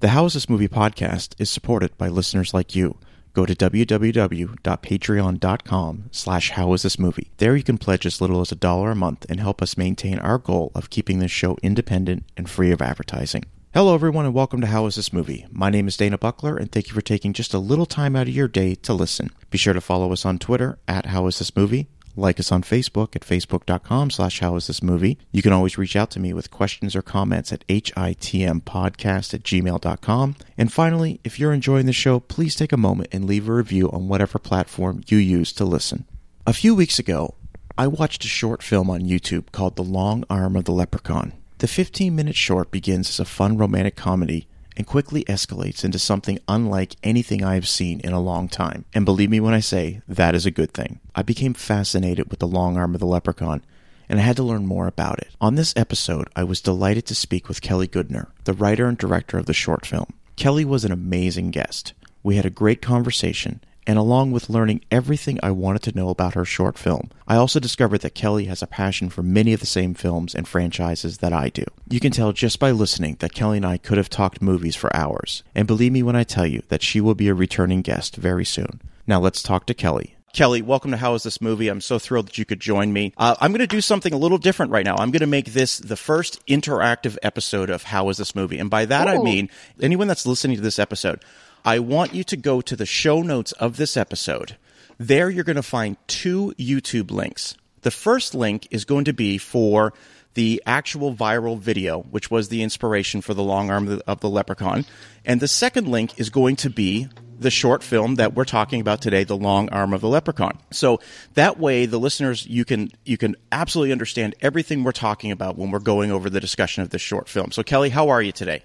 The 0.00 0.08
How 0.08 0.24
Is 0.24 0.32
This 0.32 0.48
Movie 0.48 0.66
podcast 0.66 1.34
is 1.38 1.50
supported 1.50 1.98
by 1.98 2.08
listeners 2.08 2.54
like 2.54 2.74
you. 2.74 2.96
Go 3.34 3.44
to 3.44 3.54
www.patreon.com 3.54 6.04
slash 6.10 6.52
howisThisMovie. 6.52 7.28
There 7.36 7.54
you 7.54 7.62
can 7.62 7.76
pledge 7.76 8.06
as 8.06 8.18
little 8.18 8.40
as 8.40 8.50
a 8.50 8.54
dollar 8.54 8.92
a 8.92 8.94
month 8.94 9.26
and 9.28 9.38
help 9.38 9.60
us 9.60 9.76
maintain 9.76 10.18
our 10.18 10.38
goal 10.38 10.72
of 10.74 10.88
keeping 10.88 11.18
this 11.18 11.30
show 11.30 11.58
independent 11.62 12.24
and 12.34 12.48
free 12.48 12.70
of 12.70 12.80
advertising. 12.80 13.44
Hello 13.74 13.94
everyone 13.94 14.24
and 14.24 14.32
welcome 14.32 14.62
to 14.62 14.68
How 14.68 14.86
Is 14.86 14.94
This 14.94 15.12
Movie? 15.12 15.46
My 15.50 15.68
name 15.68 15.86
is 15.86 15.98
Dana 15.98 16.16
Buckler 16.16 16.56
and 16.56 16.72
thank 16.72 16.88
you 16.88 16.94
for 16.94 17.02
taking 17.02 17.34
just 17.34 17.52
a 17.52 17.58
little 17.58 17.84
time 17.84 18.16
out 18.16 18.26
of 18.26 18.34
your 18.34 18.48
day 18.48 18.76
to 18.76 18.94
listen. 18.94 19.28
Be 19.50 19.58
sure 19.58 19.74
to 19.74 19.82
follow 19.82 20.12
us 20.12 20.24
on 20.24 20.38
Twitter 20.38 20.78
at 20.88 21.04
How 21.06 21.26
Is 21.26 21.40
This 21.40 21.54
Movie 21.54 21.88
like 22.16 22.40
us 22.40 22.52
on 22.52 22.62
Facebook 22.62 23.16
at 23.16 23.22
facebook.com 23.22 24.10
slash 24.10 24.40
how 24.40 24.56
is 24.56 24.66
this 24.66 24.82
movie. 24.82 25.18
You 25.32 25.42
can 25.42 25.52
always 25.52 25.78
reach 25.78 25.96
out 25.96 26.10
to 26.12 26.20
me 26.20 26.32
with 26.32 26.50
questions 26.50 26.94
or 26.96 27.02
comments 27.02 27.52
at 27.52 27.66
hitmpodcast 27.68 29.34
at 29.34 29.42
gmail.com. 29.42 30.36
And 30.58 30.72
finally, 30.72 31.20
if 31.24 31.38
you're 31.38 31.52
enjoying 31.52 31.86
the 31.86 31.92
show, 31.92 32.20
please 32.20 32.54
take 32.54 32.72
a 32.72 32.76
moment 32.76 33.08
and 33.12 33.24
leave 33.24 33.48
a 33.48 33.52
review 33.54 33.90
on 33.90 34.08
whatever 34.08 34.38
platform 34.38 35.02
you 35.06 35.18
use 35.18 35.52
to 35.54 35.64
listen. 35.64 36.04
A 36.46 36.52
few 36.52 36.74
weeks 36.74 36.98
ago, 36.98 37.34
I 37.78 37.86
watched 37.86 38.24
a 38.24 38.28
short 38.28 38.62
film 38.62 38.90
on 38.90 39.02
YouTube 39.02 39.52
called 39.52 39.76
The 39.76 39.82
Long 39.82 40.24
Arm 40.28 40.56
of 40.56 40.64
the 40.64 40.72
Leprecon. 40.72 41.32
The 41.58 41.68
15 41.68 42.14
minute 42.14 42.36
short 42.36 42.70
begins 42.70 43.08
as 43.10 43.20
a 43.20 43.24
fun 43.24 43.56
romantic 43.56 43.94
comedy 43.96 44.48
and 44.76 44.86
quickly 44.86 45.24
escalates 45.24 45.84
into 45.84 45.98
something 45.98 46.38
unlike 46.48 46.96
anything 47.02 47.44
I 47.44 47.54
have 47.54 47.68
seen 47.68 48.00
in 48.00 48.12
a 48.12 48.20
long 48.20 48.48
time. 48.48 48.84
And 48.94 49.04
believe 49.04 49.30
me 49.30 49.40
when 49.40 49.54
I 49.54 49.60
say 49.60 50.02
that 50.08 50.34
is 50.34 50.46
a 50.46 50.50
good 50.50 50.72
thing. 50.72 51.00
I 51.14 51.22
became 51.22 51.54
fascinated 51.54 52.30
with 52.30 52.38
the 52.38 52.46
long 52.46 52.76
arm 52.76 52.94
of 52.94 53.00
the 53.00 53.06
leprecon 53.06 53.62
and 54.10 54.18
I 54.18 54.24
had 54.24 54.36
to 54.36 54.42
learn 54.42 54.66
more 54.66 54.88
about 54.88 55.20
it. 55.20 55.36
On 55.40 55.54
this 55.54 55.72
episode, 55.76 56.28
I 56.34 56.42
was 56.42 56.60
delighted 56.60 57.06
to 57.06 57.14
speak 57.14 57.48
with 57.48 57.62
Kelly 57.62 57.86
Goodner, 57.86 58.26
the 58.42 58.52
writer 58.52 58.86
and 58.86 58.98
director 58.98 59.38
of 59.38 59.46
the 59.46 59.52
short 59.52 59.86
film. 59.86 60.12
Kelly 60.34 60.64
was 60.64 60.84
an 60.84 60.90
amazing 60.90 61.52
guest. 61.52 61.94
We 62.24 62.34
had 62.34 62.44
a 62.44 62.50
great 62.50 62.82
conversation, 62.82 63.60
and 63.86 63.98
along 63.98 64.32
with 64.32 64.50
learning 64.50 64.84
everything 64.90 65.38
I 65.42 65.50
wanted 65.50 65.82
to 65.82 65.96
know 65.96 66.08
about 66.08 66.34
her 66.34 66.44
short 66.44 66.78
film, 66.78 67.10
I 67.26 67.36
also 67.36 67.60
discovered 67.60 68.02
that 68.02 68.14
Kelly 68.14 68.44
has 68.46 68.62
a 68.62 68.66
passion 68.66 69.08
for 69.08 69.22
many 69.22 69.52
of 69.52 69.60
the 69.60 69.66
same 69.66 69.94
films 69.94 70.34
and 70.34 70.46
franchises 70.46 71.18
that 71.18 71.32
I 71.32 71.48
do. 71.48 71.64
You 71.88 72.00
can 72.00 72.12
tell 72.12 72.32
just 72.32 72.58
by 72.58 72.70
listening 72.70 73.16
that 73.20 73.34
Kelly 73.34 73.58
and 73.58 73.66
I 73.66 73.78
could 73.78 73.98
have 73.98 74.10
talked 74.10 74.42
movies 74.42 74.76
for 74.76 74.94
hours, 74.94 75.42
and 75.54 75.66
believe 75.66 75.92
me 75.92 76.02
when 76.02 76.16
I 76.16 76.24
tell 76.24 76.46
you 76.46 76.62
that 76.68 76.82
she 76.82 77.00
will 77.00 77.14
be 77.14 77.28
a 77.28 77.34
returning 77.34 77.82
guest 77.82 78.16
very 78.16 78.44
soon. 78.44 78.80
Now 79.06 79.20
let's 79.20 79.42
talk 79.42 79.66
to 79.66 79.74
Kelly. 79.74 80.16
Kelly, 80.32 80.62
welcome 80.62 80.92
to 80.92 80.96
How 80.96 81.14
Is 81.14 81.24
This 81.24 81.40
Movie? 81.40 81.66
I'm 81.66 81.80
so 81.80 81.98
thrilled 81.98 82.28
that 82.28 82.38
you 82.38 82.44
could 82.44 82.60
join 82.60 82.92
me. 82.92 83.12
Uh, 83.16 83.34
I'm 83.40 83.50
going 83.50 83.58
to 83.58 83.66
do 83.66 83.80
something 83.80 84.12
a 84.12 84.16
little 84.16 84.38
different 84.38 84.70
right 84.70 84.84
now. 84.84 84.94
I'm 84.96 85.10
going 85.10 85.20
to 85.20 85.26
make 85.26 85.46
this 85.46 85.78
the 85.78 85.96
first 85.96 86.46
interactive 86.46 87.18
episode 87.20 87.68
of 87.68 87.82
How 87.82 88.08
Is 88.10 88.18
This 88.18 88.36
Movie? 88.36 88.58
And 88.58 88.70
by 88.70 88.84
that 88.84 89.08
Ooh. 89.08 89.10
I 89.10 89.18
mean 89.18 89.50
anyone 89.80 90.06
that's 90.06 90.26
listening 90.26 90.56
to 90.56 90.62
this 90.62 90.78
episode, 90.78 91.24
I 91.64 91.78
want 91.78 92.14
you 92.14 92.24
to 92.24 92.36
go 92.36 92.60
to 92.62 92.76
the 92.76 92.86
show 92.86 93.22
notes 93.22 93.52
of 93.52 93.76
this 93.76 93.96
episode. 93.96 94.56
There, 94.98 95.28
you're 95.28 95.44
going 95.44 95.56
to 95.56 95.62
find 95.62 95.96
two 96.06 96.54
YouTube 96.58 97.10
links. 97.10 97.56
The 97.82 97.90
first 97.90 98.34
link 98.34 98.68
is 98.70 98.84
going 98.84 99.04
to 99.06 99.12
be 99.12 99.38
for 99.38 99.92
the 100.34 100.62
actual 100.64 101.14
viral 101.14 101.58
video, 101.58 102.00
which 102.00 102.30
was 102.30 102.48
the 102.48 102.62
inspiration 102.62 103.20
for 103.20 103.34
the 103.34 103.42
long 103.42 103.70
arm 103.70 103.88
of 103.88 103.98
the, 103.98 104.10
of 104.10 104.20
the 104.20 104.28
leprecon. 104.28 104.86
And 105.24 105.40
the 105.40 105.48
second 105.48 105.88
link 105.88 106.18
is 106.18 106.30
going 106.30 106.56
to 106.56 106.70
be 106.70 107.08
the 107.38 107.50
short 107.50 107.82
film 107.82 108.16
that 108.16 108.34
we're 108.34 108.44
talking 108.44 108.80
about 108.80 109.00
today, 109.00 109.24
The 109.24 109.36
Long 109.36 109.70
Arm 109.70 109.94
of 109.94 110.02
the 110.02 110.08
Leprecon. 110.08 110.58
So 110.72 111.00
that 111.34 111.58
way 111.58 111.86
the 111.86 111.98
listeners 111.98 112.46
you 112.46 112.66
can 112.66 112.90
you 113.04 113.16
can 113.16 113.34
absolutely 113.50 113.92
understand 113.92 114.34
everything 114.42 114.84
we're 114.84 114.92
talking 114.92 115.32
about 115.32 115.56
when 115.56 115.70
we're 115.70 115.78
going 115.78 116.12
over 116.12 116.28
the 116.28 116.40
discussion 116.40 116.82
of 116.82 116.90
this 116.90 117.00
short 117.00 117.28
film. 117.28 117.50
So 117.50 117.62
Kelly, 117.62 117.88
how 117.88 118.10
are 118.10 118.20
you 118.20 118.32
today? 118.32 118.62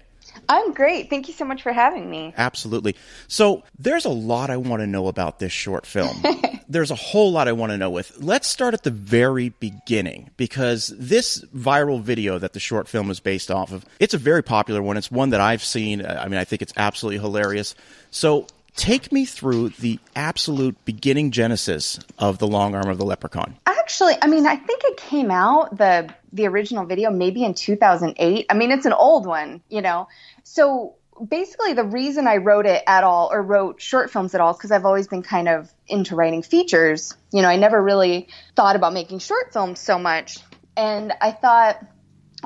I'm 0.48 0.72
great. 0.72 1.10
Thank 1.10 1.28
you 1.28 1.34
so 1.34 1.44
much 1.44 1.62
for 1.62 1.72
having 1.72 2.08
me. 2.08 2.34
Absolutely. 2.36 2.96
So, 3.28 3.62
there's 3.78 4.04
a 4.04 4.10
lot 4.10 4.50
I 4.50 4.56
want 4.56 4.80
to 4.80 4.86
know 4.86 5.08
about 5.08 5.38
this 5.38 5.52
short 5.52 5.86
film. 5.86 6.22
there's 6.68 6.90
a 6.90 6.96
whole 6.96 7.32
lot 7.32 7.48
I 7.48 7.52
want 7.52 7.72
to 7.72 7.78
know 7.78 7.90
with. 7.90 8.16
Let's 8.18 8.48
start 8.48 8.74
at 8.74 8.82
the 8.82 8.90
very 8.90 9.50
beginning 9.50 10.30
because 10.36 10.92
this 10.98 11.44
viral 11.54 12.00
video 12.00 12.38
that 12.38 12.52
the 12.52 12.60
short 12.60 12.88
film 12.88 13.10
is 13.10 13.20
based 13.20 13.50
off 13.50 13.72
of, 13.72 13.84
it's 14.00 14.14
a 14.14 14.18
very 14.18 14.42
popular 14.42 14.82
one. 14.82 14.96
It's 14.96 15.10
one 15.10 15.30
that 15.30 15.40
I've 15.40 15.64
seen. 15.64 16.04
I 16.04 16.28
mean, 16.28 16.38
I 16.38 16.44
think 16.44 16.62
it's 16.62 16.72
absolutely 16.76 17.20
hilarious. 17.20 17.74
So, 18.10 18.46
take 18.76 19.10
me 19.10 19.24
through 19.24 19.70
the 19.70 19.98
absolute 20.14 20.76
beginning 20.84 21.30
genesis 21.30 21.98
of 22.18 22.38
the 22.38 22.46
long 22.46 22.74
arm 22.74 22.88
of 22.88 22.98
the 22.98 23.04
leprecon 23.04 23.54
actually 23.66 24.14
i 24.20 24.26
mean 24.26 24.46
i 24.46 24.54
think 24.54 24.82
it 24.84 24.96
came 24.98 25.30
out 25.30 25.76
the 25.78 26.12
the 26.36 26.46
original 26.46 26.84
video 26.86 27.10
maybe 27.10 27.44
in 27.44 27.54
2008 27.54 28.46
i 28.48 28.54
mean 28.54 28.70
it's 28.70 28.86
an 28.86 28.92
old 28.92 29.26
one 29.26 29.62
you 29.68 29.80
know 29.80 30.08
so 30.44 30.94
basically 31.28 31.72
the 31.72 31.84
reason 31.84 32.26
i 32.26 32.36
wrote 32.36 32.66
it 32.66 32.82
at 32.86 33.04
all 33.04 33.30
or 33.32 33.42
wrote 33.42 33.80
short 33.80 34.10
films 34.10 34.34
at 34.34 34.40
all 34.40 34.50
is 34.50 34.56
because 34.56 34.70
i've 34.70 34.84
always 34.84 35.08
been 35.08 35.22
kind 35.22 35.48
of 35.48 35.72
into 35.88 36.14
writing 36.14 36.42
features 36.42 37.14
you 37.32 37.42
know 37.42 37.48
i 37.48 37.56
never 37.56 37.82
really 37.82 38.28
thought 38.54 38.76
about 38.76 38.92
making 38.92 39.18
short 39.18 39.52
films 39.52 39.80
so 39.80 39.98
much 39.98 40.38
and 40.76 41.12
i 41.20 41.30
thought 41.30 41.82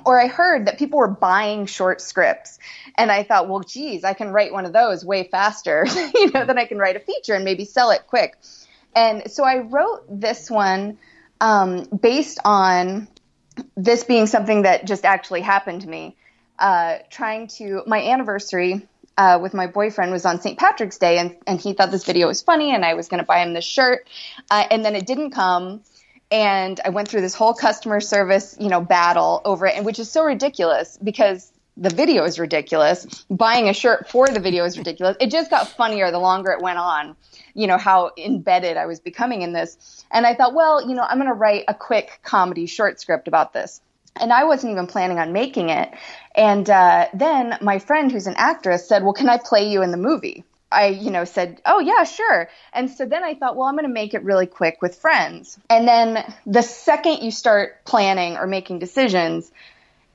or 0.05 0.21
I 0.21 0.29
heard 0.29 0.67
that 0.67 0.79
people 0.79 0.99
were 0.99 1.09
buying 1.09 1.67
short 1.67 2.01
scripts. 2.01 2.59
And 2.97 3.11
I 3.11 3.23
thought, 3.23 3.49
well, 3.49 3.61
geez, 3.61 4.05
I 4.05 4.15
can 4.15 4.31
write 4.31 4.53
one 4.53 4.65
of 4.65 4.73
those 4.73 5.05
way 5.05 5.29
faster, 5.29 5.85
you 6.15 6.31
know, 6.31 6.45
than 6.45 6.59
I 6.59 6.65
can 6.65 6.79
write 6.79 6.97
a 6.97 7.01
feature 7.01 7.35
and 7.35 7.45
maybe 7.45 7.65
sell 7.65 7.91
it 7.91 8.07
quick. 8.07 8.37
And 8.95 9.31
so 9.31 9.45
I 9.45 9.59
wrote 9.59 10.05
this 10.09 10.51
one 10.51 10.99
um, 11.41 11.85
based 11.85 12.39
on 12.45 13.09
this 13.77 14.05
being 14.05 14.27
something 14.27 14.63
that 14.63 14.87
just 14.87 15.05
actually 15.05 15.41
happened 15.41 15.83
to 15.83 15.89
me. 15.89 16.17
Uh, 16.59 16.99
trying 17.09 17.47
to, 17.47 17.83
my 17.87 18.03
anniversary 18.03 18.87
uh, 19.17 19.39
with 19.41 19.55
my 19.55 19.67
boyfriend 19.67 20.13
was 20.13 20.27
on 20.27 20.41
St. 20.41 20.59
Patrick's 20.59 20.99
Day, 20.99 21.19
and, 21.19 21.37
and 21.47 21.61
he 21.61 21.73
thought 21.73 21.91
this 21.91 22.05
video 22.05 22.27
was 22.27 22.43
funny, 22.43 22.75
and 22.75 22.85
I 22.85 22.95
was 22.95 23.09
going 23.09 23.21
to 23.21 23.27
buy 23.27 23.43
him 23.43 23.55
this 23.55 23.65
shirt. 23.65 24.09
Uh, 24.51 24.65
and 24.71 24.85
then 24.85 24.95
it 24.95 25.07
didn't 25.07 25.31
come 25.31 25.83
and 26.31 26.81
I 26.85 26.91
went 26.91 27.09
through 27.09 27.23
this 27.23 27.35
whole 27.35 27.55
customer 27.55 28.01
service, 28.01 28.57
you 28.61 28.69
know, 28.69 28.81
battle 28.81 29.43
over 29.45 29.67
it, 29.67 29.77
and 29.77 29.85
which 29.85 29.99
is 29.99 30.11
so 30.11 30.25
ridiculous 30.25 30.99
because 31.03 31.51
the 31.77 31.91
video 31.91 32.25
is 32.25 32.39
ridiculous. 32.39 33.25
Buying 33.31 33.69
a 33.69 33.75
shirt 33.75 34.09
for 34.11 34.29
the 34.29 34.41
video 34.41 34.65
is 34.65 34.79
ridiculous. 34.79 35.17
It 35.21 35.31
just 35.31 35.51
got 35.51 35.69
funnier 35.69 36.11
the 36.11 36.19
longer 36.19 36.53
it 36.53 36.63
went 36.63 36.79
on. 36.79 37.17
You 37.55 37.67
know 37.67 37.79
how 37.79 38.13
embedded 38.17 38.77
I 38.77 38.87
was 38.87 39.01
becoming 39.01 39.43
in 39.43 39.53
this, 39.53 40.05
and 40.11 40.27
I 40.27 40.35
thought, 40.35 40.55
well, 40.55 40.89
you 40.89 40.95
know, 40.95 41.03
I'm 41.03 41.19
going 41.19 41.29
to 41.29 41.35
write 41.35 41.65
a 41.69 41.75
quick 41.75 42.21
comedy 42.23 42.67
short 42.67 43.01
script 43.01 43.29
about 43.29 43.53
this. 43.53 43.81
And 44.17 44.33
I 44.33 44.45
wasn't 44.45 44.73
even 44.73 44.87
planning 44.87 45.19
on 45.19 45.33
making 45.33 45.71
it. 45.71 45.91
And 46.35 46.69
uh, 46.69 47.07
then 47.15 47.57
my 47.61 47.79
friend, 47.79 48.11
who's 48.11 48.27
an 48.27 48.35
actress, 48.37 48.89
said, 48.89 49.03
"Well, 49.03 49.13
can 49.13 49.29
I 49.29 49.39
play 49.39 49.71
you 49.71 49.83
in 49.83 49.93
the 49.93 49.97
movie?" 49.97 50.45
I, 50.73 50.89
you 50.89 51.11
know, 51.11 51.25
said, 51.25 51.61
"Oh 51.67 51.81
yeah, 51.81 52.05
sure." 52.05 52.49
And 52.73 52.91
so 52.91 53.05
then 53.07 53.25
I 53.25 53.35
thought, 53.35 53.57
well, 53.57 53.67
I'm 53.67 53.75
going 53.75 53.87
to 53.87 53.93
make 53.93 54.15
it 54.15 54.23
really 54.23 54.47
quick 54.47 54.83
with 54.83 54.97
friends. 54.97 55.59
And 55.69 55.87
then 55.87 56.35
the 56.47 56.63
second 56.63 57.23
you 57.23 57.31
start 57.31 57.85
planning 57.85 58.37
or 58.37 58.47
making 58.47 58.79
decisions, 58.79 59.51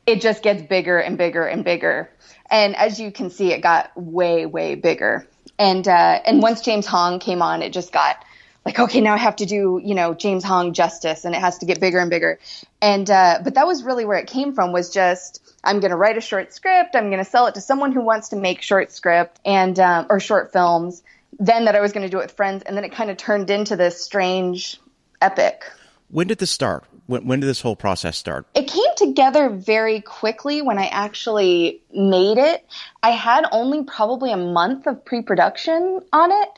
it 0.06 0.22
just 0.22 0.44
gets 0.44 0.62
bigger 0.62 0.97
and 0.97 1.18
bigger 1.18 1.45
and 1.45 1.63
bigger. 1.63 2.09
And 2.50 2.75
as 2.75 3.00
you 3.00 3.12
can 3.12 3.29
see, 3.31 3.51
it 3.51 3.62
got 3.62 3.91
way, 3.95 4.45
way 4.45 4.75
bigger. 4.75 5.28
And 5.58 5.88
uh, 5.88 6.20
and 6.26 6.42
once 6.42 6.62
James 6.62 6.86
Hong 6.86 7.20
came 7.20 7.42
on, 7.42 7.62
it 7.62 7.72
just 7.72 7.92
got 7.92 8.24
like, 8.66 8.80
okay, 8.80 9.00
now 9.00 9.14
I 9.14 9.18
have 9.18 9.36
to 9.38 9.46
do, 9.46 9.80
you 9.84 9.94
know, 9.94 10.16
James 10.16 10.44
Hong 10.44 10.74
justice, 10.74 11.24
and 11.24 11.36
it 11.36 11.40
has 11.40 11.60
to 11.60 11.66
get 11.66 11.80
bigger 11.80 12.00
and 12.00 12.10
bigger. 12.10 12.40
And 12.82 13.10
uh, 13.10 13.40
but 13.44 13.54
that 13.54 13.68
was 13.68 13.84
really 13.84 14.06
where 14.06 14.18
it 14.18 14.28
came 14.28 14.54
from. 14.54 14.72
Was 14.72 14.90
just 14.90 15.42
I'm 15.64 15.80
going 15.80 15.92
to 15.92 15.98
write 15.98 16.18
a 16.18 16.22
short 16.22 16.54
script. 16.54 16.96
I'm 16.96 17.10
going 17.10 17.24
to 17.24 17.30
sell 17.30 17.46
it 17.48 17.56
to 17.56 17.62
someone 17.62 17.92
who 17.92 18.02
wants 18.02 18.30
to 18.30 18.36
make 18.36 18.62
short 18.62 18.92
script 18.92 19.40
and 19.46 19.80
um, 19.80 20.08
or 20.10 20.20
short 20.20 20.52
films. 20.52 21.04
Then 21.38 21.66
that 21.66 21.76
I 21.76 21.82
was 21.82 21.92
going 21.92 22.06
to 22.06 22.10
do 22.10 22.20
it 22.20 22.24
with 22.24 22.32
friends, 22.32 22.64
and 22.64 22.76
then 22.76 22.84
it 22.86 22.94
kind 22.94 23.10
of 23.10 23.18
turned 23.18 23.50
into 23.50 23.76
this 23.76 24.04
strange 24.04 24.80
epic. 25.22 25.64
When 26.10 26.28
did 26.28 26.38
this 26.40 26.52
start? 26.52 26.86
When, 27.08 27.28
when 27.28 27.40
did 27.40 27.48
this 27.48 27.62
whole 27.62 27.76
process 27.76 28.18
start? 28.18 28.48
It 28.56 28.68
came 28.68 28.96
together 28.98 29.50
very 29.50 30.02
quickly 30.02 30.62
when 30.62 30.80
I 30.80 30.88
actually 30.88 31.82
made 31.94 32.38
it. 32.38 32.66
I 33.04 33.12
had 33.12 33.46
only 33.52 33.84
probably 33.84 34.32
a 34.32 34.38
month 34.38 34.88
of 34.88 35.06
pre 35.06 35.22
production 35.22 36.02
on 36.12 36.31
it. 36.31 36.50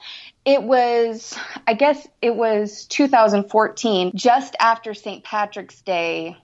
It 0.45 0.63
was, 0.63 1.37
I 1.67 1.73
guess 1.73 2.07
it 2.21 2.35
was 2.35 2.85
2014, 2.85 4.13
just 4.15 4.55
after 4.59 4.93
St. 4.93 5.23
Patrick's 5.23 5.81
Day. 5.81 6.37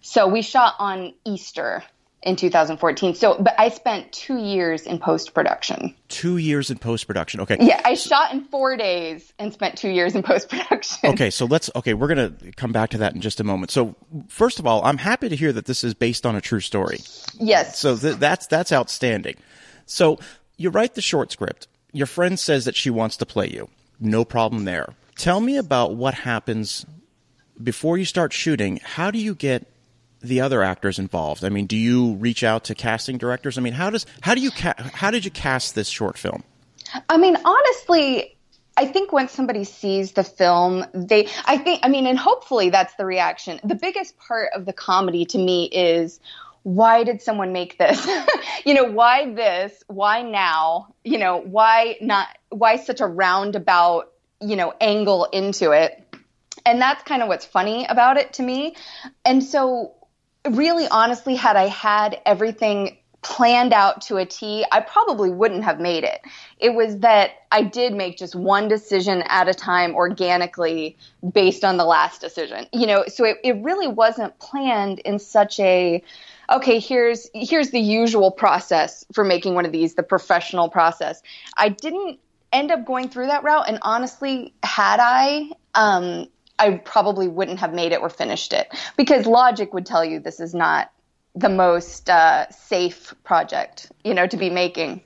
So 0.00 0.28
we 0.28 0.42
shot 0.42 0.74
on 0.78 1.12
Easter 1.24 1.82
in 2.22 2.36
2014. 2.36 3.14
So, 3.14 3.36
but 3.40 3.54
I 3.58 3.70
spent 3.70 4.12
two 4.12 4.38
years 4.38 4.82
in 4.82 4.98
post 4.98 5.32
production. 5.32 5.94
Two 6.08 6.36
years 6.36 6.70
in 6.70 6.78
post 6.78 7.06
production. 7.06 7.40
Okay. 7.40 7.56
Yeah, 7.60 7.80
I 7.84 7.94
shot 7.94 8.32
in 8.32 8.44
four 8.44 8.76
days 8.76 9.32
and 9.38 9.52
spent 9.52 9.78
two 9.78 9.88
years 9.88 10.14
in 10.14 10.22
post 10.22 10.48
production. 10.50 11.10
Okay, 11.10 11.30
so 11.30 11.46
let's. 11.46 11.70
Okay, 11.74 11.94
we're 11.94 12.08
gonna 12.08 12.34
come 12.56 12.72
back 12.72 12.90
to 12.90 12.98
that 12.98 13.14
in 13.14 13.20
just 13.20 13.40
a 13.40 13.44
moment. 13.44 13.70
So, 13.70 13.94
first 14.28 14.58
of 14.58 14.66
all, 14.66 14.84
I'm 14.84 14.98
happy 14.98 15.28
to 15.28 15.36
hear 15.36 15.52
that 15.52 15.64
this 15.64 15.82
is 15.82 15.94
based 15.94 16.26
on 16.26 16.36
a 16.36 16.40
true 16.40 16.60
story. 16.60 16.98
Yes. 17.34 17.78
So 17.78 17.96
th- 17.96 18.16
that's 18.16 18.46
that's 18.46 18.72
outstanding. 18.72 19.36
So 19.86 20.18
you 20.56 20.70
write 20.70 20.94
the 20.94 21.02
short 21.02 21.32
script. 21.32 21.68
Your 21.92 22.06
friend 22.06 22.38
says 22.38 22.66
that 22.66 22.76
she 22.76 22.90
wants 22.90 23.16
to 23.18 23.26
play 23.26 23.48
you. 23.48 23.68
No 23.98 24.24
problem 24.24 24.64
there. 24.64 24.94
Tell 25.16 25.40
me 25.40 25.56
about 25.56 25.94
what 25.96 26.14
happens 26.14 26.86
before 27.62 27.98
you 27.98 28.04
start 28.04 28.32
shooting. 28.32 28.80
How 28.82 29.10
do 29.10 29.18
you 29.18 29.34
get 29.34 29.66
the 30.20 30.40
other 30.40 30.62
actors 30.62 30.98
involved? 30.98 31.44
I 31.44 31.48
mean, 31.48 31.66
do 31.66 31.76
you 31.76 32.14
reach 32.14 32.44
out 32.44 32.64
to 32.64 32.74
casting 32.74 33.18
directors? 33.18 33.58
I 33.58 33.60
mean, 33.60 33.72
how 33.74 33.90
does 33.90 34.06
how 34.20 34.34
do 34.34 34.40
you 34.40 34.50
ca- 34.50 34.74
how 34.94 35.10
did 35.10 35.24
you 35.24 35.30
cast 35.30 35.74
this 35.74 35.88
short 35.88 36.18
film? 36.18 36.42
I 37.08 37.18
mean, 37.18 37.36
honestly, 37.44 38.36
I 38.76 38.86
think 38.86 39.12
when 39.12 39.28
somebody 39.28 39.64
sees 39.64 40.12
the 40.12 40.24
film, 40.24 40.86
they, 40.94 41.28
I 41.44 41.58
think, 41.58 41.80
I 41.82 41.88
mean, 41.88 42.06
and 42.06 42.18
hopefully 42.18 42.70
that's 42.70 42.94
the 42.94 43.04
reaction. 43.04 43.60
The 43.62 43.74
biggest 43.74 44.16
part 44.18 44.52
of 44.54 44.64
the 44.64 44.72
comedy 44.72 45.24
to 45.26 45.38
me 45.38 45.66
is 45.66 46.18
why 46.62 47.04
did 47.04 47.22
someone 47.22 47.52
make 47.52 47.78
this? 47.78 48.08
you 48.64 48.74
know, 48.74 48.84
why 48.84 49.32
this? 49.34 49.82
Why 49.86 50.22
now? 50.22 50.94
You 51.04 51.18
know, 51.18 51.38
why 51.38 51.96
not? 52.00 52.28
Why 52.50 52.76
such 52.76 53.00
a 53.00 53.06
roundabout, 53.06 54.12
you 54.40 54.56
know, 54.56 54.72
angle 54.80 55.26
into 55.26 55.72
it? 55.72 56.02
And 56.66 56.80
that's 56.80 57.02
kind 57.04 57.22
of 57.22 57.28
what's 57.28 57.46
funny 57.46 57.86
about 57.86 58.18
it 58.18 58.34
to 58.34 58.42
me. 58.42 58.76
And 59.24 59.42
so, 59.42 59.94
really, 60.48 60.86
honestly, 60.88 61.34
had 61.34 61.56
I 61.56 61.66
had 61.66 62.20
everything 62.24 62.96
planned 63.22 63.74
out 63.74 64.00
to 64.00 64.16
a 64.16 64.24
T, 64.24 64.64
I 64.72 64.80
probably 64.80 65.30
wouldn't 65.30 65.64
have 65.64 65.78
made 65.78 66.04
it. 66.04 66.20
It 66.58 66.74
was 66.74 66.98
that 67.00 67.32
I 67.52 67.62
did 67.62 67.92
make 67.92 68.16
just 68.16 68.34
one 68.34 68.68
decision 68.68 69.22
at 69.26 69.48
a 69.48 69.54
time 69.54 69.94
organically 69.94 70.96
based 71.32 71.64
on 71.64 71.76
the 71.76 71.84
last 71.84 72.20
decision. 72.20 72.66
You 72.72 72.86
know, 72.86 73.04
so 73.08 73.24
it, 73.24 73.38
it 73.44 73.56
really 73.62 73.88
wasn't 73.88 74.38
planned 74.38 75.00
in 75.00 75.18
such 75.18 75.60
a 75.60 76.02
okay, 76.50 76.78
here's 76.80 77.28
here's 77.34 77.70
the 77.70 77.80
usual 77.80 78.30
process 78.30 79.04
for 79.12 79.24
making 79.24 79.54
one 79.54 79.66
of 79.66 79.72
these, 79.72 79.94
the 79.94 80.02
professional 80.02 80.68
process. 80.68 81.22
I 81.56 81.68
didn't 81.68 82.18
end 82.52 82.70
up 82.72 82.84
going 82.84 83.08
through 83.08 83.26
that 83.26 83.44
route 83.44 83.68
and 83.68 83.78
honestly, 83.82 84.54
had 84.62 84.98
I 85.00 85.50
um 85.74 86.28
I 86.60 86.76
probably 86.76 87.26
wouldn't 87.26 87.58
have 87.58 87.72
made 87.72 87.92
it 87.92 88.00
or 88.00 88.08
finished 88.08 88.52
it 88.52 88.68
because 88.96 89.26
logic 89.26 89.74
would 89.74 89.86
tell 89.86 90.04
you 90.04 90.20
this 90.20 90.38
is 90.38 90.54
not 90.54 90.92
the 91.34 91.48
most 91.48 92.10
uh, 92.10 92.48
safe 92.50 93.14
project, 93.24 93.90
you 94.04 94.14
know, 94.14 94.26
to 94.26 94.36
be 94.36 94.50
making. 94.50 95.02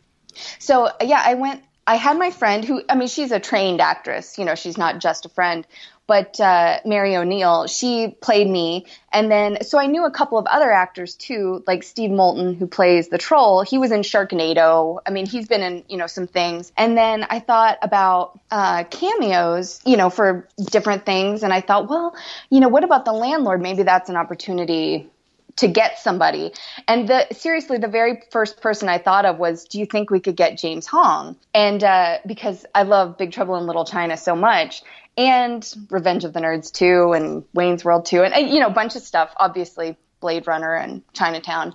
So 0.58 0.90
yeah, 1.00 1.22
I 1.24 1.34
went. 1.34 1.62
I 1.86 1.96
had 1.96 2.18
my 2.18 2.30
friend 2.30 2.64
who, 2.64 2.82
I 2.88 2.94
mean, 2.94 3.08
she's 3.08 3.30
a 3.30 3.38
trained 3.38 3.80
actress. 3.80 4.38
You 4.38 4.46
know, 4.46 4.54
she's 4.54 4.78
not 4.78 5.00
just 5.00 5.26
a 5.26 5.28
friend. 5.28 5.66
But 6.06 6.38
uh, 6.38 6.80
Mary 6.84 7.16
O'Neil, 7.16 7.66
she 7.66 8.14
played 8.20 8.48
me, 8.48 8.86
and 9.10 9.30
then 9.30 9.62
so 9.62 9.78
I 9.78 9.86
knew 9.86 10.04
a 10.04 10.10
couple 10.10 10.36
of 10.36 10.46
other 10.46 10.70
actors 10.70 11.14
too, 11.14 11.64
like 11.66 11.82
Steve 11.82 12.10
Moulton, 12.10 12.54
who 12.54 12.66
plays 12.66 13.08
the 13.08 13.16
troll. 13.16 13.62
He 13.62 13.78
was 13.78 13.90
in 13.90 14.02
Sharknado. 14.02 14.98
I 15.06 15.10
mean, 15.10 15.24
he's 15.24 15.48
been 15.48 15.62
in 15.62 15.84
you 15.88 15.96
know 15.96 16.06
some 16.06 16.26
things. 16.26 16.72
And 16.76 16.96
then 16.96 17.26
I 17.28 17.40
thought 17.40 17.78
about 17.80 18.38
uh, 18.50 18.84
cameos, 18.84 19.80
you 19.86 19.96
know, 19.96 20.10
for 20.10 20.46
different 20.58 21.06
things, 21.06 21.42
and 21.42 21.52
I 21.52 21.62
thought, 21.62 21.88
well, 21.88 22.14
you 22.50 22.60
know, 22.60 22.68
what 22.68 22.84
about 22.84 23.06
the 23.06 23.12
landlord? 23.12 23.62
Maybe 23.62 23.82
that's 23.82 24.10
an 24.10 24.16
opportunity 24.16 25.10
to 25.56 25.68
get 25.68 25.98
somebody. 25.98 26.52
And 26.88 27.08
the 27.08 27.26
seriously, 27.32 27.78
the 27.78 27.88
very 27.88 28.22
first 28.30 28.60
person 28.60 28.88
I 28.88 28.98
thought 28.98 29.24
of 29.24 29.38
was, 29.38 29.64
do 29.64 29.78
you 29.78 29.86
think 29.86 30.10
we 30.10 30.20
could 30.20 30.36
get 30.36 30.58
James 30.58 30.86
Hong? 30.86 31.36
And 31.52 31.82
uh, 31.82 32.18
because 32.26 32.66
I 32.74 32.82
love 32.82 33.18
Big 33.18 33.32
Trouble 33.32 33.56
in 33.56 33.66
Little 33.66 33.84
China 33.84 34.16
so 34.16 34.34
much, 34.34 34.82
and 35.16 35.64
Revenge 35.90 36.24
of 36.24 36.32
the 36.32 36.40
Nerds 36.40 36.72
too, 36.72 37.12
and 37.12 37.44
Wayne's 37.54 37.84
World 37.84 38.06
too, 38.06 38.22
and, 38.22 38.50
you 38.50 38.58
know, 38.60 38.66
a 38.66 38.70
bunch 38.70 38.96
of 38.96 39.02
stuff. 39.02 39.32
Obviously, 39.36 39.96
Blade 40.20 40.46
Runner 40.46 40.74
and 40.74 41.02
Chinatown. 41.12 41.74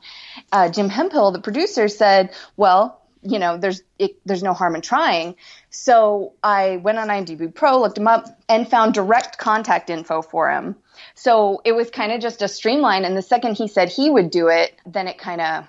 Uh, 0.52 0.70
Jim 0.70 0.90
Hemphill, 0.90 1.32
the 1.32 1.40
producer, 1.40 1.88
said, 1.88 2.32
well. 2.58 3.02
You 3.21 3.39
know, 3.39 3.57
there's 3.57 3.81
it, 3.98 4.18
there's 4.25 4.44
no 4.44 4.54
harm 4.54 4.75
in 4.75 4.81
trying. 4.81 5.36
So 5.69 6.33
I 6.44 6.77
went 6.77 6.98
on 6.98 7.10
IMDb 7.10 7.54
Pro, 7.54 7.80
looked 7.80 7.98
him 7.98 8.07
up, 8.07 8.27
and 8.48 8.69
found 8.69 8.94
direct 8.94 9.38
contact 9.38 9.89
info 9.89 10.21
for 10.21 10.50
him 10.50 10.75
so 11.16 11.62
it 11.66 11.74
was 11.74 11.89
kind 11.89 12.12
of 12.12 12.21
just 12.21 12.42
a 12.42 12.48
streamline. 12.48 13.06
And 13.06 13.16
the 13.16 13.21
second 13.21 13.56
he 13.56 13.68
said 13.68 13.89
he 13.89 14.10
would 14.10 14.31
do 14.31 14.48
it, 14.48 14.74
then 14.86 15.07
it 15.07 15.18
kind 15.18 15.42
of 15.42 15.68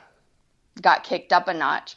got 0.81 1.05
kicked 1.05 1.33
up 1.33 1.49
a 1.49 1.55
notch. 1.55 1.97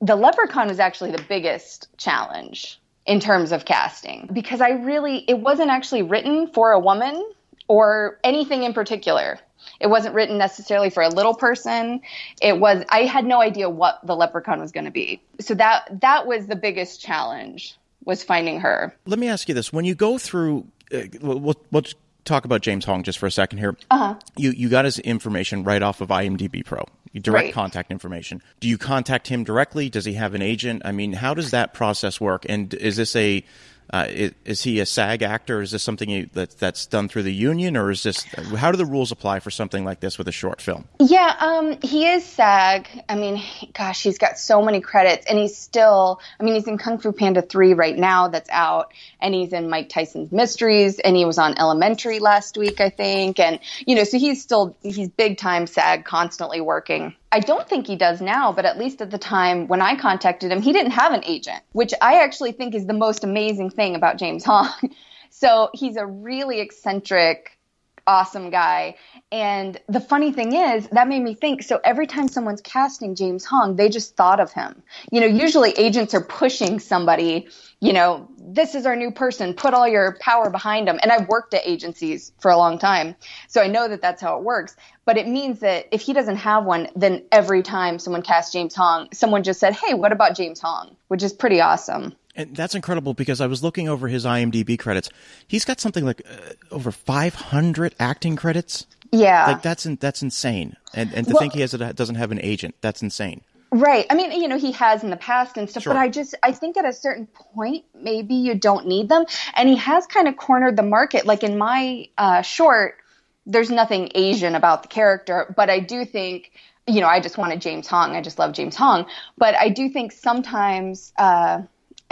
The 0.00 0.16
Leprechaun 0.16 0.68
was 0.68 0.80
actually 0.80 1.12
the 1.12 1.24
biggest 1.28 1.88
challenge 1.96 2.80
in 3.06 3.20
terms 3.20 3.52
of 3.52 3.64
casting 3.64 4.28
because 4.32 4.60
I 4.60 4.70
really, 4.70 5.18
it 5.18 5.38
wasn't 5.38 5.70
actually 5.70 6.02
written 6.02 6.48
for 6.48 6.72
a 6.72 6.78
woman 6.78 7.30
or 7.68 8.18
anything 8.24 8.64
in 8.64 8.72
particular. 8.72 9.38
It 9.82 9.90
wasn't 9.90 10.14
written 10.14 10.38
necessarily 10.38 10.90
for 10.90 11.02
a 11.02 11.08
little 11.08 11.34
person. 11.34 12.00
It 12.40 12.60
was 12.60 12.84
I 12.88 13.00
had 13.00 13.24
no 13.24 13.42
idea 13.42 13.68
what 13.68 13.98
the 14.04 14.14
leprechaun 14.14 14.60
was 14.60 14.70
going 14.70 14.84
to 14.84 14.92
be. 14.92 15.20
So 15.40 15.54
that 15.54 16.00
that 16.00 16.26
was 16.26 16.46
the 16.46 16.56
biggest 16.56 17.00
challenge 17.00 17.76
was 18.04 18.22
finding 18.22 18.60
her. 18.60 18.94
Let 19.06 19.18
me 19.18 19.28
ask 19.28 19.48
you 19.48 19.54
this: 19.54 19.72
When 19.72 19.84
you 19.84 19.96
go 19.96 20.18
through, 20.18 20.66
uh, 20.94 21.00
we'll, 21.20 21.56
we'll 21.72 21.82
talk 22.24 22.44
about 22.44 22.60
James 22.60 22.84
Hong 22.84 23.02
just 23.02 23.18
for 23.18 23.26
a 23.26 23.30
second 23.30 23.58
here. 23.58 23.76
Uh-huh. 23.90 24.14
You 24.36 24.52
you 24.52 24.68
got 24.68 24.84
his 24.84 25.00
information 25.00 25.64
right 25.64 25.82
off 25.82 26.00
of 26.00 26.08
IMDb 26.08 26.64
Pro. 26.64 26.84
Direct 27.14 27.46
right. 27.46 27.52
contact 27.52 27.90
information. 27.90 28.40
Do 28.60 28.68
you 28.68 28.78
contact 28.78 29.28
him 29.28 29.44
directly? 29.44 29.90
Does 29.90 30.06
he 30.06 30.14
have 30.14 30.32
an 30.32 30.40
agent? 30.40 30.82
I 30.84 30.92
mean, 30.92 31.12
how 31.12 31.34
does 31.34 31.50
that 31.50 31.74
process 31.74 32.18
work? 32.18 32.46
And 32.48 32.72
is 32.72 32.96
this 32.96 33.14
a 33.16 33.44
uh, 33.90 34.06
is, 34.08 34.32
is, 34.44 34.62
he 34.62 34.80
a 34.80 34.86
SAG 34.86 35.22
actor? 35.22 35.60
Is 35.60 35.70
this 35.70 35.82
something 35.82 36.08
you, 36.08 36.28
that 36.32 36.58
that's 36.58 36.86
done 36.86 37.08
through 37.08 37.24
the 37.24 37.32
union, 37.32 37.76
or 37.76 37.90
is 37.90 38.02
this 38.02 38.24
how 38.56 38.70
do 38.70 38.78
the 38.78 38.86
rules 38.86 39.12
apply 39.12 39.40
for 39.40 39.50
something 39.50 39.84
like 39.84 40.00
this 40.00 40.16
with 40.18 40.28
a 40.28 40.32
short 40.32 40.60
film? 40.60 40.86
Yeah, 40.98 41.34
um, 41.38 41.78
he 41.82 42.06
is 42.06 42.24
SAG. 42.24 42.88
I 43.08 43.14
mean, 43.16 43.42
gosh, 43.74 44.02
he's 44.02 44.18
got 44.18 44.38
so 44.38 44.62
many 44.62 44.80
credits, 44.80 45.26
and 45.26 45.38
he's 45.38 45.56
still. 45.56 46.20
I 46.40 46.44
mean, 46.44 46.54
he's 46.54 46.66
in 46.66 46.78
Kung 46.78 46.98
Fu 46.98 47.12
Panda 47.12 47.42
three 47.42 47.74
right 47.74 47.96
now, 47.96 48.28
that's 48.28 48.50
out, 48.50 48.92
and 49.20 49.34
he's 49.34 49.52
in 49.52 49.68
Mike 49.68 49.88
Tyson's 49.88 50.32
Mysteries, 50.32 50.98
and 50.98 51.16
he 51.16 51.24
was 51.24 51.38
on 51.38 51.58
Elementary 51.58 52.18
last 52.18 52.56
week, 52.56 52.80
I 52.80 52.88
think, 52.88 53.38
and 53.38 53.58
you 53.86 53.94
know, 53.94 54.04
so 54.04 54.18
he's 54.18 54.42
still 54.42 54.76
he's 54.82 55.08
big 55.08 55.38
time 55.38 55.66
SAG, 55.66 56.04
constantly 56.04 56.60
working. 56.60 57.14
I 57.32 57.40
don't 57.40 57.66
think 57.66 57.86
he 57.86 57.96
does 57.96 58.20
now, 58.20 58.52
but 58.52 58.66
at 58.66 58.78
least 58.78 59.00
at 59.00 59.10
the 59.10 59.18
time 59.18 59.66
when 59.66 59.80
I 59.80 59.96
contacted 59.96 60.52
him, 60.52 60.60
he 60.60 60.72
didn't 60.74 60.92
have 60.92 61.14
an 61.14 61.24
agent, 61.24 61.62
which 61.72 61.94
I 62.02 62.22
actually 62.22 62.52
think 62.52 62.74
is 62.74 62.86
the 62.86 62.92
most 62.92 63.24
amazing 63.24 63.70
thing 63.70 63.94
about 63.94 64.18
James 64.18 64.44
Hong. 64.44 64.68
so 65.30 65.70
he's 65.72 65.96
a 65.96 66.04
really 66.04 66.60
eccentric, 66.60 67.58
awesome 68.06 68.50
guy. 68.50 68.96
And 69.30 69.80
the 69.88 70.00
funny 70.00 70.32
thing 70.32 70.54
is, 70.54 70.88
that 70.88 71.08
made 71.08 71.22
me 71.22 71.34
think 71.34 71.62
so 71.62 71.80
every 71.84 72.06
time 72.06 72.28
someone's 72.28 72.60
casting 72.60 73.14
James 73.14 73.44
Hong, 73.44 73.76
they 73.76 73.88
just 73.88 74.16
thought 74.16 74.40
of 74.40 74.52
him. 74.52 74.82
You 75.10 75.20
know, 75.20 75.26
usually 75.26 75.72
agents 75.72 76.14
are 76.14 76.24
pushing 76.24 76.78
somebody, 76.78 77.48
you 77.80 77.92
know, 77.92 78.28
this 78.38 78.74
is 78.74 78.86
our 78.86 78.96
new 78.96 79.10
person, 79.10 79.54
put 79.54 79.72
all 79.74 79.88
your 79.88 80.16
power 80.20 80.50
behind 80.50 80.88
them. 80.88 80.98
And 81.02 81.12
I've 81.12 81.28
worked 81.28 81.54
at 81.54 81.62
agencies 81.64 82.32
for 82.40 82.50
a 82.50 82.56
long 82.56 82.78
time, 82.78 83.14
so 83.48 83.62
I 83.62 83.68
know 83.68 83.88
that 83.88 84.02
that's 84.02 84.20
how 84.20 84.36
it 84.36 84.42
works. 84.42 84.76
But 85.04 85.16
it 85.16 85.26
means 85.26 85.60
that 85.60 85.86
if 85.90 86.00
he 86.00 86.12
doesn't 86.12 86.36
have 86.36 86.64
one, 86.64 86.88
then 86.94 87.24
every 87.32 87.62
time 87.62 87.98
someone 87.98 88.22
casts 88.22 88.52
James 88.52 88.74
Hong, 88.74 89.08
someone 89.12 89.42
just 89.42 89.58
said, 89.58 89.72
hey, 89.72 89.94
what 89.94 90.12
about 90.12 90.36
James 90.36 90.60
Hong? 90.60 90.96
Which 91.08 91.22
is 91.22 91.32
pretty 91.32 91.60
awesome. 91.60 92.14
And 92.34 92.56
that's 92.56 92.74
incredible 92.74 93.12
because 93.12 93.40
I 93.40 93.46
was 93.46 93.62
looking 93.62 93.88
over 93.88 94.08
his 94.08 94.24
IMDb 94.24 94.78
credits. 94.78 95.10
He's 95.46 95.64
got 95.64 95.80
something 95.80 96.04
like 96.04 96.22
uh, 96.26 96.54
over 96.70 96.90
500 96.90 97.94
acting 98.00 98.36
credits. 98.36 98.86
Yeah, 99.10 99.46
like 99.46 99.62
that's 99.62 99.84
in, 99.84 99.96
that's 99.96 100.22
insane. 100.22 100.76
And 100.94 101.12
and 101.12 101.26
to 101.26 101.34
well, 101.34 101.40
think 101.40 101.52
he 101.52 101.60
has 101.60 101.74
a, 101.74 101.92
doesn't 101.92 102.14
have 102.14 102.32
an 102.32 102.40
agent, 102.40 102.74
that's 102.80 103.02
insane. 103.02 103.42
Right. 103.70 104.06
I 104.10 104.14
mean, 104.14 104.32
you 104.32 104.48
know, 104.48 104.58
he 104.58 104.72
has 104.72 105.02
in 105.02 105.10
the 105.10 105.16
past 105.16 105.56
and 105.56 105.68
stuff, 105.68 105.82
sure. 105.82 105.92
but 105.94 106.00
I 106.00 106.08
just 106.08 106.34
I 106.42 106.52
think 106.52 106.78
at 106.78 106.86
a 106.86 106.92
certain 106.92 107.26
point 107.26 107.84
maybe 107.94 108.34
you 108.34 108.54
don't 108.54 108.86
need 108.86 109.10
them. 109.10 109.26
And 109.54 109.68
he 109.68 109.76
has 109.76 110.06
kind 110.06 110.28
of 110.28 110.36
cornered 110.36 110.76
the 110.76 110.82
market. 110.82 111.26
Like 111.26 111.42
in 111.42 111.58
my 111.58 112.08
uh, 112.16 112.40
short, 112.40 112.96
there's 113.44 113.70
nothing 113.70 114.10
Asian 114.14 114.54
about 114.54 114.82
the 114.82 114.88
character, 114.88 115.52
but 115.54 115.68
I 115.68 115.80
do 115.80 116.06
think 116.06 116.52
you 116.86 117.00
know, 117.00 117.06
I 117.06 117.20
just 117.20 117.38
wanted 117.38 117.60
James 117.60 117.86
Hong. 117.86 118.16
I 118.16 118.20
just 118.20 118.38
love 118.38 118.52
James 118.52 118.74
Hong. 118.74 119.06
But 119.38 119.54
I 119.54 119.68
do 119.68 119.88
think 119.88 120.12
sometimes 120.12 121.12
uh, 121.16 121.62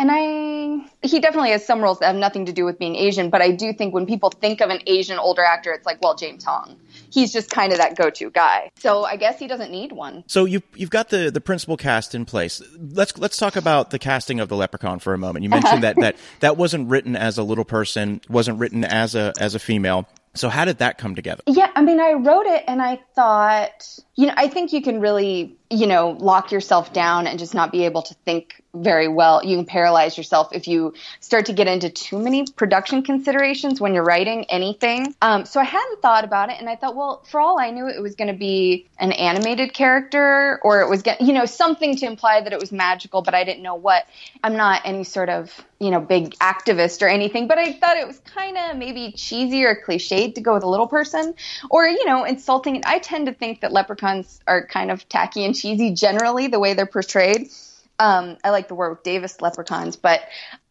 and 0.01 0.11
I 0.11 1.07
he 1.07 1.21
definitely 1.21 1.51
has 1.51 1.65
some 1.65 1.81
roles 1.83 1.99
that 1.99 2.07
have 2.07 2.17
nothing 2.17 2.47
to 2.47 2.53
do 2.53 2.65
with 2.65 2.79
being 2.79 2.97
Asian, 2.97 3.29
but 3.29 3.43
I 3.43 3.51
do 3.51 3.73
think 3.75 3.93
when 3.93 4.07
people 4.07 4.31
think 4.31 4.63
of 4.63 4.71
an 4.71 4.81
Asian 4.87 5.19
older 5.19 5.43
actor, 5.43 5.73
it's 5.73 5.85
like, 5.85 6.03
well, 6.03 6.15
James 6.15 6.43
Hong. 6.45 6.77
He's 7.11 7.33
just 7.33 7.51
kind 7.51 7.73
of 7.73 7.79
that 7.79 7.97
go-to 7.97 8.31
guy. 8.31 8.71
So 8.77 9.05
I 9.05 9.17
guess 9.17 9.39
he 9.39 9.47
doesn't 9.47 9.71
need 9.71 9.93
one. 9.93 10.25
So 10.27 10.47
you 10.47 10.63
you've 10.75 10.91
got 10.91 11.11
the 11.11 11.31
the 11.31 11.41
principal 11.41 11.77
cast 11.77 12.15
in 12.15 12.25
place. 12.25 12.63
Let's 12.79 13.17
let's 13.19 13.37
talk 13.37 13.57
about 13.57 13.91
the 13.91 13.99
casting 13.99 14.41
of 14.41 14.49
the 14.49 14.57
Leprechaun 14.57 15.01
for 15.01 15.13
a 15.13 15.19
moment. 15.19 15.43
You 15.43 15.51
mentioned 15.51 15.83
that 15.83 15.97
that 16.01 16.17
that 16.41 16.57
wasn't 16.57 16.89
written 16.89 17.15
as 17.15 17.37
a 17.37 17.43
little 17.43 17.67
person, 17.67 18.23
wasn't 18.29 18.59
written 18.59 18.85
as 18.85 19.15
a 19.15 19.35
as 19.39 19.55
a 19.55 19.59
female. 19.59 20.09
So 20.35 20.49
how 20.49 20.65
did 20.65 20.79
that 20.79 20.97
come 20.97 21.15
together? 21.15 21.43
Yeah, 21.47 21.71
I 21.75 21.83
mean, 21.83 21.99
I 21.99 22.13
wrote 22.13 22.47
it 22.47 22.63
and 22.69 22.81
I 22.81 23.01
thought, 23.17 23.99
you 24.21 24.27
know, 24.27 24.35
I 24.37 24.49
think 24.49 24.75
you 24.75 24.83
can 24.83 25.01
really, 25.01 25.57
you 25.71 25.87
know, 25.87 26.11
lock 26.11 26.53
yourself 26.53 26.93
down 26.93 27.27
and 27.27 27.39
just 27.39 27.55
not 27.55 27.73
be 27.73 27.87
able 27.87 28.03
to 28.03 28.15
think 28.27 28.63
very 28.75 29.09
well. 29.09 29.43
You 29.43 29.57
can 29.57 29.65
paralyze 29.65 30.19
yourself 30.19 30.51
if 30.53 30.69
you 30.69 30.93
start 31.21 31.47
to 31.47 31.55
get 31.55 31.67
into 31.69 31.89
too 31.89 32.19
many 32.19 32.45
production 32.45 33.03
considerations 33.03 33.81
when 33.81 33.95
you're 33.95 34.05
writing 34.05 34.45
anything. 34.51 35.15
Um, 35.23 35.47
so 35.47 35.59
I 35.59 35.65
hadn't 35.65 36.03
thought 36.03 36.25
about 36.25 36.51
it, 36.51 36.61
and 36.61 36.69
I 36.69 36.77
thought, 36.77 36.95
well, 36.95 37.23
for 37.31 37.41
all 37.41 37.59
I 37.59 37.71
knew, 37.71 37.89
it 37.89 38.03
was 38.03 38.15
going 38.15 38.29
to 38.29 38.39
be 38.39 38.89
an 38.99 39.13
animated 39.13 39.73
character, 39.73 40.61
or 40.63 40.83
it 40.83 40.91
was, 40.91 41.03
you 41.19 41.33
know, 41.33 41.47
something 41.47 41.97
to 41.97 42.07
imply 42.07 42.43
that 42.43 42.53
it 42.53 42.61
was 42.61 42.73
magical, 42.73 43.23
but 43.23 43.35
I 43.35 43.45
didn't 43.45 43.63
know 43.63 43.75
what. 43.75 44.07
I'm 44.45 44.57
not 44.57 44.83
any 44.85 45.05
sort 45.05 45.31
of, 45.31 45.51
you 45.79 45.91
know, 45.91 46.01
big 46.01 46.35
activist 46.41 47.01
or 47.01 47.09
anything, 47.09 47.49
but 47.49 47.57
I 47.57 47.73
thought 47.73 47.97
it 47.97 48.07
was 48.07 48.19
kind 48.21 48.59
of 48.59 48.77
maybe 48.77 49.13
cheesy 49.13 49.65
or 49.65 49.83
cliched 49.83 50.35
to 50.35 50.43
go 50.43 50.53
with 50.53 50.63
a 50.63 50.69
little 50.69 50.89
person, 50.89 51.35
or 51.71 51.89
you 51.89 52.05
know, 52.05 52.25
insulting. 52.25 52.83
I 52.85 52.99
tend 52.99 53.27
to 53.27 53.33
think 53.33 53.63
that 53.63 53.73
leprechauns 54.11 54.41
are 54.47 54.67
kind 54.67 54.91
of 54.91 55.09
tacky 55.09 55.45
and 55.45 55.55
cheesy 55.55 55.93
generally, 55.93 56.47
the 56.47 56.59
way 56.59 56.75
they're 56.75 56.87
portrayed. 56.87 57.51
Um, 57.99 58.39
I 58.43 58.51
like 58.51 58.69
the 58.69 58.75
Warwick 58.75 59.03
Davis 59.03 59.41
leprechauns, 59.41 59.97
but 59.97 60.23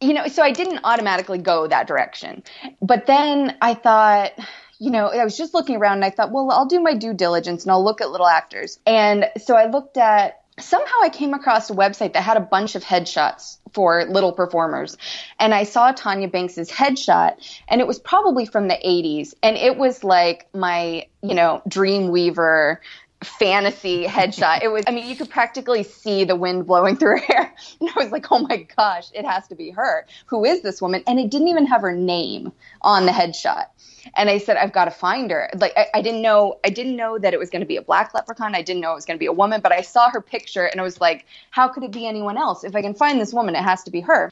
you 0.02 0.14
know, 0.14 0.28
so 0.28 0.42
I 0.42 0.52
didn't 0.52 0.80
automatically 0.84 1.38
go 1.38 1.68
that 1.68 1.88
direction. 1.88 2.44
But 2.82 3.06
then 3.06 3.56
I 3.62 3.76
thought, 3.76 4.32
you 4.80 4.90
know, 4.90 5.08
I 5.08 5.24
was 5.24 5.38
just 5.38 5.54
looking 5.54 5.76
around 5.76 5.96
and 5.96 6.06
I 6.06 6.10
thought, 6.10 6.32
well, 6.32 6.50
I'll 6.52 6.66
do 6.66 6.82
my 6.82 6.96
due 6.96 7.14
diligence 7.14 7.64
and 7.64 7.72
I'll 7.72 7.84
look 7.84 8.02
at 8.02 8.10
little 8.10 8.28
actors. 8.28 8.80
And 8.86 9.26
so 9.38 9.56
I 9.56 9.70
looked 9.70 9.98
at 9.98 10.40
somehow 10.60 10.96
I 11.04 11.10
came 11.10 11.34
across 11.34 11.70
a 11.70 11.74
website 11.74 12.14
that 12.14 12.22
had 12.24 12.38
a 12.38 12.42
bunch 12.42 12.76
of 12.76 12.84
headshots 12.84 13.58
for 13.74 14.06
little 14.06 14.32
performers. 14.32 14.98
And 15.40 15.54
I 15.54 15.64
saw 15.64 15.94
Tonya 15.94 16.32
Banks's 16.32 16.72
headshot 16.72 17.38
and 17.68 17.82
it 17.82 17.88
was 17.88 18.00
probably 18.00 18.46
from 18.46 18.68
the 18.68 18.76
80s 18.76 19.34
and 19.44 19.56
it 19.58 19.78
was 19.78 20.04
like 20.04 20.48
my, 20.54 21.08
you 21.22 21.36
know, 21.36 21.62
Dreamweaver 21.68 22.78
fantasy 23.24 24.06
headshot. 24.06 24.64
It 24.64 24.70
was, 24.70 24.84
I 24.88 24.92
mean, 24.92 25.08
you 25.08 25.16
could 25.16 25.30
practically 25.30 25.84
see 25.84 26.24
the 26.24 26.36
wind 26.36 26.66
blowing 26.66 26.96
through 26.96 27.18
her 27.20 27.26
hair. 27.26 27.56
And 27.82 27.90
I 27.90 28.04
was 28.04 28.12
like, 28.12 28.32
oh 28.32 28.40
my 28.40 28.68
gosh, 28.76 29.10
it 29.14 29.26
has 29.26 29.48
to 29.50 29.56
be 29.56 29.72
her. 29.72 30.06
Who 30.28 30.46
is 30.46 30.62
this 30.62 30.82
woman? 30.82 31.04
And 31.08 31.20
it 31.20 31.30
didn't 31.30 31.50
even 31.50 31.66
have 31.68 31.82
her 31.82 31.92
name 31.92 32.52
on 32.82 33.06
the 33.06 33.12
headshot. 33.12 33.66
And 34.16 34.30
I 34.30 34.38
said, 34.38 34.58
I've 34.58 34.72
got 34.72 34.86
to 34.86 34.92
find 34.92 35.30
her. 35.32 35.50
Like, 35.56 35.74
I, 35.78 35.88
I 35.96 36.02
didn't 36.02 36.22
know, 36.22 36.60
I 36.66 36.70
didn't 36.70 36.96
know 36.96 37.18
that 37.18 37.34
it 37.34 37.40
was 37.40 37.50
going 37.50 37.62
to 37.62 37.66
be 37.66 37.78
a 37.78 37.82
black 37.82 38.14
leprechaun. 38.14 38.56
I 38.56 38.62
didn't 38.62 38.82
know 38.82 38.92
it 38.92 38.96
was 38.96 39.06
going 39.06 39.18
to 39.18 39.20
be 39.20 39.28
a 39.28 39.34
woman, 39.34 39.62
but 39.62 39.72
I 39.72 39.82
saw 39.82 40.10
her 40.10 40.22
picture 40.22 40.66
and 40.66 40.80
I 40.80 40.84
was 40.84 41.00
like, 41.02 41.26
how 41.52 41.68
could 41.68 41.84
it 41.84 41.92
be 41.92 42.08
anyone 42.08 42.38
else? 42.38 42.64
If 42.64 42.76
I 42.76 42.82
can 42.82 42.94
find 42.94 43.20
this 43.20 43.34
woman, 43.34 43.56
it 43.56 43.64
has 43.64 43.84
to 43.84 43.92
be 43.92 44.02
her. 44.02 44.32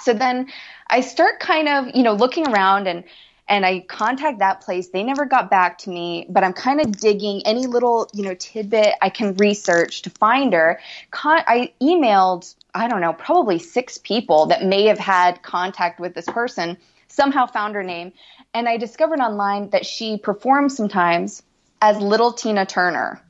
So 0.00 0.12
then 0.12 0.48
I 0.88 1.00
start 1.00 1.40
kind 1.40 1.68
of, 1.68 1.94
you 1.94 2.02
know, 2.02 2.14
looking 2.14 2.48
around 2.48 2.88
and, 2.88 3.04
and 3.48 3.66
I 3.66 3.80
contact 3.80 4.38
that 4.38 4.62
place. 4.62 4.88
They 4.88 5.02
never 5.02 5.26
got 5.26 5.50
back 5.50 5.78
to 5.78 5.90
me, 5.90 6.26
but 6.28 6.44
I'm 6.44 6.52
kind 6.52 6.80
of 6.80 6.96
digging 6.96 7.42
any 7.44 7.66
little, 7.66 8.08
you 8.14 8.22
know, 8.22 8.34
tidbit 8.34 8.94
I 9.02 9.10
can 9.10 9.34
research 9.34 10.02
to 10.02 10.10
find 10.10 10.52
her. 10.52 10.80
Con- 11.10 11.44
I 11.46 11.72
emailed, 11.80 12.54
I 12.74 12.88
don't 12.88 13.00
know, 13.00 13.12
probably 13.12 13.58
six 13.58 13.98
people 13.98 14.46
that 14.46 14.64
may 14.64 14.86
have 14.86 14.98
had 14.98 15.42
contact 15.42 16.00
with 16.00 16.14
this 16.14 16.26
person, 16.26 16.78
somehow 17.08 17.46
found 17.46 17.74
her 17.74 17.82
name, 17.82 18.12
and 18.54 18.68
I 18.68 18.78
discovered 18.78 19.20
online 19.20 19.70
that 19.70 19.84
she 19.84 20.16
performs 20.16 20.76
sometimes 20.76 21.42
as 21.82 21.98
little 21.98 22.32
Tina 22.32 22.64
Turner. 22.64 23.20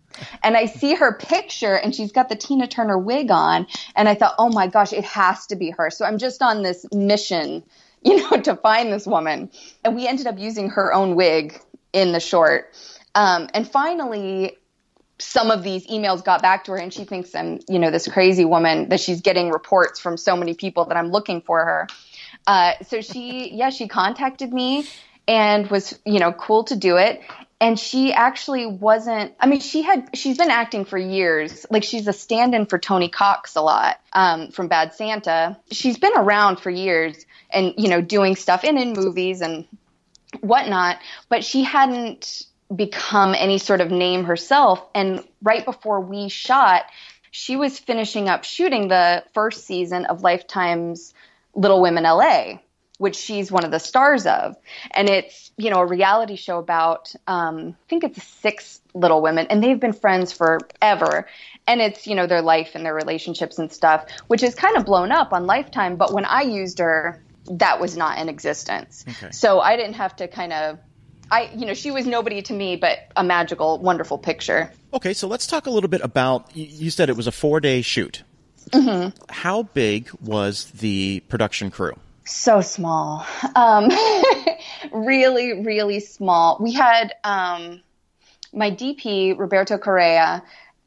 And 0.45 0.57
I 0.57 0.67
see 0.67 0.95
her 0.95 1.13
picture 1.13 1.75
and 1.75 1.93
she's 1.93 2.13
got 2.13 2.29
the 2.29 2.37
Tina 2.37 2.69
Turner 2.69 2.97
wig 2.97 3.33
on. 3.33 3.67
And 3.97 4.09
I 4.09 4.15
thought, 4.15 4.37
oh 4.39 4.49
my 4.49 4.69
gosh, 4.69 4.93
it 4.93 5.05
has 5.05 5.49
to 5.49 5.57
be 5.57 5.71
her. 5.71 5.91
So 5.91 6.05
I'm 6.05 6.19
just 6.19 6.41
on 6.41 6.63
this 6.63 6.87
mission 6.93 7.65
you 8.15 8.19
know, 8.19 8.41
to 8.43 8.57
find 8.57 8.93
this 8.93 9.07
woman. 9.07 9.51
And 9.83 9.97
we 9.97 10.07
ended 10.07 10.27
up 10.27 10.39
using 10.39 10.71
her 10.71 10.93
own 10.93 11.15
wig 11.15 11.59
in 11.93 12.13
the 12.13 12.21
short. 12.21 12.71
Um, 13.15 13.49
and 13.55 13.67
finally, 13.67 14.59
some 15.19 15.51
of 15.51 15.63
these 15.63 15.87
emails 15.87 16.23
got 16.23 16.43
back 16.43 16.65
to 16.65 16.73
her 16.73 16.77
and 16.77 16.93
she 16.93 17.05
thinks 17.05 17.35
I'm, 17.35 17.61
you 17.69 17.79
know, 17.79 17.91
this 17.91 18.07
crazy 18.09 18.45
woman 18.45 18.91
that 18.91 19.01
she's 19.01 19.23
getting 19.23 19.51
reports 19.51 20.01
from 20.01 20.17
so 20.17 20.37
many 20.37 20.55
people 20.55 20.87
that 20.87 20.97
I'm 20.97 21.11
looking 21.11 21.41
for 21.41 21.65
her. 21.65 21.87
Uh, 22.47 22.73
so 22.83 23.01
she, 23.01 23.51
yeah, 23.55 23.71
she 23.71 23.89
contacted 23.89 24.53
me 24.53 24.87
and 25.27 25.71
was, 25.71 25.99
you 26.05 26.19
know, 26.19 26.33
cool 26.33 26.65
to 26.65 26.77
do 26.77 26.97
it 26.97 27.23
and 27.61 27.79
she 27.79 28.13
actually 28.13 28.67
wasn't 28.67 29.33
i 29.41 29.47
mean 29.47 29.61
she 29.61 29.83
had 29.83 30.11
she's 30.15 30.37
been 30.37 30.51
acting 30.51 30.85
for 30.85 30.99
years 30.99 31.65
like 31.71 31.83
she's 31.83 32.07
a 32.07 32.13
stand-in 32.13 32.67
for 32.67 32.79
tony 32.79 33.09
cox 33.09 33.57
a 33.57 33.61
lot 33.61 34.01
um, 34.13 34.51
from 34.51 34.69
bad 34.69 34.93
santa 34.93 35.59
she's 35.71 35.99
been 35.99 36.17
around 36.17 36.61
for 36.61 36.71
years 36.71 37.25
and 37.55 37.75
you 37.77 37.89
know 37.89 38.01
doing 38.01 38.37
stuff 38.37 38.65
in 38.65 38.79
in 38.79 38.93
movies 38.93 39.41
and 39.41 39.67
whatnot 40.41 40.99
but 41.29 41.45
she 41.45 41.63
hadn't 41.63 42.47
become 42.75 43.35
any 43.37 43.59
sort 43.59 43.81
of 43.81 43.91
name 43.91 44.25
herself 44.25 44.85
and 44.95 45.23
right 45.43 45.65
before 45.65 46.01
we 46.01 46.29
shot 46.29 46.85
she 47.31 47.57
was 47.57 47.79
finishing 47.79 48.29
up 48.29 48.45
shooting 48.45 48.89
the 48.89 49.23
first 49.33 49.65
season 49.65 50.07
of 50.07 50.23
lifetime's 50.23 51.15
little 51.55 51.81
women 51.81 52.05
la 52.05 52.59
which 52.99 53.17
she's 53.17 53.51
one 53.51 53.65
of 53.65 53.71
the 53.71 53.79
stars 53.79 54.27
of. 54.27 54.57
And 54.93 55.09
it's, 55.09 55.51
you 55.57 55.71
know, 55.71 55.81
a 55.81 55.87
reality 55.87 56.37
show 56.37 56.59
about, 56.59 57.13
um, 57.27 57.77
I 57.87 57.89
think 57.89 58.05
it's 58.05 58.23
six 58.23 58.81
little 58.95 59.21
women, 59.21 59.47
and 59.51 59.63
they've 59.63 59.79
been 59.79 59.93
friends 59.93 60.33
forever. 60.33 61.27
And 61.67 61.81
it's, 61.81 62.07
you 62.07 62.15
know, 62.15 62.27
their 62.27 62.43
life 62.43 62.73
and 62.75 62.85
their 62.85 62.95
relationships 62.95 63.59
and 63.59 63.73
stuff, 63.73 64.07
which 64.29 64.43
is 64.43 64.55
kind 64.55 64.77
of 64.77 64.85
blown 64.85 65.11
up 65.11 65.33
on 65.33 65.47
Lifetime. 65.47 65.97
But 65.97 66.13
when 66.13 66.25
I 66.25 66.43
used 66.43 66.79
her, 66.79 67.23
that 67.47 67.81
was 67.81 67.97
not 67.97 68.19
in 68.19 68.29
existence. 68.29 69.05
Okay. 69.09 69.31
So 69.33 69.61
I 69.61 69.77
didn't 69.77 69.95
have 69.95 70.17
to 70.17 70.29
kind 70.29 70.53
of. 70.53 70.79
I, 71.31 71.51
you 71.55 71.65
know, 71.65 71.73
she 71.75 71.91
was 71.91 72.07
nobody 72.07 72.43
to 72.43 72.53
me, 72.53 72.77
but 72.77 72.99
a 73.17 73.25
magical, 73.25 73.79
wonderful 73.79 74.19
picture. 74.19 74.71
Okay, 74.93 75.15
so 75.15 75.27
let's 75.27 75.47
talk 75.47 75.67
a 75.67 75.71
little 75.71 75.89
bit 75.89 76.03
about. 76.03 76.55
You 76.55 76.91
said 76.91 77.09
it 77.09 77.17
was 77.17 77.27
a 77.27 77.33
four 77.33 77.61
day 77.61 77.81
shoot. 77.83 78.23
Mm-hmm. 78.71 79.17
How 79.31 79.63
big 79.63 80.11
was 80.21 80.67
the 80.67 81.21
production 81.29 81.71
crew? 81.71 81.95
so 82.25 82.61
small 82.61 83.27
um, 83.55 83.91
really 84.93 85.63
really 85.63 86.01
small 86.01 86.57
we 86.61 86.73
had 86.73 87.15
um, 87.23 87.83
my 88.53 88.71
dp 88.71 89.39
roberto 89.39 89.79
correa 89.79 90.43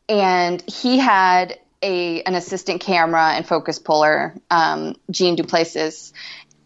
and 0.09 0.61
he 0.67 0.97
had 0.97 1.59
a 1.83 2.23
an 2.23 2.33
assistant 2.33 2.81
camera 2.81 3.33
and 3.33 3.47
focus 3.47 3.77
puller 3.77 4.35
um, 4.49 4.95
jean 5.11 5.35
duplessis 5.35 6.11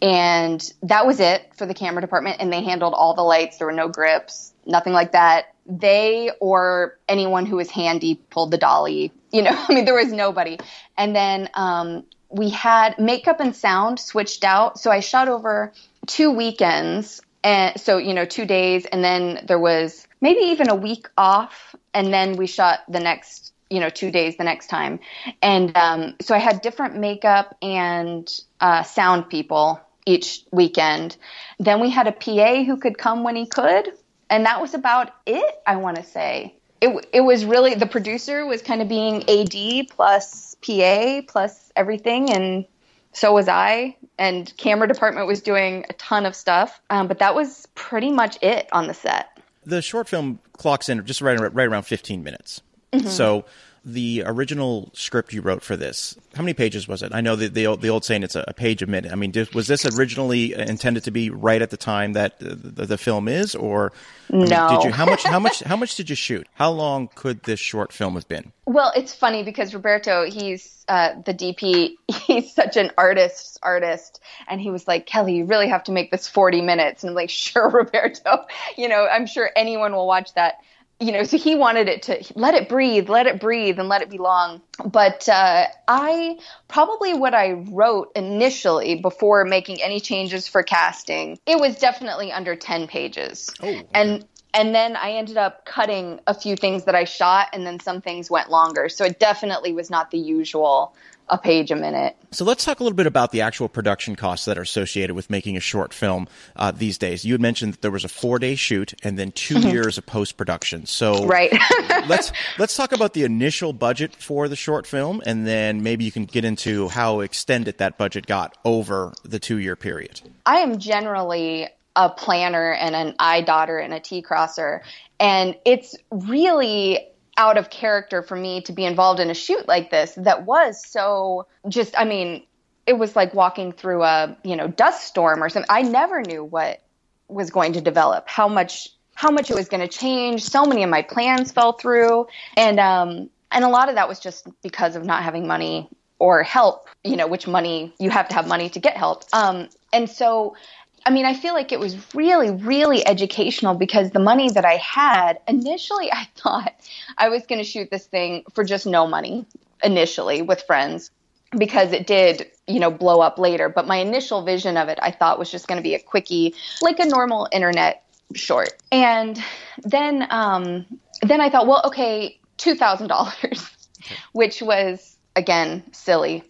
and 0.01 0.74
that 0.84 1.05
was 1.05 1.20
it 1.20 1.51
for 1.55 1.65
the 1.65 1.74
camera 1.74 2.01
department 2.01 2.38
and 2.39 2.51
they 2.51 2.63
handled 2.63 2.93
all 2.93 3.13
the 3.13 3.22
lights 3.22 3.58
there 3.58 3.67
were 3.67 3.74
no 3.74 3.88
grips 3.88 4.53
nothing 4.65 4.93
like 4.93 5.12
that 5.12 5.53
they 5.65 6.31
or 6.39 6.98
anyone 7.08 7.46
who 7.46 7.55
was 7.55 7.70
handy 7.70 8.15
pulled 8.29 8.51
the 8.51 8.58
dolly 8.58 9.12
you 9.31 9.41
know 9.41 9.51
i 9.70 9.74
mean 9.74 9.86
there 9.86 9.96
was 9.96 10.12
nobody 10.12 10.58
and 10.98 11.15
then 11.15 11.50
um, 11.53 12.03
we 12.31 12.50
had 12.50 12.98
makeup 12.98 13.39
and 13.39 13.55
sound 13.55 14.00
switched 14.00 14.43
out. 14.43 14.79
So 14.79 14.89
I 14.89 15.01
shot 15.01 15.27
over 15.27 15.74
two 16.08 16.31
weekends. 16.31 17.22
And 17.43 17.79
so, 17.79 17.98
you 17.98 18.13
know, 18.13 18.25
two 18.25 18.46
days. 18.46 18.86
And 18.86 19.03
then 19.03 19.46
there 19.48 19.60
was 19.60 20.08
maybe 20.22 20.39
even 20.51 20.70
a 20.70 20.75
week 20.75 21.10
off. 21.17 21.75
And 21.93 22.13
then 22.13 22.38
we 22.38 22.48
shot 22.48 22.79
the 22.88 23.00
next, 23.00 23.53
you 23.70 23.79
know, 23.79 23.89
two 23.89 24.12
days 24.12 24.38
the 24.38 24.43
next 24.43 24.67
time. 24.67 25.00
And 25.41 25.75
um, 25.75 26.15
so 26.22 26.36
I 26.36 26.38
had 26.38 26.62
different 26.62 26.98
makeup 26.98 27.58
and 27.62 28.31
uh, 28.60 28.84
sound 28.84 29.29
people 29.29 29.81
each 30.12 30.44
weekend. 30.51 31.18
Then 31.60 31.80
we 31.80 31.89
had 31.89 32.08
a 32.08 32.12
PA 32.12 32.63
who 32.63 32.77
could 32.77 32.98
come 32.98 33.24
when 33.24 33.36
he 33.36 33.46
could. 33.46 33.94
And 34.30 34.46
that 34.46 34.62
was 34.62 34.74
about 34.74 35.13
it, 35.25 35.62
I 35.68 35.75
want 35.75 35.98
to 35.98 36.03
say. 36.03 36.56
It, 36.80 37.06
it 37.13 37.22
was 37.22 37.46
really, 37.46 37.75
the 37.75 37.86
producer 37.86 38.46
was 38.46 38.62
kind 38.62 38.82
of 38.82 38.88
being 38.88 39.30
AD 39.30 39.89
plus 39.89 40.56
PA 40.65 41.22
plus 41.27 41.72
everything, 41.75 42.32
and 42.32 42.65
so 43.12 43.34
was 43.34 43.48
I. 43.48 43.98
And 44.18 44.51
camera 44.58 44.88
department 44.88 45.27
was 45.27 45.41
doing 45.41 45.86
a 45.89 45.94
ton 45.94 46.25
of 46.25 46.36
stuff, 46.36 46.82
um, 46.89 47.08
but 47.08 47.20
that 47.20 47.36
was 47.36 47.68
pretty 47.75 48.12
much 48.12 48.41
it 48.41 48.68
on 48.72 48.88
the 48.88 48.94
set. 48.94 49.38
The 49.65 49.82
short 49.82 50.08
film 50.08 50.39
clocks 50.53 50.89
in 50.89 51.06
just 51.06 51.22
right, 51.22 51.38
right 51.39 51.68
around 51.68 51.84
15 51.84 52.24
minutes. 52.24 52.62
Mm-hmm. 52.94 53.08
So 53.08 53.46
the 53.84 54.24
original 54.26 54.92
script 54.94 55.34
you 55.34 55.42
wrote 55.42 55.64
for 55.64 55.76
this, 55.76 56.16
how 56.36 56.44
many 56.44 56.54
pages 56.54 56.88
was 56.88 57.02
it? 57.02 57.14
I 57.14 57.22
know 57.22 57.36
the 57.36 57.48
the 57.48 57.68
old, 57.68 57.82
the 57.82 57.90
old 57.90 58.06
saying 58.06 58.24
it's 58.24 58.36
a, 58.36 58.46
page 58.56 58.82
a 58.82 58.88
minute. 58.88 59.12
I 59.12 59.16
mean, 59.16 59.32
did, 59.32 59.54
was 59.56 59.68
this 59.68 59.86
originally 59.98 60.54
intended 60.54 61.04
to 61.06 61.12
be 61.12 61.30
right 61.30 61.62
at 61.62 61.72
the 61.72 61.78
time 61.78 62.14
that 62.14 62.40
the, 62.40 62.86
the 62.86 62.98
film 62.98 63.28
is, 63.28 63.56
or 63.56 63.92
I 64.32 64.36
mean, 64.36 64.50
no? 64.50 64.70
Did 64.70 64.84
you 64.86 64.92
how 64.92 65.06
much 65.06 65.24
how 65.24 65.40
much 65.40 65.62
how 65.62 65.76
much 65.76 65.96
did 65.96 66.10
you 66.10 66.16
shoot? 66.16 66.48
How 66.54 66.70
long 66.70 67.10
could 67.16 67.44
this 67.44 67.60
short 67.60 67.92
film 67.92 68.14
have 68.14 68.28
been? 68.28 68.52
Well, 68.66 68.92
it's 68.96 69.14
funny 69.14 69.44
because 69.44 69.74
Roberto, 69.74 70.30
he's 70.30 70.86
uh, 70.88 71.22
the 71.26 71.34
DP. 71.34 71.96
He's 72.28 72.54
such 72.54 72.78
an 72.78 72.92
artist's 72.98 73.58
artist, 73.64 74.22
and 74.48 74.62
he 74.62 74.70
was 74.70 74.88
like, 74.88 75.06
"Kelly, 75.06 75.36
you 75.36 75.46
really 75.46 75.70
have 75.70 75.84
to 75.86 75.92
make 75.92 76.12
this 76.12 76.28
forty 76.28 76.62
minutes." 76.62 77.04
And 77.04 77.10
I'm 77.10 77.16
like, 77.16 77.30
"Sure, 77.32 77.70
Roberto. 77.70 78.46
You 78.78 78.90
know, 78.90 79.08
I'm 79.08 79.26
sure 79.26 79.50
anyone 79.56 79.94
will 79.94 80.08
watch 80.08 80.34
that." 80.36 80.60
You 81.01 81.12
know, 81.12 81.24
so 81.24 81.38
he 81.38 81.55
wanted 81.55 81.89
it 81.89 82.03
to 82.03 82.24
let 82.36 82.53
it 82.53 82.70
breathe, 82.70 83.10
let 83.10 83.25
it 83.25 83.39
breathe, 83.39 83.79
and 83.79 83.89
let 83.89 84.03
it 84.03 84.10
be 84.10 84.20
long. 84.20 84.62
But 84.86 85.27
uh, 85.27 85.65
I 85.88 86.38
probably 86.67 87.15
what 87.15 87.34
I 87.34 87.53
wrote 87.53 88.12
initially 88.15 88.96
before 89.01 89.43
making 89.43 89.81
any 89.81 90.00
changes 90.00 90.48
for 90.48 90.62
casting, 90.62 91.39
it 91.48 91.60
was 91.60 91.77
definitely 91.77 92.31
under 92.31 92.55
10 92.55 92.88
pages. 92.88 93.50
Oh, 93.62 93.67
okay. 93.67 93.86
And 93.96 94.25
and 94.53 94.75
then 94.75 94.96
I 94.96 95.13
ended 95.13 95.38
up 95.38 95.65
cutting 95.65 96.20
a 96.27 96.34
few 96.34 96.55
things 96.55 96.84
that 96.84 96.93
I 96.93 97.05
shot, 97.05 97.48
and 97.53 97.65
then 97.65 97.79
some 97.79 98.01
things 98.01 98.29
went 98.29 98.51
longer. 98.51 98.89
So 98.89 99.05
it 99.05 99.17
definitely 99.17 99.72
was 99.72 99.89
not 99.89 100.12
the 100.12 100.20
usual 100.20 100.93
a 101.30 101.38
page 101.38 101.72
a 101.72 101.75
minute. 101.75 102.16
So 102.32 102.46
let's 102.46 102.66
talk 102.66 102.80
a 102.80 102.84
little 102.84 102.96
bit 102.96 103.08
about 103.08 103.32
the 103.32 103.42
actual 103.42 103.70
production 103.70 104.16
costs 104.16 104.46
that 104.46 104.58
are 104.58 104.62
associated 104.62 105.16
with 105.16 105.30
making 105.30 105.58
a 105.58 105.60
short 105.60 105.94
film 105.94 106.28
uh, 106.56 106.72
these 106.72 106.98
days. 106.98 107.25
You 107.25 107.34
had 107.34 107.42
mentioned 107.42 107.74
that 107.74 107.82
there 107.82 107.92
was 107.92 108.04
a 108.04 108.10
four 108.10 108.40
day 108.40 108.56
shoot 108.56 108.94
and 109.04 109.18
then 109.18 109.32
2 109.32 109.56
mm-hmm. 109.56 109.70
years 109.70 109.98
of 109.98 110.06
post 110.06 110.38
production. 110.38 110.86
So 110.86 111.25
right. 111.25 111.51
let's 112.08 112.32
let's 112.58 112.75
talk 112.75 112.92
about 112.92 113.13
the 113.13 113.24
initial 113.24 113.74
budget 113.74 114.16
for 114.16 114.48
the 114.48 114.56
short 114.56 114.86
film, 114.86 115.22
and 115.25 115.48
then 115.48 115.84
maybe 115.84 116.04
you 116.04 116.12
can 116.12 116.25
get 116.25 116.46
into 116.46 116.90
how 116.90 117.22
extended 117.22 117.78
that 117.78 117.98
budget 117.98 118.25
got 118.25 118.58
over 118.66 119.13
the 119.24 119.40
two 119.40 119.58
year 119.58 119.75
period. 119.75 120.22
I 120.46 120.58
am 120.58 120.80
generally 120.80 121.70
a 121.96 122.10
planner 122.10 122.72
and 122.72 122.96
an 122.96 123.16
I 123.20 123.42
dotter 123.42 123.78
and 123.78 123.94
a 123.94 124.00
T 124.00 124.22
crosser. 124.22 124.82
And 125.20 125.56
it's 125.66 125.96
really 126.10 127.11
out 127.42 127.58
of 127.58 127.72
character 127.72 128.22
for 128.22 128.36
me 128.36 128.62
to 128.62 128.72
be 128.72 128.86
involved 128.86 129.20
in 129.20 129.32
a 129.32 129.34
shoot 129.34 129.68
like 129.68 129.90
this 129.90 130.14
that 130.16 130.46
was 130.46 130.86
so 130.86 131.48
just, 131.68 131.98
I 131.98 132.06
mean, 132.06 132.44
it 132.86 132.94
was 132.94 133.16
like 133.16 133.34
walking 133.34 133.72
through 133.72 134.04
a, 134.04 134.38
you 134.44 134.56
know, 134.56 134.68
dust 134.68 135.08
storm 135.08 135.44
or 135.44 135.50
something. 135.50 135.68
I 135.68 135.82
never 135.82 136.22
knew 136.22 136.44
what 136.44 136.84
was 137.28 137.50
going 137.50 137.74
to 137.74 137.82
develop, 137.82 138.28
how 138.28 138.48
much 138.48 138.90
how 139.16 139.32
much 139.32 139.50
it 139.50 139.56
was 139.56 139.70
going 139.70 139.82
to 139.82 139.88
change. 139.88 140.44
So 140.44 140.66
many 140.66 140.84
of 140.84 140.90
my 140.90 141.02
plans 141.02 141.52
fell 141.52 141.74
through. 141.74 142.28
And 142.56 142.80
um 142.80 143.32
and 143.52 143.66
a 143.66 143.70
lot 143.70 143.90
of 143.90 143.96
that 143.96 144.08
was 144.08 144.20
just 144.20 144.48
because 144.62 144.96
of 144.96 145.04
not 145.04 145.24
having 145.24 145.48
money 145.48 145.90
or 146.20 146.44
help, 146.44 146.88
you 147.04 147.16
know, 147.16 147.26
which 147.26 147.48
money 147.48 147.92
you 147.98 148.12
have 148.12 148.30
to 148.30 148.36
have 148.36 148.48
money 148.48 148.70
to 148.70 148.80
get 148.80 148.98
help. 148.98 149.24
Um 149.34 149.68
and 149.92 150.08
so 150.08 150.56
I 151.05 151.10
mean, 151.10 151.25
I 151.25 151.34
feel 151.34 151.53
like 151.53 151.72
it 151.72 151.79
was 151.79 151.98
really, 152.13 152.51
really 152.51 153.05
educational 153.05 153.74
because 153.74 154.12
the 154.12 154.20
money 154.20 154.50
that 154.51 154.65
I 154.65 154.75
had 154.75 155.39
initially, 155.48 156.12
I 156.12 156.27
thought 156.36 156.74
I 157.17 157.29
was 157.29 157.46
going 157.46 157.60
to 157.60 157.65
shoot 157.65 157.89
this 157.89 158.05
thing 158.05 158.43
for 158.53 158.63
just 158.63 158.86
no 158.86 159.08
money 159.08 159.46
initially 159.84 160.41
with 160.41 160.62
friends 160.63 161.12
because 161.58 161.91
it 161.91 162.08
did, 162.08 162.50
you 162.67 162.79
know, 162.79 162.91
blow 162.91 163.20
up 163.20 163.38
later. 163.38 163.67
But 163.67 163.88
my 163.88 163.98
initial 163.98 164.43
vision 164.43 164.77
of 164.77 164.89
it, 164.89 165.00
I 165.01 165.12
thought 165.12 165.39
was 165.39 165.51
just 165.51 165.67
going 165.67 165.77
to 165.77 165.84
be 165.84 165.96
a 165.96 166.00
quickie, 166.00 166.55
like 166.81 167.00
a 167.00 167.05
normal 167.05 167.48
internet 167.51 168.03
short. 168.34 168.70
And 168.91 169.41
then, 169.84 170.27
um, 170.29 170.86
then 171.22 171.41
I 171.41 171.50
thought, 171.50 171.67
well, 171.67 171.81
okay, 171.86 172.39
two 172.58 172.75
thousand 172.75 173.08
dollars, 173.08 173.70
which 174.31 174.62
was 174.62 175.17
again 175.36 175.84
silly 175.93 176.43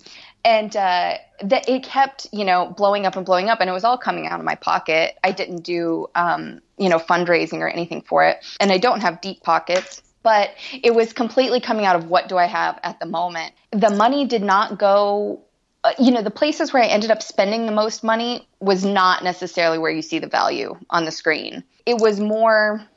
and 0.44 0.76
uh, 0.76 1.18
that 1.44 1.70
it 1.70 1.84
kept 1.84 2.28
you 2.32 2.46
know 2.46 2.74
blowing 2.78 3.06
up 3.06 3.16
and 3.16 3.26
blowing 3.26 3.50
up 3.50 3.60
and 3.62 3.70
it 3.70 3.74
was 3.74 3.84
all 3.84 3.98
coming 3.98 4.28
out 4.28 4.40
of 4.40 4.46
my 4.46 4.56
pocket. 4.56 5.18
I 5.24 5.32
didn't 5.32 5.62
do 5.62 6.08
um, 6.16 6.62
you 6.78 6.90
know 6.90 6.98
fundraising 6.98 7.60
or 7.60 7.70
anything 7.70 8.02
for 8.02 8.26
it. 8.26 8.38
And 8.60 8.72
i 8.72 8.78
don't 8.78 9.02
have 9.02 9.22
deep 9.22 9.44
pockets 9.44 10.02
but 10.24 10.52
it 10.84 10.94
was 10.94 11.14
completely 11.14 11.60
coming 11.60 11.84
out 11.86 11.96
of 11.96 12.06
what 12.06 12.30
do 12.30 12.38
i 12.38 12.46
have 12.46 12.80
at 12.84 13.00
the 13.00 13.06
moment. 13.06 13.54
The 13.72 13.90
money 13.90 14.26
did 14.26 14.44
not 14.44 14.78
go 14.78 15.42
uh, 15.84 15.94
you 15.98 16.12
know 16.12 16.22
the 16.22 16.32
places 16.32 16.72
where 16.72 16.84
i 16.84 16.88
ended 16.88 17.12
up 17.12 17.24
spending 17.24 17.66
the 17.66 17.72
most 17.72 18.04
money 18.04 18.48
was 18.60 18.86
not 18.86 19.24
necessarily 19.24 19.80
where 19.80 19.92
you 19.92 20.02
see 20.02 20.20
the 20.20 20.28
value 20.28 20.76
on 20.90 21.06
the 21.06 21.12
screen. 21.12 21.64
It 21.86 21.98
was 21.98 22.20
more 22.20 22.88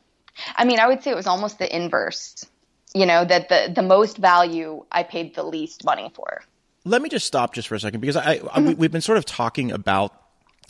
i 0.57 0.65
mean 0.65 0.81
i 0.81 0.87
would 0.87 1.03
say 1.03 1.11
it 1.11 1.17
was 1.17 1.27
almost 1.27 1.59
the 1.59 1.77
inverse 1.77 2.45
you 2.95 3.07
know 3.07 3.25
that 3.25 3.49
the 3.49 3.73
the 3.75 3.83
most 3.83 4.19
value 4.19 4.85
i 4.91 5.03
paid 5.03 5.35
the 5.35 5.43
least 5.43 5.85
money 5.85 6.11
for 6.15 6.43
let 6.85 7.03
me 7.03 7.09
just 7.09 7.27
stop 7.27 7.55
just 7.55 7.69
for 7.69 7.75
a 7.75 7.81
second 7.81 8.01
because 8.01 8.17
I, 8.17 8.33
I 8.33 8.37
mm-hmm. 8.37 8.75
we've 8.75 8.93
been 8.93 9.01
sort 9.01 9.19
of 9.19 9.25
talking 9.25 9.73
about 9.73 10.15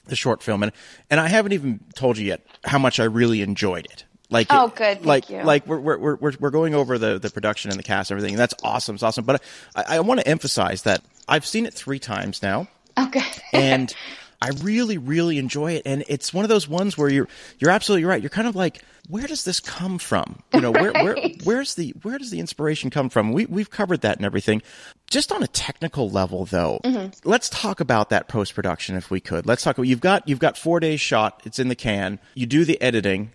the 0.06 0.16
short 0.16 0.42
film 0.42 0.62
and 0.62 0.73
and 1.11 1.21
I 1.21 1.28
haven't 1.28 1.52
even 1.52 1.80
told 1.94 2.18
you 2.18 2.26
yet 2.26 2.47
how 2.64 2.78
much 2.78 3.00
I 3.00 3.04
really 3.04 3.42
enjoyed 3.42 3.87
it. 3.87 4.04
Like 4.30 4.49
oh, 4.50 4.68
good. 4.68 4.78
Thank 4.78 5.06
like 5.06 5.30
you. 5.30 5.42
like 5.42 5.66
we're 5.66 5.78
we're 5.78 6.16
we're 6.16 6.33
we're 6.40 6.50
going 6.50 6.75
over 6.75 6.99
the 6.99 7.18
the 7.18 7.30
production 7.30 7.71
and 7.71 7.78
the 7.78 7.85
cast 7.85 8.11
and 8.11 8.18
everything, 8.18 8.35
and 8.35 8.40
that's 8.40 8.54
awesome. 8.62 8.94
It's 8.94 9.02
awesome. 9.02 9.25
But 9.25 9.42
I, 9.76 9.97
I 9.97 10.00
want 10.00 10.21
to 10.21 10.26
emphasize 10.26 10.83
that 10.83 11.02
I've 11.28 11.47
seen 11.47 11.66
it 11.66 11.75
three 11.75 11.99
times 11.99 12.42
now. 12.42 12.68
Okay. 12.99 13.23
and 13.52 13.94
I 14.40 14.50
really, 14.62 14.98
really 14.98 15.38
enjoy 15.38 15.72
it, 15.72 15.82
and 15.86 16.04
it's 16.08 16.32
one 16.32 16.44
of 16.44 16.48
those 16.48 16.68
ones 16.68 16.98
where 16.98 17.08
you're 17.08 17.28
you're 17.58 17.70
absolutely 17.70 18.04
right. 18.04 18.22
You're 18.22 18.30
kind 18.30 18.48
of 18.48 18.56
like, 18.56 18.82
where 19.08 19.26
does 19.26 19.44
this 19.44 19.60
come 19.60 19.98
from? 19.98 20.40
You 20.52 20.60
know, 20.60 20.70
where 20.70 20.92
right. 20.92 21.04
where 21.04 21.16
where's 21.44 21.74
the 21.74 21.94
where 22.02 22.18
does 22.18 22.30
the 22.30 22.40
inspiration 22.40 22.90
come 22.90 23.08
from? 23.08 23.32
We 23.32 23.46
we've 23.46 23.70
covered 23.70 24.02
that 24.02 24.16
and 24.16 24.26
everything. 24.26 24.62
Just 25.10 25.32
on 25.32 25.42
a 25.42 25.46
technical 25.48 26.10
level, 26.10 26.44
though, 26.44 26.80
mm-hmm. 26.84 27.28
let's 27.28 27.48
talk 27.48 27.80
about 27.80 28.10
that 28.10 28.28
post 28.28 28.54
production 28.54 28.96
if 28.96 29.10
we 29.10 29.20
could. 29.20 29.46
Let's 29.46 29.62
talk. 29.62 29.78
about 29.78 29.86
You've 29.86 30.00
got 30.00 30.28
you've 30.28 30.38
got 30.38 30.58
four 30.58 30.80
days 30.80 31.00
shot. 31.00 31.42
It's 31.44 31.58
in 31.58 31.68
the 31.68 31.76
can. 31.76 32.18
You 32.34 32.46
do 32.46 32.64
the 32.64 32.80
editing 32.80 33.32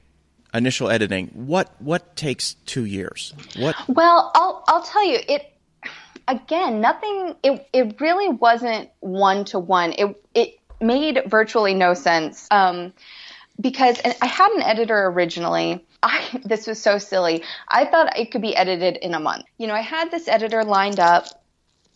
initial 0.54 0.90
editing 0.90 1.28
what 1.28 1.70
what 1.80 2.16
takes 2.16 2.56
two 2.66 2.86
years 2.86 3.34
what 3.58 3.76
well 3.88 4.32
i'll 4.34 4.64
i'll 4.68 4.82
tell 4.82 5.06
you 5.06 5.20
it 5.28 5.54
again 6.28 6.82
nothing 6.82 7.36
it 7.44 7.68
it 7.74 8.00
really 8.02 8.30
wasn't 8.30 8.90
one 9.00 9.46
to 9.46 9.60
one 9.60 9.94
it 9.98 10.24
it 10.34 10.59
made 10.82 11.22
virtually 11.28 11.74
no 11.74 11.94
sense 11.94 12.48
um, 12.52 12.94
because 13.60 14.00
I 14.22 14.26
had 14.26 14.52
an 14.52 14.62
editor 14.62 15.08
originally. 15.08 15.86
I 16.02 16.42
this 16.46 16.68
was 16.68 16.82
so 16.82 16.98
silly. 16.98 17.44
I 17.68 17.86
thought 17.86 18.18
it 18.18 18.32
could 18.32 18.42
be 18.42 18.56
edited 18.56 18.98
in 18.98 19.14
a 19.14 19.20
month. 19.20 19.46
You 19.58 19.68
know, 19.68 19.76
I 19.76 19.82
had 19.82 20.12
this 20.12 20.28
editor 20.28 20.64
lined 20.64 21.00
up 21.00 21.26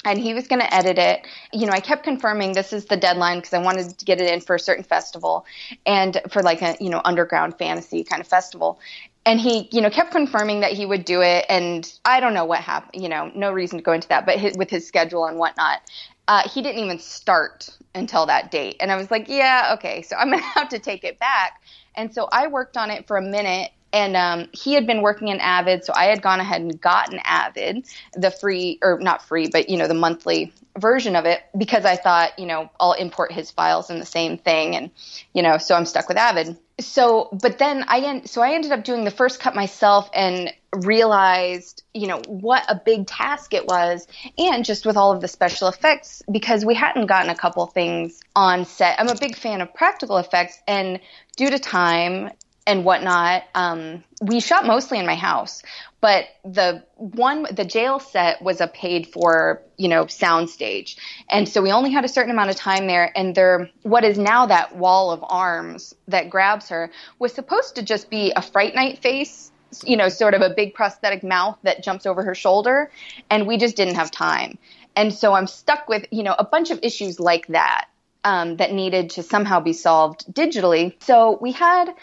and 0.06 0.20
he 0.20 0.34
was 0.34 0.48
going 0.48 0.60
to 0.60 0.74
edit 0.74 0.98
it. 0.98 1.26
You 1.52 1.66
know, 1.66 1.72
I 1.72 1.80
kept 1.80 2.04
confirming 2.04 2.54
this 2.54 2.74
is 2.74 2.86
the 2.86 2.98
deadline 2.98 3.38
because 3.38 3.54
I 3.54 3.60
wanted 3.60 3.98
to 3.98 4.06
get 4.06 4.20
it 4.20 4.32
in 4.32 4.42
for 4.42 4.56
a 4.56 4.60
certain 4.60 4.84
festival 4.84 5.46
and 5.86 6.22
for 6.30 6.42
like 6.42 6.62
a, 6.62 6.76
you 6.80 6.90
know, 6.90 7.02
underground 7.06 7.58
fantasy 7.58 8.04
kind 8.04 8.22
of 8.22 8.28
festival. 8.28 8.80
And 9.26 9.40
he, 9.40 9.70
you 9.72 9.80
know, 9.80 9.90
kept 9.90 10.12
confirming 10.12 10.60
that 10.60 10.74
he 10.74 10.86
would 10.86 11.06
do 11.06 11.22
it. 11.22 11.46
And 11.48 11.90
I 12.04 12.20
don't 12.20 12.34
know 12.34 12.44
what 12.44 12.60
happened, 12.60 13.02
you 13.02 13.08
know, 13.08 13.32
no 13.34 13.54
reason 13.54 13.78
to 13.78 13.84
go 13.84 13.94
into 13.94 14.10
that, 14.10 14.26
but 14.26 14.38
his, 14.38 14.58
with 14.58 14.70
his 14.70 14.86
schedule 14.86 15.26
and 15.26 15.38
whatnot 15.38 15.80
uh, 16.28 16.48
he 16.50 16.62
didn't 16.62 16.84
even 16.84 17.00
start 17.00 17.70
until 17.96 18.26
that 18.26 18.52
date. 18.52 18.78
And 18.80 18.92
I 18.92 18.96
was 18.96 19.12
like, 19.12 19.28
yeah, 19.28 19.72
okay, 19.76 20.02
so 20.02 20.16
I'm 20.16 20.30
going 20.30 20.40
to 20.44 20.50
have 20.50 20.70
to 20.70 20.80
take 20.80 21.04
it 21.04 21.20
back. 21.20 21.62
And 21.96 22.14
so 22.14 22.28
I 22.32 22.48
worked 22.48 22.78
on 22.78 22.90
it 22.90 23.08
for 23.08 23.18
a 23.18 23.22
minute. 23.22 23.72
And 23.94 24.18
um, 24.18 24.50
he 24.52 24.74
had 24.74 24.88
been 24.88 25.02
working 25.02 25.28
in 25.30 25.40
Avid, 25.40 25.86
so 25.86 25.94
I 25.96 26.06
had 26.06 26.22
gone 26.22 26.40
ahead 26.40 26.62
and 26.62 26.82
gotten 26.82 27.20
Avid, 27.24 27.86
the 28.14 28.32
free, 28.32 28.80
or 28.82 29.00
not 29.00 29.26
free, 29.26 29.48
but, 29.48 29.70
you 29.70 29.78
know, 29.78 29.88
the 29.88 29.94
monthly 29.94 30.52
version 30.78 31.16
of 31.16 31.26
it, 31.26 31.42
because 31.56 31.86
I 31.86 31.96
thought, 31.96 32.38
you 32.40 32.48
know, 32.48 32.72
I'll 32.80 32.94
import 32.94 33.32
his 33.32 33.52
files 33.52 33.92
in 33.92 34.00
the 34.00 34.06
same 34.06 34.38
thing. 34.40 34.76
And, 34.76 34.90
you 35.34 35.44
know, 35.44 35.60
so 35.60 35.76
I'm 35.76 35.86
stuck 35.86 36.08
with 36.10 36.18
Avid 36.18 36.58
so 36.80 37.30
but 37.32 37.60
then 37.60 37.86
i 37.88 38.00
en- 38.00 38.26
so 38.26 38.42
i 38.42 38.54
ended 38.54 38.72
up 38.72 38.84
doing 38.84 39.04
the 39.04 39.12
first 39.12 39.40
cut 39.40 39.54
myself 39.54 40.10
and 40.14 40.52
realized 40.76 41.84
you 41.94 42.08
know 42.08 42.20
what 42.28 42.64
a 42.68 42.76
big 42.84 43.06
task 43.06 43.54
it 43.54 43.68
was 43.68 44.08
and 44.40 44.66
just 44.66 44.86
with 44.86 44.98
all 44.98 45.12
of 45.12 45.22
the 45.22 45.28
special 45.28 45.68
effects 45.68 46.24
because 46.32 46.66
we 46.66 46.74
hadn't 46.74 47.06
gotten 47.06 47.30
a 47.30 47.36
couple 47.36 47.66
things 47.68 48.22
on 48.36 48.66
set 48.66 49.00
i'm 49.00 49.08
a 49.08 49.16
big 49.16 49.36
fan 49.36 49.62
of 49.62 49.72
practical 49.74 50.18
effects 50.18 50.58
and 50.68 51.00
due 51.38 51.50
to 51.50 51.60
time 51.60 52.32
and 52.66 52.86
whatnot. 52.86 53.44
Um, 53.54 54.04
we 54.22 54.40
shot 54.40 54.66
mostly 54.66 55.00
in 55.00 55.06
my 55.06 55.16
house, 55.16 55.62
but 56.00 56.26
the 56.46 56.84
one, 56.96 57.46
the 57.52 57.66
jail 57.66 58.00
set 58.00 58.42
was 58.42 58.62
a 58.62 58.68
paid 58.68 59.08
for, 59.08 59.62
you 59.78 59.90
know, 59.90 60.08
sound 60.08 60.50
stage. 60.50 60.98
And 61.30 61.48
so 61.48 61.62
we 61.62 61.72
only 61.72 61.92
had 61.92 62.06
a 62.06 62.08
certain 62.08 62.32
amount 62.32 62.50
of 62.50 62.56
time 62.56 62.88
there. 62.88 63.12
And 63.18 63.36
there, 63.36 63.70
what 63.84 64.04
is 64.04 64.18
now 64.18 64.46
that 64.46 64.76
wall 64.76 65.12
of 65.12 65.24
arms 65.28 65.94
that 66.08 66.30
grabs 66.30 66.70
her 66.70 66.90
was 67.20 67.34
supposed 67.34 67.76
to 67.76 67.84
just 67.84 68.10
be 68.10 68.32
a 68.36 68.42
Fright 68.42 68.76
Night 68.76 69.00
face, 69.00 69.52
you 69.84 69.98
know, 69.98 70.10
sort 70.10 70.34
of 70.34 70.42
a 70.42 70.50
big 70.50 70.74
prosthetic 70.74 71.24
mouth 71.24 71.58
that 71.64 71.84
jumps 71.84 72.06
over 72.06 72.24
her 72.24 72.36
shoulder. 72.36 72.92
And 73.30 73.48
we 73.48 73.58
just 73.58 73.76
didn't 73.76 73.96
have 73.96 74.12
time. 74.12 74.58
And 74.96 75.14
so 75.14 75.34
I'm 75.34 75.48
stuck 75.48 75.90
with, 75.90 76.06
you 76.12 76.24
know, 76.24 76.36
a 76.38 76.46
bunch 76.46 76.72
of 76.72 76.80
issues 76.82 77.20
like 77.20 77.48
that. 77.48 77.88
Um, 78.26 78.56
that 78.56 78.72
needed 78.72 79.10
to 79.10 79.22
somehow 79.22 79.60
be 79.60 79.74
solved 79.74 80.34
digitally. 80.34 80.96
So 81.04 81.38
we 81.42 81.52
had 81.52 81.94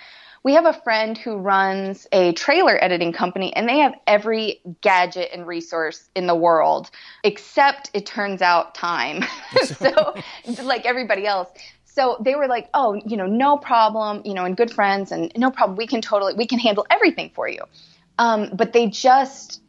we 0.43 0.55
have 0.55 0.65
a 0.65 0.73
friend 0.73 1.19
who 1.19 1.37
runs 1.37 2.07
a 2.13 2.33
trailer 2.33 2.83
editing 2.83 3.13
company 3.13 3.55
and 3.55 3.69
they 3.69 3.79
have 3.79 3.95
every 4.07 4.61
gadget 4.81 5.31
and 5.33 5.47
resource 5.47 6.09
in 6.15 6.27
the 6.27 6.35
world 6.35 6.91
except 7.25 7.91
it 7.93 8.07
turns 8.07 8.43
out 8.43 8.75
time. 8.75 9.25
So 9.65 10.15
like 10.63 10.87
everybody 10.87 11.27
else. 11.27 11.49
So 11.85 12.17
they 12.21 12.35
were 12.35 12.47
like 12.47 12.69
oh 12.73 12.95
you 12.95 13.17
know 13.17 13.27
no 13.27 13.57
problem 13.57 14.23
you 14.25 14.35
know 14.35 14.45
and 14.45 14.57
good 14.57 14.71
friends 14.71 15.13
and 15.13 15.33
no 15.37 15.51
problem 15.51 15.77
we 15.77 15.87
can 15.87 16.01
totally 16.01 16.35
we 16.35 16.47
can 16.47 16.59
handle 16.59 16.87
everything 16.91 17.31
for 17.35 17.49
you. 17.49 17.63
Um, 18.19 18.51
but 18.55 18.73
they 18.73 18.89
just 18.89 19.61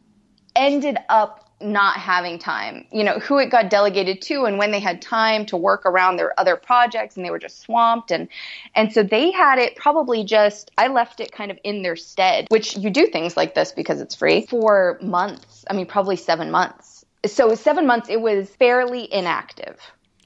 ended 0.54 0.98
up 1.08 1.41
not 1.64 1.96
having 1.96 2.38
time, 2.38 2.86
you 2.92 3.04
know, 3.04 3.18
who 3.18 3.38
it 3.38 3.50
got 3.50 3.70
delegated 3.70 4.20
to 4.22 4.44
and 4.44 4.58
when 4.58 4.70
they 4.70 4.80
had 4.80 5.00
time 5.00 5.46
to 5.46 5.56
work 5.56 5.86
around 5.86 6.16
their 6.16 6.38
other 6.38 6.56
projects 6.56 7.16
and 7.16 7.24
they 7.24 7.30
were 7.30 7.38
just 7.38 7.60
swamped 7.60 8.10
and 8.10 8.28
and 8.74 8.92
so 8.92 9.02
they 9.02 9.30
had 9.30 9.58
it 9.58 9.76
probably 9.76 10.24
just 10.24 10.70
I 10.76 10.88
left 10.88 11.20
it 11.20 11.32
kind 11.32 11.50
of 11.50 11.58
in 11.64 11.82
their 11.82 11.96
stead, 11.96 12.46
which 12.50 12.76
you 12.76 12.90
do 12.90 13.06
things 13.06 13.36
like 13.36 13.54
this 13.54 13.72
because 13.72 14.00
it's 14.00 14.14
free 14.14 14.46
for 14.46 14.98
months. 15.00 15.64
I 15.68 15.74
mean, 15.74 15.86
probably 15.86 16.16
7 16.16 16.50
months. 16.50 17.04
So 17.26 17.54
7 17.54 17.86
months 17.86 18.08
it 18.08 18.20
was 18.20 18.50
fairly 18.50 19.12
inactive. 19.12 19.78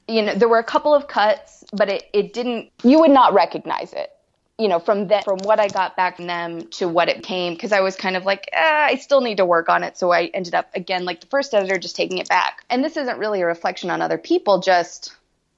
You 0.09 0.22
know, 0.22 0.35
there 0.35 0.49
were 0.49 0.59
a 0.59 0.64
couple 0.64 0.94
of 0.94 1.09
cuts, 1.09 1.64
but 1.72 1.88
it 1.88 2.05
it 2.12 2.33
didn't 2.33 2.70
you 2.83 3.01
would 3.01 3.11
not 3.11 3.35
recognize 3.35 3.92
it 3.92 4.11
you 4.59 4.69
know, 4.69 4.79
from 4.79 5.09
that, 5.09 5.25
from 5.25 5.38
what 5.40 5.61
I 5.61 5.69
got 5.69 5.97
back 5.97 6.16
from 6.16 6.27
them 6.27 6.62
to 6.69 6.88
what 6.88 7.09
it 7.11 7.23
came, 7.23 7.53
because 7.53 7.73
I 7.73 7.81
was 7.81 7.95
kind 7.95 8.16
of 8.16 8.25
like, 8.25 8.49
eh, 8.53 8.87
I 8.90 8.95
still 8.97 9.21
need 9.21 9.37
to 9.37 9.45
work 9.45 9.69
on 9.69 9.85
it. 9.85 9.99
So 9.99 10.12
I 10.12 10.27
ended 10.33 10.55
up 10.55 10.71
again, 10.75 11.05
like 11.05 11.21
the 11.21 11.27
first 11.27 11.53
editor, 11.53 11.79
just 11.79 11.95
taking 11.95 12.19
it 12.19 12.29
back. 12.29 12.64
And 12.71 12.83
this 12.83 12.97
isn't 12.97 13.19
really 13.19 13.42
a 13.42 13.47
reflection 13.47 13.90
on 13.90 14.01
other 14.01 14.16
people, 14.16 14.61
just 14.61 15.14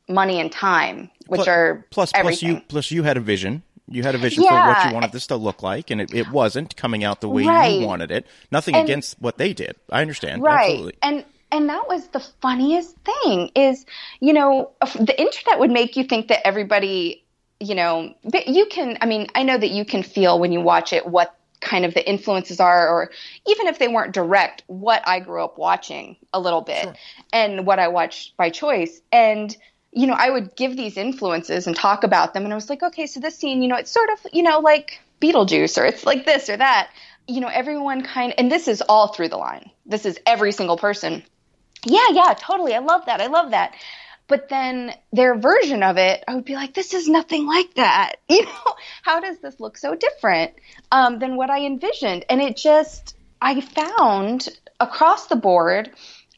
money 0.08 0.40
and 0.40 0.50
time, 0.50 1.11
which 1.28 1.38
plus, 1.38 1.48
are 1.48 1.87
plus 1.90 2.12
everything. 2.14 2.54
plus 2.56 2.61
you 2.61 2.61
plus 2.68 2.90
you 2.90 3.02
had 3.04 3.16
a 3.16 3.20
vision. 3.20 3.62
You 3.90 4.02
had 4.02 4.14
a 4.14 4.18
vision 4.18 4.42
Yeah. 4.42 4.50
for 4.74 4.78
what 4.80 4.88
you 4.88 4.94
wanted 4.94 5.12
this 5.12 5.28
to 5.28 5.37
look 5.37 5.62
like, 5.62 5.90
and 5.90 6.00
it, 6.00 6.12
it 6.12 6.30
wasn't 6.30 6.76
coming 6.76 7.04
out 7.04 7.20
the 7.22 7.28
way 7.28 7.44
Right. 7.44 7.80
you 7.80 7.87
wanted 7.87 8.11
it. 8.11 8.26
Nothing 8.50 8.74
And- 8.74 8.84
against 8.84 9.16
what 9.20 9.38
they 9.38 9.52
did. 9.54 9.76
I 9.90 10.02
understand. 10.02 10.42
right 10.42 10.70
Absolutely. 10.70 10.94
and 11.02 11.24
and 11.50 11.68
that 11.70 11.88
was 11.88 12.08
the 12.08 12.20
funniest 12.42 12.94
thing 12.98 13.50
is 13.54 13.87
you 14.20 14.32
know 14.34 14.72
the 14.98 15.18
internet 15.18 15.58
would 15.61 15.70
make 15.70 15.96
you 15.96 16.04
think 16.04 16.28
that 16.28 16.46
everybody 16.46 17.22
you 17.61 17.75
know 17.75 18.14
but 18.25 18.47
you 18.47 18.66
can 18.66 18.97
i 19.01 19.07
mean 19.07 19.27
i 19.35 19.42
know 19.42 19.59
that 19.59 19.71
you 19.71 19.85
can 19.85 20.03
feel 20.03 20.38
when 20.38 20.53
you 20.53 20.61
watch 20.61 20.92
it 20.92 21.07
what 21.07 21.35
kind 21.61 21.85
of 21.85 21.92
the 21.92 22.09
influences 22.09 22.61
are 22.61 22.88
or 22.88 23.11
even 23.47 23.66
if 23.66 23.79
they 23.81 23.88
weren't 23.88 24.14
direct 24.14 24.62
what 24.68 25.03
i 25.07 25.18
grew 25.18 25.42
up 25.42 25.59
watching 25.59 26.16
a 26.33 26.38
little 26.38 26.61
bit 26.61 26.83
Sure. 26.85 26.94
and 27.33 27.66
what 27.66 27.79
i 27.81 27.88
watched 27.88 28.37
by 28.37 28.49
choice. 28.51 29.01
And 29.11 29.57
you 29.92 30.07
know 30.07 30.14
i 30.14 30.31
would 30.31 30.55
give 30.55 30.77
these 30.77 30.97
influences 30.97 31.66
and 31.66 31.75
talk 31.75 32.05
about 32.05 32.33
them 32.33 32.44
and 32.44 32.53
i 32.53 32.55
was 32.55 32.71
like 32.71 32.83
okay 32.83 33.07
so 33.07 33.18
this 33.18 33.37
scene 33.37 33.61
you 33.62 33.68
know 33.68 33.77
it's 33.77 33.90
sort 33.90 34.11
of 34.11 34.18
you 34.33 34.42
know 34.42 34.61
like 34.61 35.01
beetlejuice 35.21 35.77
or 35.81 35.85
it's 35.85 36.07
like 36.07 36.25
this 36.25 36.49
or 36.49 36.57
that. 36.57 36.90
You 37.27 37.40
know 37.40 37.49
everyone 37.49 38.03
kind 38.03 38.33
and 38.38 38.51
this 38.53 38.68
is 38.68 38.83
all 38.88 39.09
through 39.09 39.29
the 39.29 39.37
line. 39.37 39.71
This 39.85 40.07
is 40.07 40.18
every 40.27 40.53
single 40.53 40.77
person. 40.77 41.25
Yeah 41.85 42.07
yeah 42.12 42.35
totally. 42.38 42.75
I 42.75 42.79
love 42.79 43.05
that. 43.07 43.21
I 43.21 43.27
love 43.27 43.51
that 43.51 43.75
but 44.28 44.48
then 44.48 44.94
their 45.12 45.36
version 45.36 45.82
of 45.82 45.96
it 45.96 46.22
i 46.28 46.34
would 46.34 46.44
be 46.44 46.54
like 46.54 46.74
this 46.74 46.94
is 46.94 47.08
nothing 47.08 47.46
like 47.46 47.74
that. 47.74 48.16
You 48.28 48.44
know 48.44 48.74
how 49.02 49.20
does 49.20 49.38
this 49.38 49.58
look 49.58 49.76
so 49.76 49.94
different 49.94 50.52
um, 50.92 51.18
than 51.18 51.36
what 51.36 51.50
i 51.50 51.64
envisioned? 51.64 52.24
And 52.30 52.40
it 52.40 52.56
just 52.56 53.16
i 53.40 53.60
found 53.60 54.48
across 54.78 55.26
the 55.26 55.36
board 55.36 55.90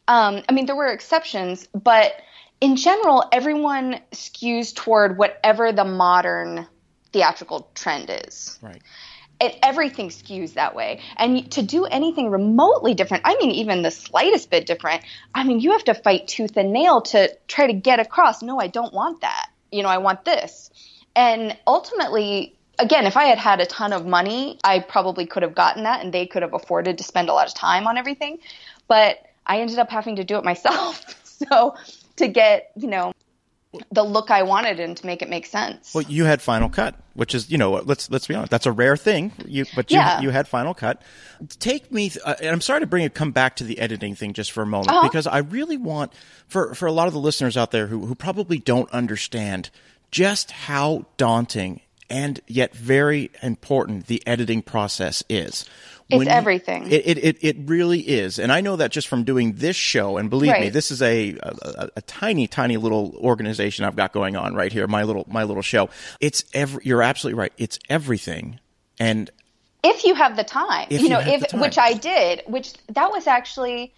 um, 0.07 0.41
i 0.49 0.53
mean 0.53 0.65
there 0.65 0.75
were 0.75 0.87
exceptions 0.87 1.67
but 1.75 2.13
in 2.59 2.75
general 2.75 3.25
everyone 3.31 3.99
skews 4.11 4.73
toward 4.73 5.17
whatever 5.17 5.71
the 5.71 5.85
modern 5.85 6.67
theatrical 7.11 7.69
trend 7.75 8.09
is. 8.09 8.57
Right. 8.61 8.81
It, 9.41 9.57
everything 9.63 10.09
skews 10.09 10.53
that 10.53 10.75
way. 10.75 11.01
And 11.17 11.51
to 11.53 11.63
do 11.63 11.85
anything 11.85 12.29
remotely 12.29 12.93
different, 12.93 13.23
I 13.25 13.35
mean, 13.41 13.51
even 13.51 13.81
the 13.81 13.91
slightest 13.91 14.51
bit 14.51 14.67
different, 14.67 15.03
I 15.33 15.43
mean, 15.43 15.59
you 15.59 15.71
have 15.71 15.83
to 15.85 15.95
fight 15.95 16.27
tooth 16.27 16.55
and 16.57 16.71
nail 16.71 17.01
to 17.01 17.35
try 17.47 17.67
to 17.67 17.73
get 17.73 17.99
across, 17.99 18.43
no, 18.43 18.59
I 18.59 18.67
don't 18.67 18.93
want 18.93 19.21
that. 19.21 19.49
You 19.71 19.83
know, 19.83 19.89
I 19.89 19.97
want 19.97 20.25
this. 20.25 20.69
And 21.15 21.57
ultimately, 21.65 22.55
again, 22.77 23.07
if 23.07 23.17
I 23.17 23.25
had 23.25 23.39
had 23.39 23.61
a 23.61 23.65
ton 23.65 23.93
of 23.93 24.05
money, 24.05 24.59
I 24.63 24.79
probably 24.79 25.25
could 25.25 25.43
have 25.43 25.55
gotten 25.55 25.83
that 25.83 26.03
and 26.03 26.13
they 26.13 26.27
could 26.27 26.43
have 26.43 26.53
afforded 26.53 26.99
to 26.99 27.03
spend 27.03 27.29
a 27.29 27.33
lot 27.33 27.47
of 27.47 27.55
time 27.55 27.87
on 27.87 27.97
everything. 27.97 28.37
But 28.87 29.17
I 29.45 29.61
ended 29.61 29.79
up 29.79 29.89
having 29.89 30.17
to 30.17 30.23
do 30.23 30.37
it 30.37 30.43
myself. 30.45 31.03
so 31.23 31.75
to 32.17 32.27
get, 32.27 32.71
you 32.75 32.87
know, 32.87 33.11
the 33.91 34.03
look 34.03 34.31
I 34.31 34.43
wanted 34.43 34.79
and 34.81 34.97
to 34.97 35.05
make 35.05 35.21
it 35.21 35.29
make 35.29 35.45
sense. 35.45 35.93
Well, 35.95 36.03
you 36.03 36.25
had 36.25 36.41
Final 36.41 36.67
Cut, 36.69 36.95
which 37.13 37.33
is 37.33 37.49
you 37.49 37.57
know 37.57 37.71
let's 37.85 38.11
let's 38.11 38.27
be 38.27 38.35
honest, 38.35 38.51
that's 38.51 38.65
a 38.65 38.71
rare 38.71 38.97
thing. 38.97 39.31
You 39.45 39.65
but 39.75 39.89
you 39.91 39.97
Yeah. 39.97 40.19
you 40.21 40.29
had 40.29 40.47
Final 40.47 40.73
Cut. 40.73 41.01
Take 41.59 41.91
me, 41.91 42.09
th- 42.09 42.23
uh, 42.25 42.35
and 42.41 42.49
I'm 42.49 42.61
sorry 42.61 42.81
to 42.81 42.85
bring 42.87 43.03
it 43.05 43.13
come 43.13 43.31
back 43.31 43.55
to 43.57 43.63
the 43.63 43.79
editing 43.79 44.13
thing 44.15 44.33
just 44.33 44.51
for 44.51 44.61
a 44.61 44.65
moment 44.65 44.89
Uh-huh. 44.91 45.07
because 45.07 45.25
I 45.25 45.37
really 45.39 45.77
want 45.77 46.11
for 46.47 46.73
for 46.75 46.85
a 46.85 46.91
lot 46.91 47.07
of 47.07 47.13
the 47.13 47.19
listeners 47.19 47.55
out 47.55 47.71
there 47.71 47.87
who 47.87 48.05
who 48.05 48.15
probably 48.15 48.57
don't 48.59 48.91
understand 48.91 49.69
just 50.11 50.51
how 50.51 51.05
daunting 51.15 51.79
and 52.09 52.41
yet 52.47 52.75
very 52.75 53.31
important 53.41 54.07
the 54.07 54.21
editing 54.27 54.61
process 54.61 55.23
is. 55.29 55.63
It's 56.11 56.25
you- 56.25 56.31
everything. 56.31 56.91
It, 56.91 57.07
it, 57.07 57.17
it, 57.17 57.37
it 57.41 57.57
really 57.65 57.99
is. 57.99 58.39
And 58.39 58.51
I 58.51 58.61
know 58.61 58.75
that 58.77 58.91
just 58.91 59.07
from 59.07 59.23
doing 59.23 59.53
this 59.53 59.75
show, 59.75 60.17
and 60.17 60.29
believe 60.29 60.57
me, 60.59 60.69
this 60.69 60.91
is 60.91 61.01
a, 61.01 61.31
a, 61.41 61.53
a, 61.63 61.89
a 61.97 62.01
tiny, 62.01 62.47
tiny 62.47 62.77
little 62.77 63.15
organization 63.17 63.85
I've 63.85 63.95
got 63.95 64.11
going 64.11 64.35
on 64.35 64.55
right 64.55 64.71
here, 64.71 64.87
my 64.87 65.03
little, 65.03 65.25
my 65.29 65.43
little 65.43 65.63
show. 65.63 65.89
It's 66.19 66.43
every, 66.53 66.83
you're 66.85 67.03
absolutely 67.03 67.39
right. 67.39 67.53
It's 67.57 67.79
everything. 67.89 68.59
And 68.99 69.31
if 69.83 70.03
you 70.03 70.13
have 70.13 70.35
the 70.35 70.43
time 70.43 70.87
you 70.89 70.99
you 70.99 71.09
know 71.09 71.19
if 71.19 71.53
which 71.53 71.77
i 71.77 71.93
did 71.93 72.43
which 72.47 72.73
that 72.89 73.11
was 73.11 73.27
actually 73.27 73.93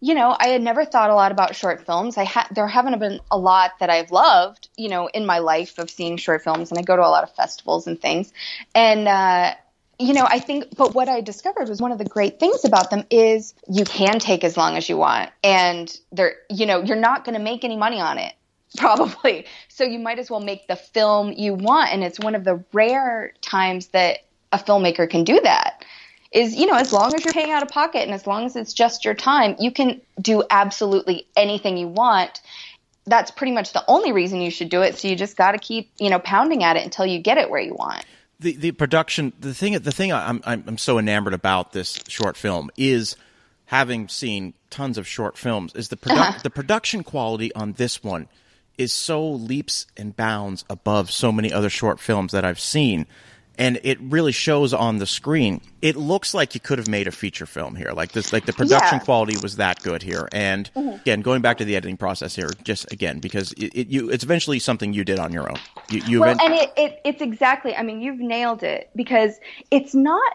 you 0.00 0.14
know 0.14 0.36
i 0.38 0.48
had 0.48 0.62
never 0.62 0.84
thought 0.84 1.10
a 1.10 1.14
lot 1.14 1.32
about 1.32 1.54
short 1.56 1.84
films 1.86 2.16
i 2.18 2.24
had 2.24 2.46
there 2.50 2.66
haven't 2.66 2.98
been 2.98 3.20
a 3.30 3.38
lot 3.38 3.72
that 3.80 3.88
i've 3.88 4.10
loved 4.10 4.68
you 4.76 4.88
know 4.88 5.08
in 5.08 5.24
my 5.24 5.38
life 5.38 5.78
of 5.78 5.88
seeing 5.88 6.16
short 6.16 6.42
films 6.42 6.70
and 6.70 6.78
i 6.78 6.82
go 6.82 6.96
to 6.96 7.02
a 7.02 7.08
lot 7.08 7.24
of 7.24 7.34
festivals 7.34 7.86
and 7.86 8.00
things 8.00 8.32
and 8.74 9.08
uh 9.08 9.54
you 9.98 10.14
know, 10.14 10.26
I 10.28 10.38
think, 10.38 10.76
but 10.76 10.94
what 10.94 11.08
I 11.08 11.20
discovered 11.20 11.68
was 11.68 11.80
one 11.80 11.92
of 11.92 11.98
the 11.98 12.04
great 12.04 12.40
things 12.40 12.64
about 12.64 12.90
them 12.90 13.04
is 13.10 13.54
you 13.68 13.84
can 13.84 14.18
take 14.18 14.42
as 14.44 14.56
long 14.56 14.76
as 14.76 14.88
you 14.88 14.96
want, 14.96 15.30
and 15.44 15.94
they're, 16.10 16.36
you 16.50 16.66
know, 16.66 16.82
you're 16.82 16.96
not 16.96 17.24
going 17.24 17.36
to 17.36 17.42
make 17.42 17.64
any 17.64 17.76
money 17.76 18.00
on 18.00 18.18
it, 18.18 18.34
probably. 18.76 19.46
So 19.68 19.84
you 19.84 19.98
might 19.98 20.18
as 20.18 20.30
well 20.30 20.40
make 20.40 20.66
the 20.66 20.76
film 20.76 21.32
you 21.32 21.54
want, 21.54 21.92
and 21.92 22.02
it's 22.02 22.18
one 22.18 22.34
of 22.34 22.44
the 22.44 22.64
rare 22.72 23.32
times 23.40 23.88
that 23.88 24.20
a 24.50 24.58
filmmaker 24.58 25.08
can 25.08 25.24
do 25.24 25.40
that. 25.40 25.84
Is 26.32 26.56
you 26.56 26.66
know, 26.66 26.76
as 26.76 26.94
long 26.94 27.14
as 27.14 27.24
you're 27.24 27.34
paying 27.34 27.50
out 27.50 27.62
of 27.62 27.68
pocket 27.68 28.02
and 28.02 28.12
as 28.12 28.26
long 28.26 28.46
as 28.46 28.56
it's 28.56 28.72
just 28.72 29.04
your 29.04 29.14
time, 29.14 29.54
you 29.58 29.70
can 29.70 30.00
do 30.20 30.42
absolutely 30.48 31.26
anything 31.36 31.76
you 31.76 31.88
want. 31.88 32.40
That's 33.04 33.30
pretty 33.30 33.52
much 33.52 33.74
the 33.74 33.84
only 33.86 34.12
reason 34.12 34.40
you 34.40 34.50
should 34.50 34.70
do 34.70 34.80
it. 34.80 34.96
So 34.96 35.08
you 35.08 35.16
just 35.16 35.36
got 35.36 35.52
to 35.52 35.58
keep, 35.58 35.90
you 35.98 36.08
know, 36.08 36.18
pounding 36.18 36.64
at 36.64 36.76
it 36.76 36.84
until 36.84 37.04
you 37.04 37.18
get 37.18 37.36
it 37.36 37.50
where 37.50 37.60
you 37.60 37.74
want. 37.74 38.06
The 38.42 38.56
the 38.56 38.72
production 38.72 39.32
the 39.40 39.54
thing 39.54 39.72
the 39.78 39.92
thing 39.92 40.12
I'm 40.12 40.42
I'm 40.44 40.64
I'm 40.66 40.78
so 40.78 40.98
enamored 40.98 41.34
about 41.34 41.72
this 41.72 41.98
short 42.08 42.36
film 42.36 42.70
is 42.76 43.16
having 43.66 44.08
seen 44.08 44.52
tons 44.70 44.98
of 44.98 45.06
short 45.06 45.38
films 45.38 45.74
is 45.74 45.88
the 45.88 45.96
produ- 45.96 46.18
Uh-huh. 46.18 46.38
the 46.42 46.50
production 46.50 47.02
quality 47.02 47.54
on 47.54 47.72
this 47.74 48.02
one 48.02 48.28
is 48.78 48.92
so 48.92 49.26
leaps 49.30 49.86
and 49.96 50.16
bounds 50.16 50.64
above 50.68 51.10
so 51.10 51.30
many 51.32 51.52
other 51.52 51.70
short 51.70 52.00
films 52.00 52.32
that 52.32 52.44
I've 52.44 52.60
seen 52.60 53.06
and 53.58 53.78
it 53.82 53.98
really 54.00 54.32
shows 54.32 54.72
on 54.72 54.98
the 54.98 55.06
screen 55.06 55.60
it 55.82 55.96
looks 55.96 56.32
like 56.34 56.54
you 56.54 56.60
could 56.60 56.78
have 56.78 56.88
made 56.88 57.06
a 57.06 57.10
feature 57.12 57.44
film 57.46 57.74
here 57.76 57.90
like 57.92 58.12
this 58.12 58.32
like 58.32 58.46
the 58.46 58.52
production 58.52 58.78
Yeah. 58.92 58.96
Mm-hmm. 58.98 59.04
quality 59.04 59.36
was 59.42 59.56
that 59.56 59.82
good 59.82 60.02
here 60.02 60.28
and 60.32 60.70
again 60.76 61.20
going 61.20 61.42
back 61.42 61.58
to 61.58 61.64
the 61.64 61.76
editing 61.76 61.96
process 61.96 62.34
here 62.34 62.50
just 62.64 62.90
again 62.92 63.18
because 63.18 63.52
it, 63.52 63.74
it 63.74 63.88
you 63.88 64.10
it's 64.10 64.24
eventually 64.24 64.58
something 64.58 64.92
you 64.92 65.04
did 65.04 65.18
on 65.18 65.32
your 65.32 65.50
own 65.50 65.58
you, 65.90 66.00
you 66.06 66.20
well, 66.20 66.30
event- 66.30 66.42
and 66.50 66.54
it, 66.54 66.72
it 66.76 67.00
it's 67.04 67.20
exactly. 67.22 67.74
I 67.76 67.82
mean, 67.82 68.00
you've 68.00 68.18
nailed 68.20 68.62
it 68.62 68.90
because 68.96 69.38
it's 69.70 69.94
not 69.94 70.32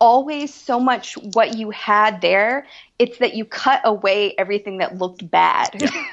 always 0.00 0.52
so 0.52 0.78
much 0.78 1.14
what 1.34 1.56
you 1.56 1.70
had 1.70 2.20
there. 2.20 2.66
It's 2.98 3.18
that 3.18 3.34
you 3.34 3.44
cut 3.44 3.82
away 3.84 4.34
everything 4.38 4.78
that 4.78 4.96
looked 4.96 5.30
bad. 5.30 5.68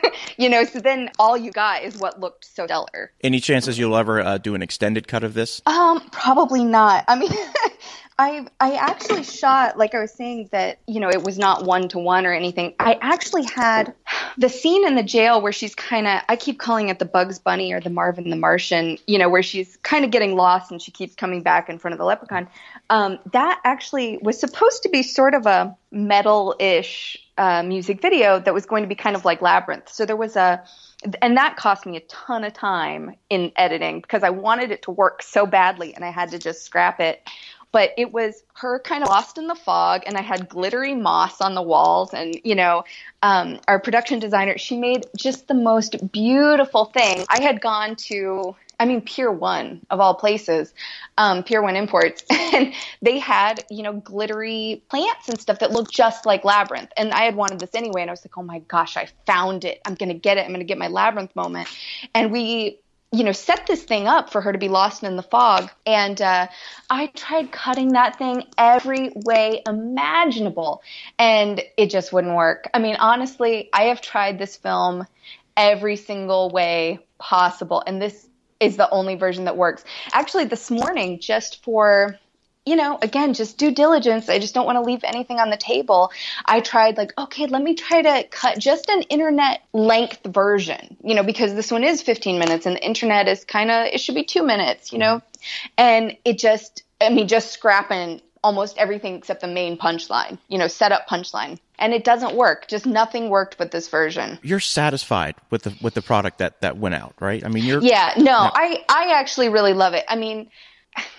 you 0.38 0.50
know, 0.50 0.66
so 0.66 0.80
then 0.80 1.10
all 1.18 1.38
you 1.38 1.50
got 1.50 1.84
is 1.84 1.98
what 1.98 2.20
looked 2.20 2.44
so 2.44 2.66
stellar. 2.66 3.12
any 3.22 3.40
chances 3.40 3.78
you'll 3.78 3.96
ever 3.96 4.22
uh, 4.22 4.38
do 4.38 4.56
an 4.56 4.62
extended 4.62 5.08
cut 5.08 5.24
of 5.24 5.34
this 5.34 5.62
Um, 5.66 6.02
probably 6.12 6.64
not. 6.64 7.06
I 7.08 7.16
mean, 7.16 7.32
I 8.20 8.46
I 8.60 8.76
actually 8.76 9.24
shot 9.24 9.78
like 9.78 9.96
I 9.96 10.00
was 10.00 10.12
saying 10.12 10.50
that 10.52 10.80
you 10.88 11.00
know 11.00 11.10
it 11.10 11.24
was 11.24 11.40
not 11.40 11.66
one 11.66 11.88
to 11.90 12.00
one 12.00 12.26
or 12.26 12.32
anything. 12.32 12.76
I 12.80 12.98
actually 13.02 13.46
had 13.56 13.94
the 14.38 14.50
scene 14.50 14.86
in 14.86 14.96
the 14.96 15.04
jail 15.04 15.42
where 15.42 15.52
she's 15.52 15.74
kind 15.74 16.06
of 16.08 16.22
I 16.30 16.36
keep 16.36 16.60
calling 16.60 16.90
it 16.90 17.00
the 17.00 17.06
Bugs 17.06 17.40
Bunny 17.40 17.74
or 17.74 17.80
the 17.80 17.90
Marvin 17.90 18.30
the 18.30 18.36
Martian. 18.36 18.98
You 19.08 19.18
know 19.18 19.30
where 19.30 19.44
she's 19.44 19.78
kind 19.78 20.06
of 20.06 20.12
getting 20.12 20.36
lost 20.36 20.72
and 20.72 20.82
she 20.82 20.92
keeps 20.92 21.16
coming 21.16 21.42
back 21.42 21.70
in 21.70 21.80
front 21.80 21.94
of 21.94 21.98
the 21.98 22.06
leprechaun. 22.06 22.48
Um, 22.94 23.18
that 23.32 23.60
actually 23.64 24.20
was 24.22 24.40
supposed 24.40 24.84
to 24.84 24.90
be 24.90 25.02
sort 25.02 25.34
of 25.34 25.48
a 25.48 25.76
metal-ish 25.90 27.18
uh, 27.40 27.64
music 27.64 28.02
video 28.04 28.40
that 28.40 28.54
was 28.54 28.68
going 28.68 28.84
to 28.84 28.88
be 28.88 28.94
kind 28.94 29.16
of 29.16 29.26
like 29.26 29.42
Labyrinth. 29.42 29.90
So 29.90 30.06
there 30.06 30.16
was 30.16 30.36
a 30.36 30.64
and 31.22 31.38
that 31.38 31.58
cost 31.58 31.88
me 31.88 31.98
a 31.98 32.02
ton 32.02 32.44
of 32.44 32.54
time 32.54 33.16
in 33.32 33.52
editing 33.56 34.00
because 34.00 34.22
I 34.24 34.30
wanted 34.30 34.70
it 34.70 34.84
to 34.84 34.92
work 34.92 35.24
so 35.24 35.48
badly 35.48 35.96
and 35.96 36.06
I 36.06 36.12
had 36.12 36.30
to 36.32 36.40
just 36.40 36.64
scrap 36.64 37.00
it. 37.00 37.28
But 37.72 37.90
it 37.98 38.14
was 38.14 38.44
her 38.54 38.78
kind 38.78 39.02
of 39.02 39.10
lost 39.10 39.40
in 39.40 39.48
the 39.48 39.56
fog, 39.56 40.04
and 40.06 40.16
I 40.16 40.22
had 40.22 40.48
glittery 40.48 40.94
moss 40.94 41.42
on 41.42 41.56
the 41.56 41.62
walls. 41.64 42.14
And, 42.14 42.40
you 42.44 42.54
know, 42.54 42.84
um, 43.24 43.60
our 43.68 43.80
production 43.80 44.20
designer, 44.20 44.60
she 44.60 44.78
made 44.78 45.08
just 45.18 45.48
the 45.48 45.56
most 45.56 46.12
beautiful 46.12 46.86
thing. 46.86 47.26
I 47.30 47.42
had 47.42 47.62
gone 47.62 47.96
to, 48.10 48.56
I 48.84 48.86
mean, 48.86 49.00
Pier 49.00 49.32
One 49.32 49.80
of 49.90 50.02
all 50.02 50.14
places, 50.14 50.74
um, 51.18 51.44
Pier 51.44 51.62
One 51.62 51.78
Imports, 51.78 52.22
and 52.30 52.74
they 53.02 53.18
had, 53.18 53.64
you 53.70 53.82
know, 53.82 53.94
glittery 53.94 54.84
plants 54.90 55.30
and 55.30 55.40
stuff 55.40 55.60
that 55.60 55.72
looked 55.72 55.94
just 55.94 56.26
like 56.26 56.44
Labyrinth. 56.44 56.92
And 56.98 57.14
I 57.14 57.22
had 57.22 57.38
wanted 57.38 57.62
this 57.62 57.74
anyway, 57.76 58.02
and 58.02 58.10
I 58.10 58.12
was 58.12 58.26
like, 58.26 58.38
oh 58.38 58.44
my 58.44 58.60
gosh, 58.60 58.98
I 58.98 59.08
found 59.26 59.64
it. 59.64 59.80
I'm 59.86 59.96
going 59.96 60.10
to 60.10 60.16
get 60.16 60.38
it. 60.38 60.42
I'm 60.42 60.50
going 60.50 60.60
to 60.60 60.66
get 60.66 60.78
my 60.78 60.90
Labyrinth 60.90 61.34
moment. 61.34 61.70
And 62.14 62.30
we, 62.30 62.80
you 63.14 63.24
know, 63.24 63.32
set 63.32 63.68
this 63.68 63.84
thing 63.84 64.06
up 64.06 64.34
for 64.34 64.42
her 64.42 64.52
to 64.52 64.60
be 64.60 64.68
lost 64.68 65.02
in 65.02 65.16
the 65.16 65.24
fog. 65.24 65.72
And 65.86 66.22
uh, 66.22 66.50
I 66.90 67.08
tried 67.08 67.54
cutting 67.54 67.94
that 67.94 68.18
thing 68.18 68.44
every 68.58 69.14
way 69.16 69.62
imaginable, 69.66 70.82
and 71.18 71.64
it 71.78 71.90
just 71.90 72.12
wouldn't 72.12 72.36
work. 72.36 72.70
I 72.74 72.80
mean, 72.80 72.98
honestly, 72.98 73.70
I 73.72 73.84
have 73.84 74.02
tried 74.02 74.40
this 74.40 74.58
film 74.58 75.08
every 75.56 75.96
single 75.96 76.50
way 76.50 77.00
possible, 77.18 77.82
and 77.88 78.02
this 78.02 78.28
is 78.64 78.78
the 78.78 78.90
only 78.90 79.16
version 79.16 79.46
that 79.46 79.58
works. 79.58 79.84
Actually, 80.12 80.46
this 80.46 80.72
morning, 80.72 81.20
just 81.20 81.64
for 81.64 82.18
you 82.66 82.78
know, 82.78 82.98
again, 83.02 83.34
just 83.34 83.58
due 83.58 83.74
diligence. 83.74 84.30
I 84.30 84.40
just 84.40 84.54
don't 84.54 84.66
want 84.66 84.78
to 84.78 84.82
leave 84.82 85.04
anything 85.04 85.40
on 85.40 85.50
the 85.50 85.58
table. 85.58 86.12
I 86.46 86.62
tried 86.62 86.98
like, 86.98 87.14
okay, 87.18 87.46
let 87.48 87.62
me 87.62 87.76
try 87.76 88.02
to 88.02 88.28
cut 88.30 88.58
just 88.58 88.90
an 88.90 89.02
internet 89.04 89.64
length 89.74 90.22
version, 90.26 90.96
you 91.04 91.16
know, 91.16 91.24
because 91.24 91.54
this 91.56 91.72
one 91.72 91.84
is 91.84 92.02
15 92.02 92.40
minutes 92.40 92.66
and 92.66 92.78
the 92.78 92.86
internet 92.86 93.28
is 93.28 93.44
kind 93.44 93.70
of, 93.70 93.88
it 93.88 94.00
should 94.00 94.16
be 94.16 94.24
two 94.24 94.44
minutes, 94.44 94.94
you 94.94 95.00
know, 95.00 95.18
mm-hmm. 95.18 95.70
and 95.78 96.18
it 96.24 96.38
just, 96.38 96.84
I 97.02 97.10
mean, 97.10 97.28
just 97.28 97.52
scrapping 97.52 98.22
almost 98.44 98.78
everything 98.78 99.16
except 99.16 99.42
the 99.42 99.48
main 99.48 99.78
punchline, 99.78 100.38
you 100.48 100.58
know, 100.58 100.68
setup 100.68 101.08
punchline. 101.08 101.58
And 101.80 101.94
it 101.94 102.04
doesn't 102.04 102.36
work. 102.36 102.68
Just 102.68 102.86
nothing 102.86 103.30
worked 103.30 103.58
with 103.58 103.72
this 103.72 103.88
version. 103.88 104.40
You're 104.44 104.60
satisfied 104.60 105.36
with 105.50 105.64
the 105.64 105.76
with 105.82 105.94
the 105.94 106.02
product 106.02 106.38
that 106.38 106.62
that 106.62 106.78
went 106.78 106.96
out, 106.96 107.16
right? 107.20 107.44
I 107.44 107.50
mean, 107.50 107.64
you're 107.64 107.82
Yeah, 107.82 108.14
no, 108.18 108.24
no. 108.24 108.52
I 108.54 108.84
I 108.90 109.14
actually 109.20 109.50
really 109.50 109.74
love 109.74 109.94
it. 109.94 110.06
I 110.08 110.16
mean, 110.16 110.50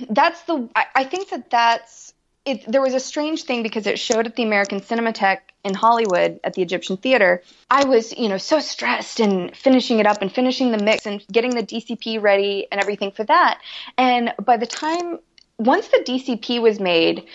that's 0.09 0.43
the 0.43 0.69
I, 0.75 0.85
I 0.95 1.05
think 1.05 1.31
that 1.31 1.51
that's 1.51 2.15
it, 2.45 2.71
there 2.71 2.83
was 2.83 2.95
a 2.95 3.01
strange 3.01 3.45
thing 3.45 3.63
because 3.63 3.87
it 3.87 3.99
showed 3.99 4.27
at 4.27 4.37
the 4.37 4.43
American 4.43 4.81
Cinematheque 4.81 5.41
in 5.65 5.73
Hollywood 5.73 6.41
at 6.45 6.53
the 6.53 6.61
Egyptian 6.61 6.99
Theater. 6.99 7.43
I 7.71 7.87
was, 7.87 8.13
you 8.17 8.29
know, 8.29 8.37
so 8.37 8.61
stressed 8.61 9.19
and 9.19 9.57
finishing 9.57 9.99
it 9.99 10.07
up 10.07 10.21
and 10.21 10.31
finishing 10.31 10.71
the 10.71 10.83
mix 10.83 11.07
and 11.07 11.25
getting 11.33 11.55
the 11.55 11.63
DCP 11.63 12.21
ready 12.21 12.67
and 12.71 12.81
everything 12.83 13.13
for 13.13 13.25
that. 13.25 13.61
And 13.97 14.35
by 14.45 14.59
the 14.59 14.67
time 14.67 15.21
once 15.59 15.89
the 15.89 15.99
DCP 15.99 16.61
was 16.61 16.81
made, 16.81 17.27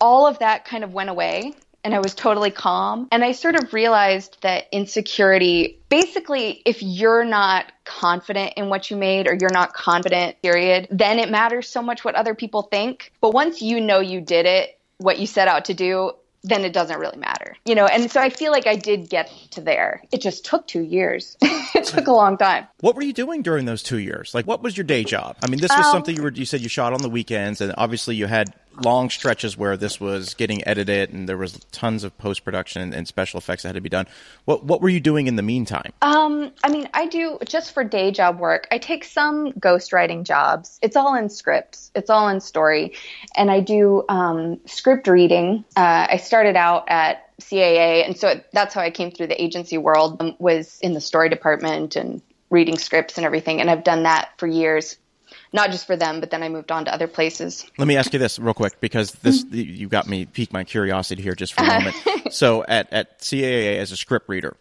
all 0.00 0.26
of 0.26 0.38
that 0.40 0.64
kind 0.64 0.84
of 0.84 0.92
went 0.92 1.10
away 1.10 1.54
and 1.84 1.94
I 1.94 1.98
was 1.98 2.14
totally 2.14 2.50
calm. 2.50 3.08
And 3.10 3.24
I 3.24 3.32
sort 3.32 3.56
of 3.56 3.72
realized 3.72 4.38
that 4.42 4.66
insecurity 4.70 5.80
basically, 5.88 6.62
if 6.64 6.82
you're 6.82 7.24
not 7.24 7.72
confident 7.84 8.54
in 8.56 8.68
what 8.68 8.90
you 8.90 8.96
made 8.96 9.28
or 9.28 9.36
you're 9.40 9.52
not 9.52 9.72
confident, 9.72 10.40
period, 10.42 10.88
then 10.90 11.18
it 11.18 11.30
matters 11.30 11.68
so 11.68 11.82
much 11.82 12.04
what 12.04 12.14
other 12.14 12.34
people 12.34 12.62
think. 12.62 13.12
But 13.20 13.34
once 13.34 13.60
you 13.60 13.80
know 13.80 14.00
you 14.00 14.20
did 14.20 14.46
it, 14.46 14.78
what 14.98 15.18
you 15.18 15.26
set 15.26 15.48
out 15.48 15.66
to 15.66 15.74
do, 15.74 16.12
then 16.44 16.64
it 16.64 16.72
doesn't 16.72 16.98
really 16.98 17.18
matter. 17.18 17.56
You 17.64 17.74
know, 17.74 17.86
and 17.86 18.10
so 18.10 18.20
I 18.20 18.30
feel 18.30 18.52
like 18.52 18.66
I 18.66 18.76
did 18.76 19.08
get 19.08 19.30
to 19.52 19.60
there. 19.60 20.02
It 20.12 20.20
just 20.20 20.44
took 20.44 20.66
two 20.66 20.82
years. 20.82 21.36
it 21.42 21.84
took 21.84 22.06
a 22.06 22.12
long 22.12 22.36
time. 22.36 22.66
What 22.80 22.96
were 22.96 23.02
you 23.02 23.12
doing 23.12 23.42
during 23.42 23.64
those 23.64 23.82
two 23.82 23.98
years? 23.98 24.34
Like, 24.34 24.46
what 24.46 24.62
was 24.62 24.76
your 24.76 24.84
day 24.84 25.04
job? 25.04 25.36
I 25.42 25.48
mean, 25.48 25.60
this 25.60 25.70
was 25.70 25.86
um, 25.86 25.92
something 25.92 26.16
you 26.16 26.22
were, 26.22 26.32
you 26.32 26.44
said 26.44 26.60
you 26.60 26.68
shot 26.68 26.92
on 26.92 27.02
the 27.02 27.10
weekends, 27.10 27.60
and 27.60 27.72
obviously 27.78 28.16
you 28.16 28.26
had 28.26 28.52
long 28.80 29.10
stretches 29.10 29.56
where 29.56 29.76
this 29.76 30.00
was 30.00 30.34
getting 30.34 30.66
edited 30.66 31.12
and 31.12 31.28
there 31.28 31.36
was 31.36 31.58
tons 31.72 32.04
of 32.04 32.16
post 32.18 32.44
production 32.44 32.92
and 32.92 33.06
special 33.06 33.38
effects 33.38 33.62
that 33.62 33.70
had 33.70 33.74
to 33.74 33.80
be 33.80 33.88
done. 33.88 34.06
What 34.44 34.64
what 34.64 34.80
were 34.80 34.88
you 34.88 35.00
doing 35.00 35.26
in 35.26 35.36
the 35.36 35.42
meantime? 35.42 35.92
Um, 36.02 36.52
I 36.64 36.70
mean, 36.70 36.88
I 36.94 37.06
do 37.06 37.38
just 37.46 37.72
for 37.72 37.84
day 37.84 38.10
job 38.10 38.38
work. 38.38 38.66
I 38.70 38.78
take 38.78 39.04
some 39.04 39.52
ghostwriting 39.52 40.24
jobs. 40.24 40.78
It's 40.82 40.96
all 40.96 41.14
in 41.14 41.28
scripts. 41.28 41.90
It's 41.94 42.10
all 42.10 42.28
in 42.28 42.40
story, 42.40 42.94
and 43.34 43.50
I 43.50 43.60
do 43.60 44.04
um, 44.08 44.60
script 44.66 45.08
reading. 45.08 45.64
Uh, 45.76 46.06
I 46.10 46.16
started 46.16 46.56
out 46.56 46.88
at 46.88 47.28
CAA, 47.40 48.06
and 48.06 48.16
so 48.16 48.40
that's 48.52 48.74
how 48.74 48.80
I 48.80 48.90
came 48.90 49.10
through 49.10 49.28
the 49.28 49.42
agency 49.42 49.78
world. 49.78 50.20
Um, 50.20 50.36
was 50.38 50.78
in 50.80 50.92
the 50.94 51.00
story 51.00 51.28
department 51.28 51.96
and 51.96 52.22
reading 52.50 52.76
scripts 52.76 53.16
and 53.16 53.24
everything, 53.24 53.60
and 53.60 53.70
I've 53.70 53.84
done 53.84 54.04
that 54.04 54.30
for 54.38 54.46
years 54.46 54.96
not 55.52 55.70
just 55.70 55.86
for 55.86 55.96
them, 55.96 56.20
but 56.20 56.30
then 56.30 56.42
I 56.42 56.48
moved 56.48 56.72
on 56.72 56.84
to 56.86 56.94
other 56.94 57.06
places. 57.06 57.66
Let 57.78 57.86
me 57.86 57.96
ask 57.96 58.12
you 58.12 58.18
this 58.18 58.38
real 58.38 58.54
quick 58.54 58.80
because 58.80 59.12
this 59.12 59.44
mm-hmm. 59.44 59.56
you 59.56 59.88
got 59.88 60.06
me 60.06 60.24
piqued 60.24 60.52
my 60.52 60.64
curiosity 60.64 61.22
here 61.22 61.34
just 61.34 61.54
for 61.54 61.62
a 61.62 61.66
moment. 61.66 61.96
so 62.30 62.64
at 62.64 62.92
at 62.92 63.20
CAA 63.20 63.76
as 63.76 63.92
a 63.92 63.96
script 63.96 64.28
reader, 64.28 64.56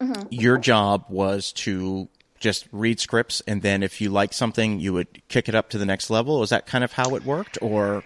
mm-hmm. 0.00 0.22
your 0.30 0.58
job 0.58 1.04
was 1.08 1.52
to 1.52 2.08
just 2.38 2.68
read 2.70 3.00
scripts 3.00 3.42
and 3.48 3.62
then 3.62 3.82
if 3.82 4.00
you 4.00 4.10
liked 4.10 4.32
something 4.32 4.78
you 4.78 4.92
would 4.92 5.26
kick 5.26 5.48
it 5.48 5.56
up 5.56 5.70
to 5.70 5.78
the 5.78 5.86
next 5.86 6.08
level. 6.08 6.42
Is 6.42 6.50
that 6.50 6.66
kind 6.66 6.84
of 6.84 6.92
how 6.92 7.16
it 7.16 7.24
worked 7.24 7.58
or 7.60 8.04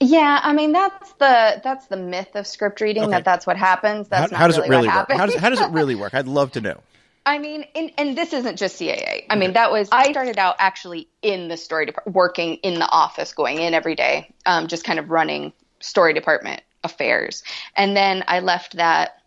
yeah, 0.00 0.40
I 0.42 0.52
mean 0.52 0.72
that's 0.72 1.12
the 1.14 1.60
that's 1.62 1.86
the 1.86 1.96
myth 1.96 2.34
of 2.34 2.46
script 2.46 2.80
reading 2.80 3.04
okay. 3.04 3.12
that 3.12 3.24
that's 3.24 3.46
what 3.46 3.56
happens. 3.56 4.08
That's 4.08 4.30
how, 4.30 4.38
how 4.38 4.46
does 4.46 4.56
really 4.56 4.68
it 4.68 4.70
really 4.70 4.88
work? 4.88 5.10
How 5.10 5.26
does, 5.26 5.34
how 5.34 5.50
does 5.50 5.60
it 5.60 5.70
really 5.70 5.94
work? 5.96 6.14
I'd 6.14 6.28
love 6.28 6.52
to 6.52 6.60
know. 6.60 6.80
I 7.26 7.38
mean, 7.38 7.64
and, 7.74 7.90
and 7.98 8.16
this 8.16 8.32
isn't 8.32 8.56
just 8.56 8.80
CAA. 8.80 9.26
I 9.28 9.36
mean, 9.36 9.52
that 9.52 9.70
was 9.70 9.88
I 9.92 10.10
started 10.10 10.38
out 10.38 10.56
actually 10.58 11.08
in 11.22 11.48
the 11.48 11.56
story 11.56 11.86
department, 11.86 12.16
working 12.16 12.54
in 12.56 12.74
the 12.74 12.88
office, 12.88 13.32
going 13.32 13.58
in 13.58 13.74
every 13.74 13.94
day, 13.94 14.34
um, 14.46 14.66
just 14.66 14.84
kind 14.84 14.98
of 14.98 15.10
running 15.10 15.52
story 15.80 16.14
department 16.14 16.62
affairs, 16.84 17.42
and 17.76 17.96
then 17.96 18.24
I 18.28 18.40
left 18.40 18.76
that 18.76 19.17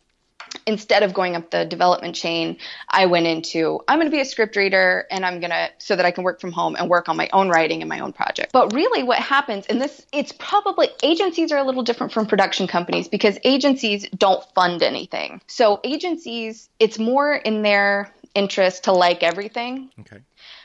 instead 0.66 1.04
of 1.04 1.14
going 1.14 1.36
up 1.36 1.50
the 1.50 1.66
development 1.66 2.16
chain, 2.16 2.58
I 2.90 3.06
went 3.06 3.28
into 3.28 3.82
I'm 3.88 3.98
going 3.98 4.08
to 4.08 4.16
be 4.16 4.22
a 4.22 4.26
script 4.26 4.56
reader 4.56 5.06
and 5.12 5.26
I'm 5.26 5.40
going 5.40 5.52
to 5.52 5.70
so 5.78 5.96
that 5.96 6.06
I 6.06 6.12
can 6.12 6.24
work 6.24 6.40
from 6.40 6.52
home 6.52 6.76
and 6.76 6.90
work 6.90 7.10
on 7.10 7.18
my 7.18 7.30
own 7.34 7.50
writing 7.50 7.82
and 7.82 7.90
my 7.90 8.00
own 8.00 8.14
project. 8.14 8.52
But 8.52 8.74
really 8.74 9.04
what 9.04 9.20
happens 9.20 9.66
and 9.68 9.82
this 9.82 10.06
it's 10.12 10.32
probably 10.32 10.90
agencies 11.04 11.52
are 11.52 11.58
a 11.58 11.64
little 11.64 11.84
different 11.84 12.14
from 12.14 12.28
production 12.28 12.68
companies 12.68 13.08
because 13.08 13.38
agencies 13.44 14.08
don't 14.10 14.44
fund 14.54 14.84
anything. 14.84 15.42
So 15.48 15.80
agencies 15.84 16.70
it's 16.80 17.00
more 17.00 17.34
in 17.34 17.62
their 17.62 18.14
interest 18.36 18.86
to 18.86 18.92
like 18.92 19.24
everything. 19.24 19.92
Okay. 20.02 20.20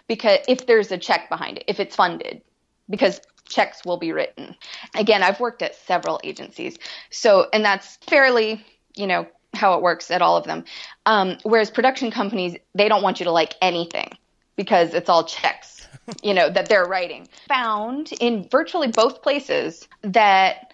Because 0.09 0.39
if 0.49 0.67
there's 0.67 0.93
a 0.93 0.99
check 0.99 1.29
behind 1.29 1.59
it, 1.59 1.65
if 1.67 1.81
it's 1.81 1.97
funded 1.97 2.43
because 2.89 3.21
checks 3.49 3.85
will 3.85 3.97
be 3.97 4.13
written. 4.13 4.57
Again, 4.95 5.23
I've 5.23 5.41
worked 5.41 5.63
at 5.63 5.75
several 5.75 6.21
agencies. 6.25 6.77
So 7.11 7.49
and 7.53 7.65
that's 7.65 7.97
fairly 7.97 8.65
you 8.95 9.07
know 9.07 9.27
how 9.57 9.75
it 9.75 9.83
works 9.83 10.11
at 10.11 10.23
all 10.23 10.37
of 10.37 10.45
them. 10.45 10.65
Um, 11.05 11.39
whereas 11.43 11.71
production 11.71 12.11
companies, 12.11 12.57
they 12.75 12.89
don't 12.89 13.03
want 13.03 13.21
you 13.21 13.25
to 13.25 13.33
like 13.33 13.55
anything 13.61 14.17
because 14.57 14.95
it's 14.95 15.09
all 15.09 15.25
checks, 15.25 15.87
you 16.23 16.35
know, 16.35 16.49
that 16.51 16.69
they're 16.69 16.85
writing. 16.85 17.29
Found 17.49 18.13
in 18.21 18.49
virtually 18.49 18.89
both 18.89 19.23
places 19.23 19.89
that 20.03 20.73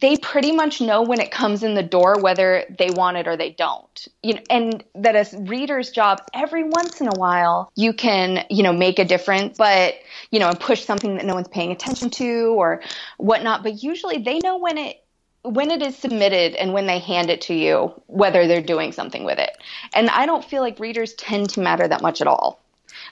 they 0.00 0.16
pretty 0.16 0.52
much 0.52 0.80
know 0.80 1.02
when 1.02 1.20
it 1.20 1.30
comes 1.30 1.62
in 1.62 1.74
the 1.74 1.82
door 1.82 2.16
whether 2.20 2.64
they 2.78 2.88
want 2.90 3.16
it 3.16 3.26
or 3.26 3.36
they 3.36 3.50
don't. 3.50 4.08
You 4.22 4.34
know, 4.34 4.40
and 4.48 4.84
that 4.94 5.16
a 5.16 5.38
reader's 5.38 5.90
job 5.90 6.22
every 6.32 6.64
once 6.64 7.00
in 7.00 7.08
a 7.08 7.18
while 7.18 7.70
you 7.74 7.92
can, 7.92 8.44
you 8.48 8.62
know, 8.62 8.72
make 8.72 8.98
a 8.98 9.04
difference, 9.04 9.58
but 9.58 9.94
you 10.30 10.38
know, 10.38 10.48
and 10.48 10.58
push 10.58 10.84
something 10.84 11.16
that 11.16 11.26
no 11.26 11.34
one's 11.34 11.48
paying 11.48 11.72
attention 11.72 12.10
to 12.10 12.54
or 12.56 12.82
whatnot. 13.18 13.62
But 13.62 13.82
usually 13.82 14.18
they 14.18 14.38
know 14.38 14.58
when 14.58 14.78
it 14.78 15.01
when 15.42 15.70
it 15.70 15.82
is 15.82 15.96
submitted 15.96 16.54
and 16.54 16.72
when 16.72 16.86
they 16.86 16.98
hand 16.98 17.28
it 17.30 17.40
to 17.42 17.54
you, 17.54 17.92
whether 18.06 18.46
they're 18.46 18.62
doing 18.62 18.92
something 18.92 19.24
with 19.24 19.38
it. 19.38 19.50
And 19.94 20.08
I 20.10 20.26
don't 20.26 20.44
feel 20.44 20.62
like 20.62 20.78
readers 20.78 21.14
tend 21.14 21.50
to 21.50 21.60
matter 21.60 21.86
that 21.88 22.02
much 22.02 22.20
at 22.20 22.26
all. 22.26 22.60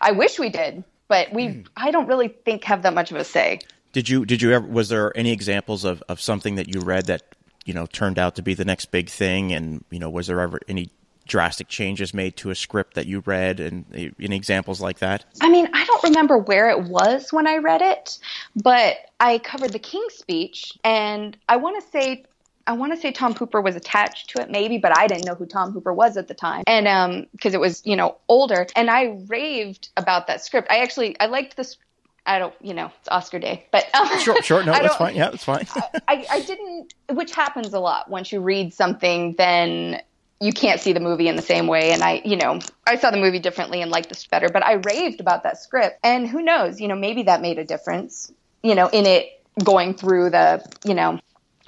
I 0.00 0.12
wish 0.12 0.38
we 0.38 0.48
did, 0.48 0.84
but 1.08 1.32
we 1.32 1.48
mm. 1.48 1.66
I 1.76 1.90
don't 1.90 2.06
really 2.06 2.28
think 2.28 2.64
have 2.64 2.82
that 2.82 2.94
much 2.94 3.10
of 3.10 3.16
a 3.16 3.24
say. 3.24 3.60
Did 3.92 4.08
you 4.08 4.24
did 4.24 4.40
you 4.42 4.52
ever 4.52 4.66
was 4.66 4.88
there 4.88 5.16
any 5.16 5.32
examples 5.32 5.84
of, 5.84 6.02
of 6.08 6.20
something 6.20 6.54
that 6.54 6.72
you 6.72 6.80
read 6.80 7.06
that, 7.06 7.22
you 7.64 7.74
know, 7.74 7.86
turned 7.86 8.18
out 8.18 8.36
to 8.36 8.42
be 8.42 8.54
the 8.54 8.64
next 8.64 8.86
big 8.86 9.08
thing 9.08 9.52
and, 9.52 9.84
you 9.90 9.98
know, 9.98 10.08
was 10.08 10.28
there 10.28 10.40
ever 10.40 10.60
any 10.68 10.90
drastic 11.30 11.68
changes 11.68 12.12
made 12.12 12.36
to 12.36 12.50
a 12.50 12.54
script 12.54 12.94
that 12.94 13.06
you 13.06 13.20
read 13.20 13.60
and 13.60 13.86
any 14.20 14.36
examples 14.36 14.80
like 14.80 14.98
that? 14.98 15.24
I 15.40 15.48
mean, 15.48 15.68
I 15.72 15.84
don't 15.84 16.02
remember 16.02 16.36
where 16.36 16.68
it 16.68 16.82
was 16.82 17.32
when 17.32 17.46
I 17.46 17.58
read 17.58 17.80
it, 17.80 18.18
but 18.56 18.96
I 19.20 19.38
covered 19.38 19.72
the 19.72 19.78
King's 19.78 20.14
speech 20.14 20.76
and 20.84 21.36
I 21.48 21.56
want 21.56 21.82
to 21.82 21.90
say 21.90 22.24
I 22.66 22.72
want 22.72 22.92
to 22.92 23.00
say 23.00 23.10
Tom 23.10 23.34
Hooper 23.34 23.60
was 23.60 23.74
attached 23.74 24.30
to 24.30 24.42
it, 24.42 24.50
maybe, 24.50 24.78
but 24.78 24.96
I 24.96 25.06
didn't 25.06 25.24
know 25.24 25.34
who 25.34 25.46
Tom 25.46 25.72
Hooper 25.72 25.92
was 25.92 26.16
at 26.16 26.28
the 26.28 26.34
time, 26.34 26.62
and 26.66 26.86
um, 26.86 27.26
because 27.32 27.54
it 27.54 27.58
was 27.58 27.82
you 27.84 27.96
know 27.96 28.16
older, 28.28 28.66
and 28.76 28.90
I 28.90 29.18
raved 29.26 29.88
about 29.96 30.26
that 30.26 30.44
script. 30.44 30.68
I 30.70 30.78
actually 30.78 31.18
I 31.18 31.26
liked 31.26 31.56
this. 31.56 31.78
I 32.26 32.38
don't, 32.38 32.54
you 32.60 32.74
know, 32.74 32.92
it's 33.00 33.08
Oscar 33.08 33.38
day, 33.38 33.66
but 33.72 33.92
um, 33.94 34.06
sure, 34.20 34.40
sure, 34.42 34.62
no, 34.62 34.72
that's 34.72 34.94
fine. 34.94 35.16
Yeah, 35.16 35.30
that's 35.30 35.42
fine. 35.42 35.66
I, 36.06 36.26
I 36.30 36.42
didn't, 36.42 36.94
which 37.08 37.34
happens 37.34 37.72
a 37.72 37.80
lot. 37.80 38.10
Once 38.10 38.30
you 38.30 38.40
read 38.40 38.74
something, 38.74 39.34
then 39.36 40.02
you 40.40 40.52
can't 40.52 40.80
see 40.80 40.92
the 40.92 41.00
movie 41.00 41.28
in 41.28 41.36
the 41.36 41.42
same 41.42 41.66
way. 41.66 41.92
And 41.92 42.02
I, 42.02 42.22
you 42.24 42.36
know, 42.36 42.60
I 42.86 42.96
saw 42.96 43.10
the 43.10 43.18
movie 43.18 43.38
differently 43.38 43.82
and 43.82 43.90
liked 43.90 44.08
this 44.08 44.26
better, 44.26 44.48
but 44.48 44.64
I 44.64 44.74
raved 44.74 45.20
about 45.20 45.42
that 45.42 45.58
script. 45.58 45.98
And 46.02 46.26
who 46.26 46.42
knows, 46.42 46.80
you 46.80 46.88
know, 46.88 46.96
maybe 46.96 47.24
that 47.24 47.42
made 47.42 47.58
a 47.58 47.64
difference, 47.64 48.32
you 48.62 48.74
know, 48.74 48.88
in 48.88 49.04
it 49.04 49.42
going 49.62 49.94
through 49.94 50.30
the, 50.30 50.64
you 50.84 50.94
know, 50.94 51.20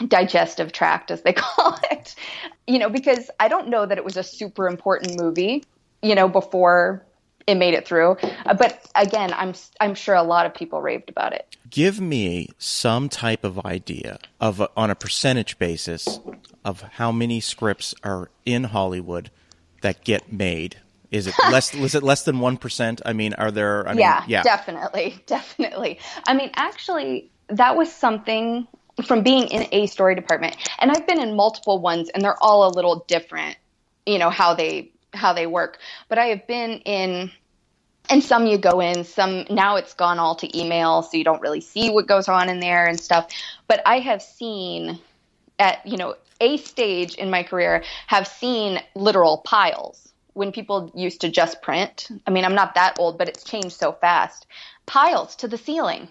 digestive 0.09 0.73
tract, 0.73 1.11
as 1.11 1.21
they 1.23 1.33
call 1.37 1.79
it, 1.91 2.15
you 2.67 2.79
know, 2.79 2.89
because 2.89 3.31
I 3.39 3.49
don't 3.49 3.69
know 3.69 3.85
that 3.85 3.99
it 3.99 4.05
was 4.05 4.17
a 4.17 4.23
super 4.23 4.67
important 4.67 5.21
movie, 5.21 5.65
you 6.01 6.15
know, 6.15 6.29
before 6.29 7.05
it 7.47 7.57
made 7.57 7.75
it 7.75 7.87
through. 7.87 8.17
Uh, 8.47 8.55
but 8.55 8.87
again, 8.95 9.33
I'm 9.35 9.53
I'm 9.81 9.95
sure 9.95 10.15
a 10.15 10.23
lot 10.23 10.47
of 10.47 10.55
people 10.55 10.81
raved 10.81 11.11
about 11.11 11.33
it. 11.33 11.57
Give 11.69 12.01
me 12.01 12.49
some 12.57 13.09
type 13.09 13.45
of 13.45 13.65
idea 13.67 14.19
of 14.41 14.61
a, 14.61 14.71
on 14.77 14.91
a 14.91 14.95
percentage 14.95 15.59
basis 15.59 16.21
of 16.65 16.83
how 16.83 17.13
many 17.13 17.41
scripts 17.41 17.95
are 18.03 18.31
in 18.45 18.65
Hollywood 18.65 19.31
that 19.83 20.05
get 20.05 20.33
made. 20.33 20.77
Is 21.11 21.27
it 21.27 21.35
less? 21.51 21.75
was 21.77 21.95
it 21.95 22.03
less 22.03 22.25
than 22.25 22.41
one 22.41 22.57
percent? 22.57 23.03
I 23.05 23.13
mean, 23.13 23.35
are 23.35 23.51
there? 23.51 23.87
I 23.89 23.93
yeah, 23.95 24.21
mean, 24.21 24.31
yeah, 24.31 24.43
definitely, 24.43 25.23
definitely. 25.27 25.99
I 26.27 26.35
mean, 26.35 26.51
actually, 26.57 27.31
that 27.49 27.77
was 27.77 27.93
something 27.93 28.67
from 29.07 29.23
being 29.23 29.49
in 29.49 29.67
a 29.73 29.87
story 29.87 30.15
department, 30.15 30.57
and 30.79 30.91
I've 30.91 31.07
been 31.07 31.21
in 31.21 31.37
multiple 31.37 31.81
ones, 31.81 32.09
and 32.11 32.23
they're 32.23 32.43
all 32.43 32.67
a 32.67 32.73
little 32.73 33.05
different. 33.09 33.57
You 34.07 34.19
know 34.19 34.31
how 34.31 34.55
they 34.55 34.91
how 35.13 35.33
they 35.33 35.47
work. 35.47 35.79
But 36.09 36.19
I 36.19 36.27
have 36.27 36.47
been 36.47 36.79
in 36.81 37.31
and 38.11 38.23
some 38.23 38.47
you 38.47 38.59
go 38.59 38.81
in 38.81 39.05
some 39.05 39.45
now 39.51 39.77
it's 39.77 39.95
gone 39.95 40.19
all 40.19 40.35
to 40.35 40.59
email 40.59 41.03
so 41.03 41.17
you 41.17 41.25
don't 41.25 41.41
really 41.41 41.61
see 41.61 41.91
what 41.91 42.07
goes 42.07 42.29
on 42.29 42.49
in 42.49 42.61
there 42.61 42.87
and 42.87 42.99
stuff 42.99 43.29
but 43.69 43.81
i 43.87 43.99
have 43.99 44.21
seen 44.23 44.99
at 45.59 45.85
you 45.87 45.97
know 45.97 46.15
a 46.41 46.57
stage 46.57 47.15
in 47.15 47.31
my 47.31 47.43
career 47.43 47.85
have 48.07 48.27
seen 48.27 48.81
literal 48.95 49.39
piles 49.39 50.13
when 50.35 50.51
people 50.51 50.91
used 50.95 51.21
to 51.21 51.29
just 51.29 51.63
print. 51.63 52.09
I 52.27 52.31
mean 52.31 52.45
i'm 52.45 52.55
not 52.55 52.75
that 52.75 52.99
old 52.99 53.19
but 53.19 53.29
it's 53.29 53.45
changed 53.45 53.73
so 53.73 53.93
fast. 53.93 54.47
Piles 54.87 55.37
to 55.37 55.49
the 55.49 55.59
ceiling 55.59 56.09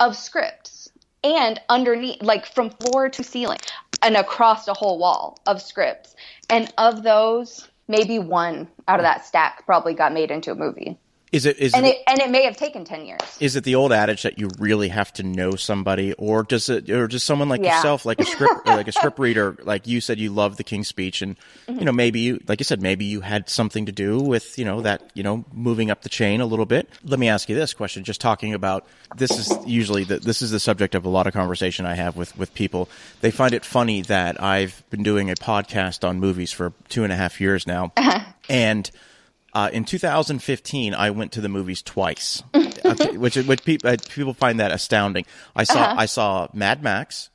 of 0.00 0.16
scripts 0.16 0.88
and 1.24 1.60
underneath 1.68 2.22
like 2.22 2.46
from 2.46 2.70
floor 2.70 3.08
to 3.08 3.24
ceiling 3.24 3.58
and 4.02 4.16
across 4.16 4.68
a 4.68 4.74
whole 4.74 4.98
wall 4.98 5.38
of 5.46 5.60
scripts. 5.60 6.14
And 6.48 6.72
of 6.78 7.02
those 7.02 7.68
maybe 7.88 8.18
one 8.18 8.68
out 8.88 9.00
of 9.00 9.04
that 9.04 9.24
stack 9.24 9.64
probably 9.66 9.94
got 9.94 10.12
made 10.12 10.30
into 10.30 10.52
a 10.52 10.54
movie 10.54 10.98
Is 11.32 11.44
it 11.44 11.58
is 11.58 11.74
and 11.74 11.84
it, 11.84 11.96
it 11.96 12.02
and 12.06 12.20
it 12.20 12.30
may 12.30 12.44
have 12.44 12.56
taken 12.56 12.84
10 12.84 13.04
years 13.04 13.20
is 13.40 13.56
it 13.56 13.64
the 13.64 13.74
old 13.74 13.92
adage 13.92 14.22
that 14.22 14.38
you 14.38 14.48
really 14.60 14.88
have 14.88 15.12
to 15.14 15.24
know 15.24 15.56
somebody, 15.56 16.12
or 16.14 16.44
does 16.44 16.68
it, 16.68 16.88
or 16.88 17.08
does 17.08 17.24
someone 17.24 17.48
like 17.48 17.60
Yeah. 17.60 17.76
yourself, 17.76 18.06
like 18.06 18.20
a 18.20 18.24
script, 18.24 18.54
like 18.66 18.86
a 18.86 18.92
script 18.92 19.18
reader, 19.18 19.56
like 19.64 19.88
you 19.88 20.00
said, 20.00 20.20
you 20.20 20.30
love 20.30 20.56
the 20.56 20.62
King's 20.64 20.86
Speech, 20.88 21.22
and 21.22 21.36
Mm-hmm. 21.68 21.80
you 21.80 21.84
know 21.84 21.92
maybe 21.92 22.20
you, 22.20 22.40
like 22.46 22.60
you 22.60 22.64
said, 22.64 22.80
maybe 22.80 23.04
you 23.04 23.22
had 23.22 23.50
something 23.50 23.86
to 23.86 23.92
do 23.92 24.20
with 24.20 24.56
you 24.56 24.64
know 24.64 24.82
that 24.82 25.10
you 25.14 25.24
know 25.24 25.44
moving 25.52 25.90
up 25.90 26.02
the 26.02 26.08
chain 26.08 26.40
a 26.40 26.46
little 26.46 26.64
bit. 26.64 26.88
Let 27.02 27.18
me 27.18 27.28
ask 27.28 27.48
you 27.48 27.56
this 27.56 27.74
question: 27.74 28.04
just 28.04 28.20
talking 28.20 28.54
about 28.54 28.86
this 29.16 29.32
is 29.32 29.52
usually 29.66 30.04
the, 30.04 30.18
this 30.20 30.42
is 30.42 30.52
the 30.52 30.60
subject 30.60 30.94
of 30.94 31.04
a 31.04 31.08
lot 31.08 31.26
of 31.26 31.32
conversation 31.32 31.86
I 31.86 31.94
have 31.96 32.16
with 32.16 32.38
with 32.38 32.54
people. 32.54 32.88
They 33.20 33.32
find 33.32 33.52
it 33.52 33.64
funny 33.64 34.02
that 34.02 34.40
I've 34.40 34.84
been 34.90 35.02
doing 35.02 35.28
a 35.28 35.34
podcast 35.34 36.08
on 36.08 36.20
movies 36.20 36.52
for 36.52 36.72
two 36.88 37.02
and 37.02 37.12
a 37.12 37.16
half 37.16 37.40
years 37.40 37.66
now, 37.66 37.92
and. 38.48 38.88
Uh, 39.56 39.70
in 39.72 39.84
2015, 39.84 40.92
I 40.94 41.10
went 41.10 41.32
to 41.32 41.40
the 41.40 41.48
movies 41.48 41.80
twice, 41.80 42.42
which 43.14 43.36
which 43.36 43.64
people 43.64 43.88
uh, 43.90 43.96
people 44.10 44.34
find 44.34 44.60
that 44.60 44.70
astounding. 44.70 45.24
I 45.54 45.64
saw 45.64 45.82
Uh-huh. 45.82 45.94
I 46.04 46.06
saw 46.06 46.48
Mad 46.52 46.82
Max, 46.82 47.30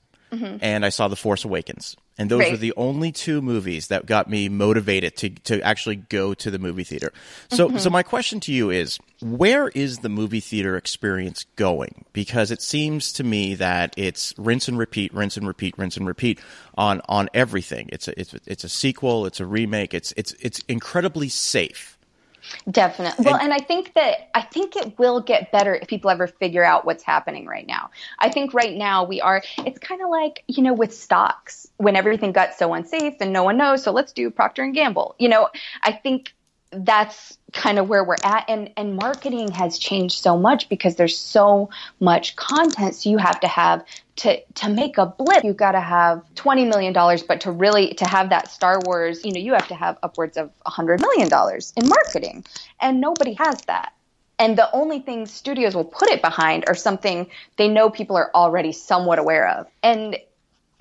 and 0.61 0.85
I 0.85 0.89
saw 0.89 1.07
The 1.07 1.15
Force 1.15 1.43
Awakens, 1.45 1.95
and 2.19 2.29
those 2.29 2.41
Mm-hmm. 2.43 2.51
Were 2.51 2.57
the 2.57 2.73
only 2.77 3.11
two 3.11 3.41
movies 3.41 3.87
that 3.87 4.05
got 4.05 4.29
me 4.29 4.49
motivated 4.49 5.17
to 5.17 5.29
to 5.49 5.61
actually 5.63 5.95
go 5.95 6.35
to 6.35 6.51
the 6.51 6.59
movie 6.59 6.83
theater. 6.83 7.11
So 7.49 7.67
Mm-hmm. 7.69 7.79
so 7.79 7.89
my 7.89 8.03
question 8.03 8.39
to 8.41 8.51
you 8.53 8.69
is, 8.69 8.99
where 9.19 9.69
is 9.69 9.97
the 10.05 10.09
movie 10.09 10.41
theater 10.41 10.77
experience 10.77 11.45
going? 11.55 12.05
Because 12.13 12.51
it 12.51 12.61
seems 12.61 13.11
to 13.13 13.23
me 13.23 13.55
that 13.55 13.95
it's 13.97 14.33
rinse 14.37 14.67
and 14.67 14.77
repeat, 14.77 15.11
rinse 15.11 15.37
and 15.37 15.47
repeat, 15.47 15.73
rinse 15.75 15.97
and 15.97 16.05
repeat 16.07 16.39
on 16.77 17.01
on 17.09 17.29
everything. 17.33 17.89
It's 17.91 18.07
a 18.07 18.13
it's 18.19 18.35
it's 18.45 18.63
a 18.63 18.69
sequel, 18.69 19.25
it's 19.25 19.39
a 19.39 19.45
remake, 19.57 19.95
it's 19.95 20.13
it's 20.15 20.33
it's 20.39 20.59
incredibly 20.67 21.27
safe. 21.29 21.97
Definitely. 22.69 23.25
Well, 23.25 23.35
And- 23.35 23.53
I 23.53 23.59
think 23.59 23.93
that 23.93 24.29
I 24.33 24.41
think 24.41 24.75
it 24.75 24.97
will 24.97 25.21
get 25.21 25.51
better 25.51 25.75
if 25.75 25.87
people 25.87 26.09
ever 26.09 26.27
figure 26.27 26.63
out 26.63 26.85
what's 26.85 27.03
happening 27.03 27.45
right 27.45 27.67
now. 27.67 27.89
I 28.19 28.29
think 28.29 28.53
right 28.53 28.75
now 28.75 29.03
we 29.03 29.21
are. 29.21 29.41
It's 29.59 29.79
kind 29.79 30.01
of 30.01 30.09
like 30.09 30.43
you 30.47 30.63
know 30.63 30.73
with 30.73 30.93
stocks 30.95 31.67
when 31.77 31.95
everything 31.95 32.31
got 32.31 32.55
so 32.55 32.73
unsafe 32.73 33.15
and 33.19 33.31
no 33.33 33.43
one 33.43 33.57
knows. 33.57 33.83
So 33.83 33.91
let's 33.91 34.11
do 34.11 34.29
Procter 34.29 34.63
and 34.63 34.73
Gamble. 34.73 35.15
You 35.19 35.29
know, 35.29 35.49
I 35.83 35.91
think 35.91 36.33
that's 36.71 37.37
kind 37.53 37.77
of 37.79 37.89
where 37.89 38.03
we're 38.03 38.15
at. 38.23 38.45
And 38.49 38.71
and 38.77 38.95
marketing 38.95 39.51
has 39.51 39.77
changed 39.77 40.21
so 40.21 40.37
much 40.37 40.69
because 40.69 40.95
there's 40.95 41.17
so 41.17 41.69
much 41.99 42.35
content. 42.35 42.95
So 42.95 43.09
you 43.09 43.17
have 43.17 43.39
to 43.41 43.47
have 43.47 43.85
to 44.17 44.41
to 44.55 44.69
make 44.69 44.97
a 44.97 45.05
blip 45.05 45.43
you've 45.43 45.57
got 45.57 45.71
to 45.71 45.81
have 45.81 46.23
20 46.35 46.65
million 46.65 46.93
dollars 46.93 47.23
but 47.23 47.41
to 47.41 47.51
really 47.51 47.93
to 47.95 48.05
have 48.05 48.29
that 48.29 48.49
Star 48.49 48.79
Wars 48.85 49.23
you 49.23 49.31
know 49.31 49.39
you 49.39 49.53
have 49.53 49.67
to 49.69 49.75
have 49.75 49.97
upwards 50.03 50.37
of 50.37 50.51
100 50.63 51.01
million 51.01 51.29
dollars 51.29 51.73
in 51.75 51.87
marketing. 51.87 52.45
And 52.79 53.01
nobody 53.01 53.33
has 53.33 53.61
that. 53.63 53.93
And 54.39 54.57
the 54.57 54.71
only 54.71 54.99
things 54.99 55.31
studios 55.31 55.75
will 55.75 55.85
put 55.85 56.09
it 56.09 56.21
behind 56.21 56.65
are 56.67 56.75
something 56.75 57.29
they 57.57 57.67
know 57.67 57.89
people 57.89 58.15
are 58.15 58.31
already 58.33 58.71
somewhat 58.71 59.19
aware 59.19 59.47
of. 59.47 59.67
And 59.83 60.17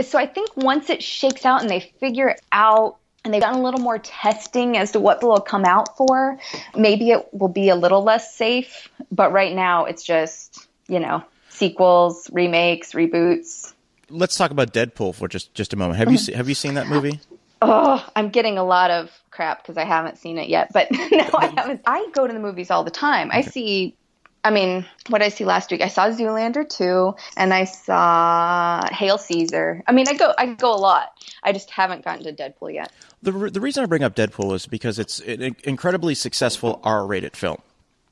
so 0.01 0.19
I 0.19 0.27
think 0.27 0.57
once 0.57 0.89
it 0.89 1.03
shakes 1.03 1.45
out 1.45 1.61
and 1.61 1.69
they 1.69 1.81
figure 1.81 2.37
out 2.53 3.00
and 3.25 3.35
they've 3.35 3.43
done 3.43 3.55
a 3.55 3.63
little 3.63 3.81
more 3.81 3.99
testing 3.99 4.77
as 4.77 4.93
to 4.93 5.01
what 5.01 5.21
they'll 5.21 5.41
come 5.41 5.65
out 5.65 5.97
for, 5.97 6.39
maybe 6.75 7.11
it 7.11 7.33
will 7.33 7.49
be 7.49 7.69
a 7.69 7.77
little 7.77 8.03
less 8.03 8.35
safe. 8.35 8.89
But 9.13 9.33
right 9.33 9.55
now, 9.55 9.85
it's 9.85 10.03
just, 10.05 10.67
you 10.89 11.01
know, 11.01 11.23
sequels, 11.49 12.31
remakes, 12.33 12.93
reboots. 12.93 13.75
Let's 14.09 14.37
talk 14.37 14.51
about 14.51 14.73
Deadpool 14.73 15.15
for 15.15 15.29
just 15.29 15.55
just 15.55 15.73
a 15.73 15.77
moment. 15.77 15.99
Have 15.99 16.09
you 16.11 16.15
oh. 16.15 16.21
se- 16.21 16.33
have 16.33 16.49
you 16.49 16.55
seen 16.55 16.75
that 16.75 16.89
movie? 16.89 17.21
Oh, 17.63 18.05
I'm 18.17 18.31
getting 18.31 18.57
a 18.59 18.65
lot 18.65 18.91
of 18.91 19.11
crap 19.31 19.63
because 19.63 19.77
I 19.77 19.85
haven't 19.85 20.19
seen 20.19 20.39
it 20.39 20.49
yet. 20.49 20.73
But 20.73 20.91
no, 20.91 21.31
I 21.35 21.47
haven't. 21.57 21.83
I 21.87 22.09
go 22.13 22.27
to 22.27 22.33
the 22.33 22.41
movies 22.41 22.71
all 22.71 22.85
the 22.85 22.91
time. 22.91 23.31
I 23.33 23.43
see. 23.43 23.97
I 24.43 24.51
mean, 24.51 24.87
what 25.09 25.19
did 25.19 25.27
I 25.27 25.29
see 25.29 25.45
last 25.45 25.71
week? 25.71 25.83
I 25.83 25.89
saw 25.89 26.09
Zoolander 26.09 26.67
2 26.69 27.15
and 27.37 27.53
I 27.53 27.65
saw 27.65 28.83
Hail 28.91 29.19
Caesar. 29.19 29.83
I 29.87 29.93
mean, 29.93 30.07
I 30.09 30.15
go 30.15 30.33
I 30.39 30.47
go 30.55 30.75
a 30.75 30.77
lot. 30.77 31.13
I 31.43 31.53
just 31.53 31.71
haven't 31.71 32.05
gotten 32.05 32.25
to 32.25 32.33
Deadpool 32.33 32.73
yet. 32.73 32.91
The 33.23 33.33
re- 33.33 33.51
the 33.51 33.61
reason 33.61 33.83
I 33.83 33.87
bring 33.87 34.03
up 34.03 34.15
Deadpool 34.15 34.55
is 34.55 34.67
because 34.67 34.99
it's 34.99 35.21
an 35.21 35.57
incredibly 35.65 36.15
successful 36.15 36.81
R 36.85 37.07
rated 37.07 37.37
film. 37.37 37.61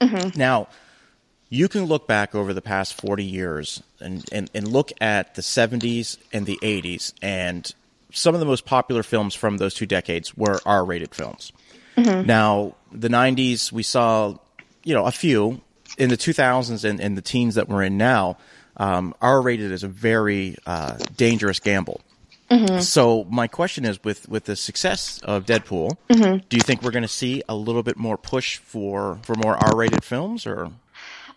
Mm-hmm. 0.01 0.39
Now, 0.39 0.69
you 1.49 1.69
can 1.69 1.87
look 1.87 2.07
back 2.07 2.35
over 2.35 2.53
the 2.53 2.63
past 2.63 3.01
forty 3.01 3.25
years 3.25 3.83
and, 4.01 4.23
and 4.31 4.51
and 4.55 4.69
look 4.69 4.93
at 5.01 5.35
the 5.35 5.43
seventies 5.43 6.19
and 6.33 6.45
the 6.45 6.59
eighties, 6.63 7.15
and 7.23 7.73
some 8.13 8.35
of 8.35 8.41
the 8.41 8.47
most 8.47 8.67
popular 8.67 9.03
films 9.03 9.35
from 9.35 9.57
those 9.57 9.75
two 9.75 9.87
decades 9.87 10.37
were 10.37 10.61
R 10.67 10.85
rated 10.85 11.15
films. 11.15 11.53
Mm-hmm. 11.97 12.27
Now, 12.27 12.75
the 12.93 13.09
'90s, 13.09 13.73
we 13.73 13.83
saw, 13.83 14.37
you 14.85 14.95
know, 14.95 15.07
a 15.07 15.11
few. 15.13 15.63
In 15.99 16.09
the 16.09 16.17
2000s 16.17 16.85
and, 16.89 17.01
and 17.01 17.19
the 17.19 17.23
teens 17.23 17.57
that 17.57 17.69
we're 17.69 17.83
in 17.83 17.99
now, 17.99 18.39
um, 18.77 19.15
R-rated 19.21 19.73
is 19.73 19.83
a 19.83 19.89
very 19.89 20.57
uh, 20.65 20.97
dangerous 21.17 21.61
gamble. 21.61 22.01
So 22.81 23.25
my 23.25 23.47
question 23.47 23.85
is, 23.85 24.03
with 24.03 24.27
with 24.27 24.45
the 24.45 24.57
success 24.57 25.21
of 25.23 25.45
Deadpool, 25.45 25.97
do 26.49 26.57
you 26.57 26.63
think 26.63 26.83
we're 26.83 26.93
going 26.93 27.03
to 27.03 27.09
see 27.09 27.43
a 27.47 27.55
little 27.55 27.83
bit 27.83 27.99
more 27.99 28.17
push 28.17 28.57
for 28.57 29.19
for 29.23 29.35
more 29.35 29.55
R-rated 29.57 30.03
films, 30.03 30.47
or 30.47 30.71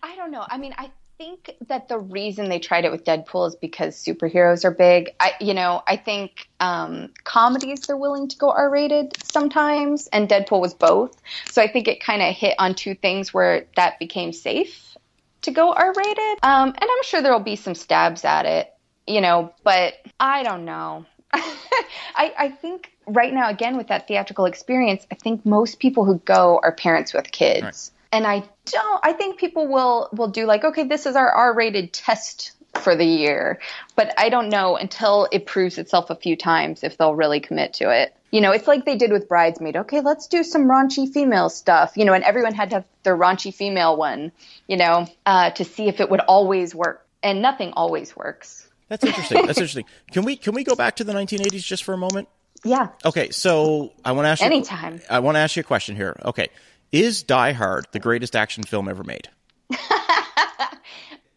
I 0.01 0.15
don't 0.15 0.31
know. 0.31 0.45
I 0.47 0.57
mean, 0.57 0.73
I 0.77 0.89
think 1.21 1.55
that 1.67 1.87
the 1.87 1.99
reason 1.99 2.49
they 2.49 2.57
tried 2.57 2.83
it 2.83 2.91
with 2.91 3.03
Deadpool 3.03 3.47
is 3.47 3.55
because 3.55 3.95
superheroes 3.95 4.65
are 4.65 4.71
big. 4.71 5.11
I, 5.19 5.33
you 5.39 5.53
know, 5.53 5.83
I 5.85 5.95
think 5.95 6.49
um, 6.59 7.11
comedies 7.23 7.81
they're 7.81 7.95
willing 7.95 8.27
to 8.29 8.37
go 8.37 8.49
R-rated 8.49 9.15
sometimes, 9.23 10.07
and 10.07 10.27
Deadpool 10.27 10.59
was 10.59 10.73
both. 10.73 11.15
So 11.51 11.61
I 11.61 11.67
think 11.67 11.87
it 11.87 12.03
kind 12.03 12.23
of 12.23 12.35
hit 12.35 12.55
on 12.57 12.73
two 12.73 12.95
things 12.95 13.31
where 13.31 13.67
that 13.75 13.99
became 13.99 14.33
safe 14.33 14.97
to 15.43 15.51
go 15.51 15.71
R-rated. 15.71 16.39
Um, 16.41 16.69
and 16.69 16.81
I'm 16.81 17.03
sure 17.03 17.21
there 17.21 17.33
will 17.33 17.39
be 17.39 17.55
some 17.55 17.75
stabs 17.75 18.25
at 18.25 18.47
it, 18.47 18.73
you 19.05 19.21
know, 19.21 19.53
but 19.63 19.93
I 20.19 20.41
don't 20.41 20.65
know. 20.65 21.05
I, 21.33 22.33
I 22.35 22.49
think 22.49 22.91
right 23.05 23.31
now, 23.31 23.49
again, 23.49 23.77
with 23.77 23.87
that 23.87 24.07
theatrical 24.07 24.45
experience, 24.45 25.05
I 25.11 25.15
think 25.15 25.45
most 25.45 25.79
people 25.79 26.03
who 26.03 26.17
go 26.17 26.59
are 26.63 26.71
parents 26.71 27.13
with 27.13 27.31
kids. 27.31 27.61
Right. 27.61 27.91
And 28.11 28.27
I 28.27 28.43
don't, 28.65 28.99
I 29.03 29.13
think 29.13 29.39
people 29.39 29.67
will, 29.67 30.09
will 30.11 30.27
do 30.27 30.45
like, 30.45 30.63
okay, 30.63 30.83
this 30.83 31.05
is 31.05 31.15
our 31.15 31.31
R 31.31 31.53
rated 31.53 31.93
test 31.93 32.51
for 32.75 32.95
the 32.95 33.05
year. 33.05 33.59
But 33.95 34.13
I 34.17 34.29
don't 34.29 34.49
know 34.49 34.75
until 34.75 35.27
it 35.31 35.45
proves 35.45 35.77
itself 35.77 36.09
a 36.09 36.15
few 36.15 36.35
times 36.35 36.83
if 36.83 36.97
they'll 36.97 37.15
really 37.15 37.39
commit 37.39 37.73
to 37.75 37.89
it. 37.89 38.15
You 38.31 38.39
know, 38.39 38.51
it's 38.51 38.67
like 38.67 38.85
they 38.85 38.95
did 38.95 39.11
with 39.11 39.27
Bridesmaid. 39.27 39.75
Okay, 39.75 39.99
let's 39.99 40.27
do 40.27 40.43
some 40.43 40.63
raunchy 40.63 41.11
female 41.11 41.49
stuff. 41.49 41.97
You 41.97 42.05
know, 42.05 42.13
and 42.13 42.23
everyone 42.23 42.53
had 42.53 42.69
to 42.69 42.77
have 42.77 42.85
their 43.03 43.17
raunchy 43.17 43.53
female 43.53 43.97
one, 43.97 44.31
you 44.67 44.77
know, 44.77 45.07
uh, 45.25 45.51
to 45.51 45.65
see 45.65 45.87
if 45.89 45.99
it 45.99 46.09
would 46.09 46.21
always 46.21 46.73
work. 46.73 47.05
And 47.23 47.41
nothing 47.41 47.73
always 47.73 48.15
works. 48.15 48.67
that's 48.87 49.03
interesting? 49.03 49.45
that's 49.45 49.59
interesting. 49.59 49.85
Can 50.11 50.23
we 50.23 50.37
can 50.37 50.55
we 50.55 50.63
go 50.63 50.75
back 50.75 50.95
to 50.97 51.03
the 51.03 51.13
1980s 51.13 51.63
just 51.63 51.83
for 51.83 51.93
a 51.93 51.97
moment? 51.97 52.29
Yeah. 52.63 52.89
Okay, 53.03 53.31
so 53.31 53.91
I 54.05 54.11
want 54.13 54.25
to 54.25 54.29
ask 54.29 54.41
you. 54.41 54.45
Anytime. 54.45 55.01
I 55.09 55.19
want 55.19 55.35
to 55.35 55.39
ask 55.39 55.55
you 55.55 55.61
a 55.61 55.63
question 55.63 55.95
here. 55.95 56.15
Okay, 56.23 56.49
is 56.91 57.23
Die 57.23 57.51
Hard 57.53 57.87
the 57.91 57.99
greatest 57.99 58.35
action 58.35 58.63
film 58.63 58.87
ever 58.87 59.03
made? 59.03 59.29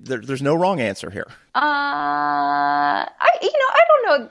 there, 0.01 0.19
there's 0.21 0.43
no 0.43 0.55
wrong 0.55 0.81
answer 0.81 1.11
here. 1.11 1.27
Uh, 1.55 1.61
I 3.09 3.31
you 3.43 3.51
know 3.53 3.69
I 3.71 3.81
don't 3.89 4.05
know. 4.21 4.29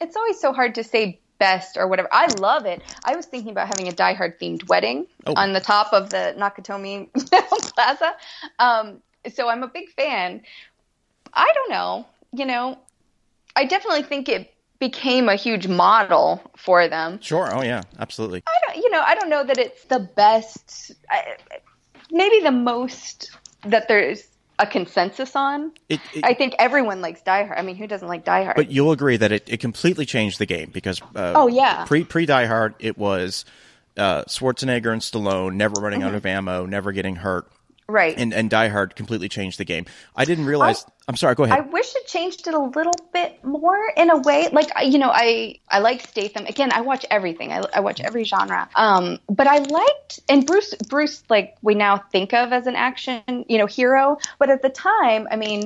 It's 0.00 0.16
always 0.16 0.40
so 0.40 0.52
hard 0.52 0.74
to 0.76 0.84
say 0.84 1.20
best 1.38 1.76
or 1.76 1.86
whatever. 1.88 2.08
I 2.12 2.26
love 2.38 2.66
it. 2.66 2.82
I 3.04 3.14
was 3.16 3.26
thinking 3.26 3.50
about 3.52 3.66
having 3.68 3.88
a 3.88 3.92
Die 3.92 4.12
Hard 4.14 4.38
themed 4.40 4.68
wedding 4.68 5.06
Oh. 5.26 5.34
on 5.36 5.52
the 5.52 5.60
top 5.60 5.92
of 5.92 6.10
the 6.10 6.34
Nakatomi 6.38 7.08
Plaza. 7.74 8.12
Um, 8.58 9.02
so 9.32 9.48
I'm 9.48 9.62
a 9.62 9.68
big 9.68 9.88
fan. 9.90 10.42
I 11.34 11.50
don't 11.54 11.70
know. 11.70 12.06
You 12.32 12.46
know, 12.46 12.78
I 13.54 13.64
definitely 13.66 14.02
think 14.02 14.28
it 14.28 14.51
became 14.82 15.28
a 15.28 15.36
huge 15.36 15.68
model 15.68 16.42
for 16.56 16.88
them. 16.88 17.20
Sure. 17.20 17.48
Oh 17.54 17.62
yeah, 17.62 17.82
absolutely. 18.00 18.42
I 18.48 18.56
don't, 18.66 18.82
you 18.82 18.90
know, 18.90 19.00
I 19.00 19.14
don't 19.14 19.28
know 19.28 19.44
that 19.44 19.58
it's 19.58 19.84
the 19.84 20.00
best. 20.00 20.90
I, 21.08 21.36
maybe 22.10 22.40
the 22.40 22.50
most 22.50 23.30
that 23.64 23.86
there's 23.86 24.24
a 24.58 24.66
consensus 24.66 25.36
on. 25.36 25.70
It, 25.88 26.00
it, 26.12 26.24
I 26.24 26.34
think 26.34 26.54
everyone 26.58 27.00
likes 27.00 27.22
Die 27.22 27.44
Hard. 27.44 27.56
I 27.58 27.62
mean, 27.62 27.76
who 27.76 27.86
doesn't 27.86 28.08
like 28.08 28.24
Die 28.24 28.42
Hard? 28.42 28.56
but 28.56 28.72
you'll 28.72 28.90
agree 28.90 29.16
that 29.16 29.30
it, 29.30 29.48
it 29.48 29.60
completely 29.60 30.04
changed 30.04 30.40
the 30.40 30.46
game 30.46 30.70
because 30.72 31.00
uh, 31.14 31.32
Oh, 31.36 31.46
yeah. 31.46 31.84
pre 31.84 32.02
pre 32.04 32.26
Die 32.26 32.46
Hard 32.46 32.74
it 32.80 32.98
was 32.98 33.44
uh, 33.96 34.24
Schwarzenegger 34.24 34.92
and 34.92 35.00
Stallone 35.00 35.54
never 35.54 35.80
running 35.80 36.00
Mm-hmm. 36.00 36.08
out 36.08 36.14
of 36.16 36.26
ammo, 36.26 36.66
never 36.66 36.90
getting 36.90 37.14
hurt, 37.16 37.46
Right. 37.88 38.16
and 38.16 38.32
and 38.32 38.48
Die 38.48 38.68
Hard 38.68 38.96
completely 38.96 39.28
changed 39.28 39.58
the 39.58 39.64
game. 39.64 39.86
I 40.16 40.24
didn't 40.24 40.46
realize. 40.46 40.84
I, 40.84 41.10
am 41.10 41.16
sorry. 41.16 41.34
Go 41.34 41.44
ahead 41.44 41.58
I 41.58 41.60
wish 41.62 41.94
it 41.94 42.06
changed 42.06 42.46
it 42.46 42.54
a 42.54 42.58
little 42.58 42.94
bit 43.12 43.44
more 43.44 43.92
in 43.96 44.08
a 44.10 44.18
way. 44.18 44.48
Like 44.52 44.70
you 44.84 44.98
know, 44.98 45.10
I 45.12 45.56
I 45.68 45.80
like 45.80 46.00
Statham. 46.00 46.46
Again, 46.46 46.70
I 46.72 46.80
watch 46.80 47.04
everything. 47.10 47.52
I, 47.52 47.62
I 47.74 47.80
watch 47.80 48.00
every 48.00 48.24
genre. 48.24 48.68
Um, 48.76 49.18
but 49.28 49.46
I 49.46 49.58
liked 49.58 50.20
and 50.28 50.46
Bruce 50.46 50.74
Bruce 50.88 51.22
like 51.28 51.56
we 51.62 51.74
now 51.74 51.98
think 51.98 52.32
of 52.32 52.52
as 52.52 52.66
an 52.66 52.76
action 52.76 53.22
you 53.48 53.58
know 53.58 53.66
hero. 53.66 54.18
But 54.38 54.50
at 54.50 54.62
the 54.62 54.70
time, 54.70 55.28
I 55.30 55.36
mean. 55.36 55.64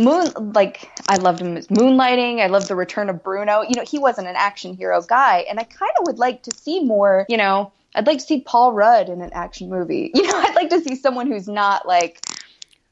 Moon, 0.00 0.28
like 0.54 0.88
I 1.08 1.16
loved 1.16 1.40
him 1.40 1.56
as 1.56 1.66
moonlighting. 1.66 2.40
I 2.40 2.46
loved 2.46 2.68
the 2.68 2.76
return 2.76 3.10
of 3.10 3.20
Bruno. 3.24 3.62
You 3.62 3.74
know, 3.74 3.82
he 3.84 3.98
wasn't 3.98 4.28
an 4.28 4.36
action 4.36 4.76
hero 4.76 5.02
guy, 5.02 5.38
and 5.50 5.58
I 5.58 5.64
kind 5.64 5.90
of 5.98 6.06
would 6.06 6.20
like 6.20 6.44
to 6.44 6.56
see 6.56 6.84
more. 6.84 7.26
You 7.28 7.36
know, 7.36 7.72
I'd 7.94 8.06
like 8.06 8.18
to 8.18 8.24
see 8.24 8.40
Paul 8.42 8.72
Rudd 8.72 9.08
in 9.08 9.20
an 9.20 9.30
action 9.32 9.70
movie. 9.70 10.10
You 10.14 10.22
know, 10.24 10.36
I'd 10.38 10.54
like 10.54 10.70
to 10.70 10.80
see 10.80 10.94
someone 10.94 11.26
who's 11.30 11.48
not 11.48 11.86
like, 11.86 12.24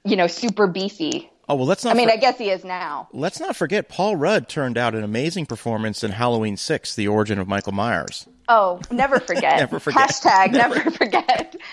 you 0.04 0.16
know, 0.16 0.26
super 0.26 0.66
beefy. 0.66 1.30
oh 1.48 1.54
well, 1.56 1.66
let's 1.66 1.84
not. 1.84 1.94
I 1.94 1.96
mean, 1.96 2.08
for- 2.08 2.14
I 2.14 2.16
guess 2.16 2.38
he 2.38 2.50
is 2.50 2.64
now. 2.64 3.08
let's 3.12 3.38
not 3.40 3.54
forget 3.56 3.88
Paul 3.88 4.16
Rudd 4.16 4.48
turned 4.48 4.78
out 4.78 4.94
an 4.94 5.04
amazing 5.04 5.46
performance 5.46 6.02
in 6.04 6.10
Halloween 6.12 6.56
Six: 6.56 6.94
The 6.94 7.08
Origin 7.08 7.38
of 7.38 7.46
Michael 7.48 7.72
Myers. 7.72 8.26
Oh, 8.48 8.80
never 8.92 9.18
forget. 9.18 9.56
Never 9.58 9.80
forget. 9.80 10.08
Hashtag 10.08 10.52
never, 10.52 10.90
forget. 10.92 11.56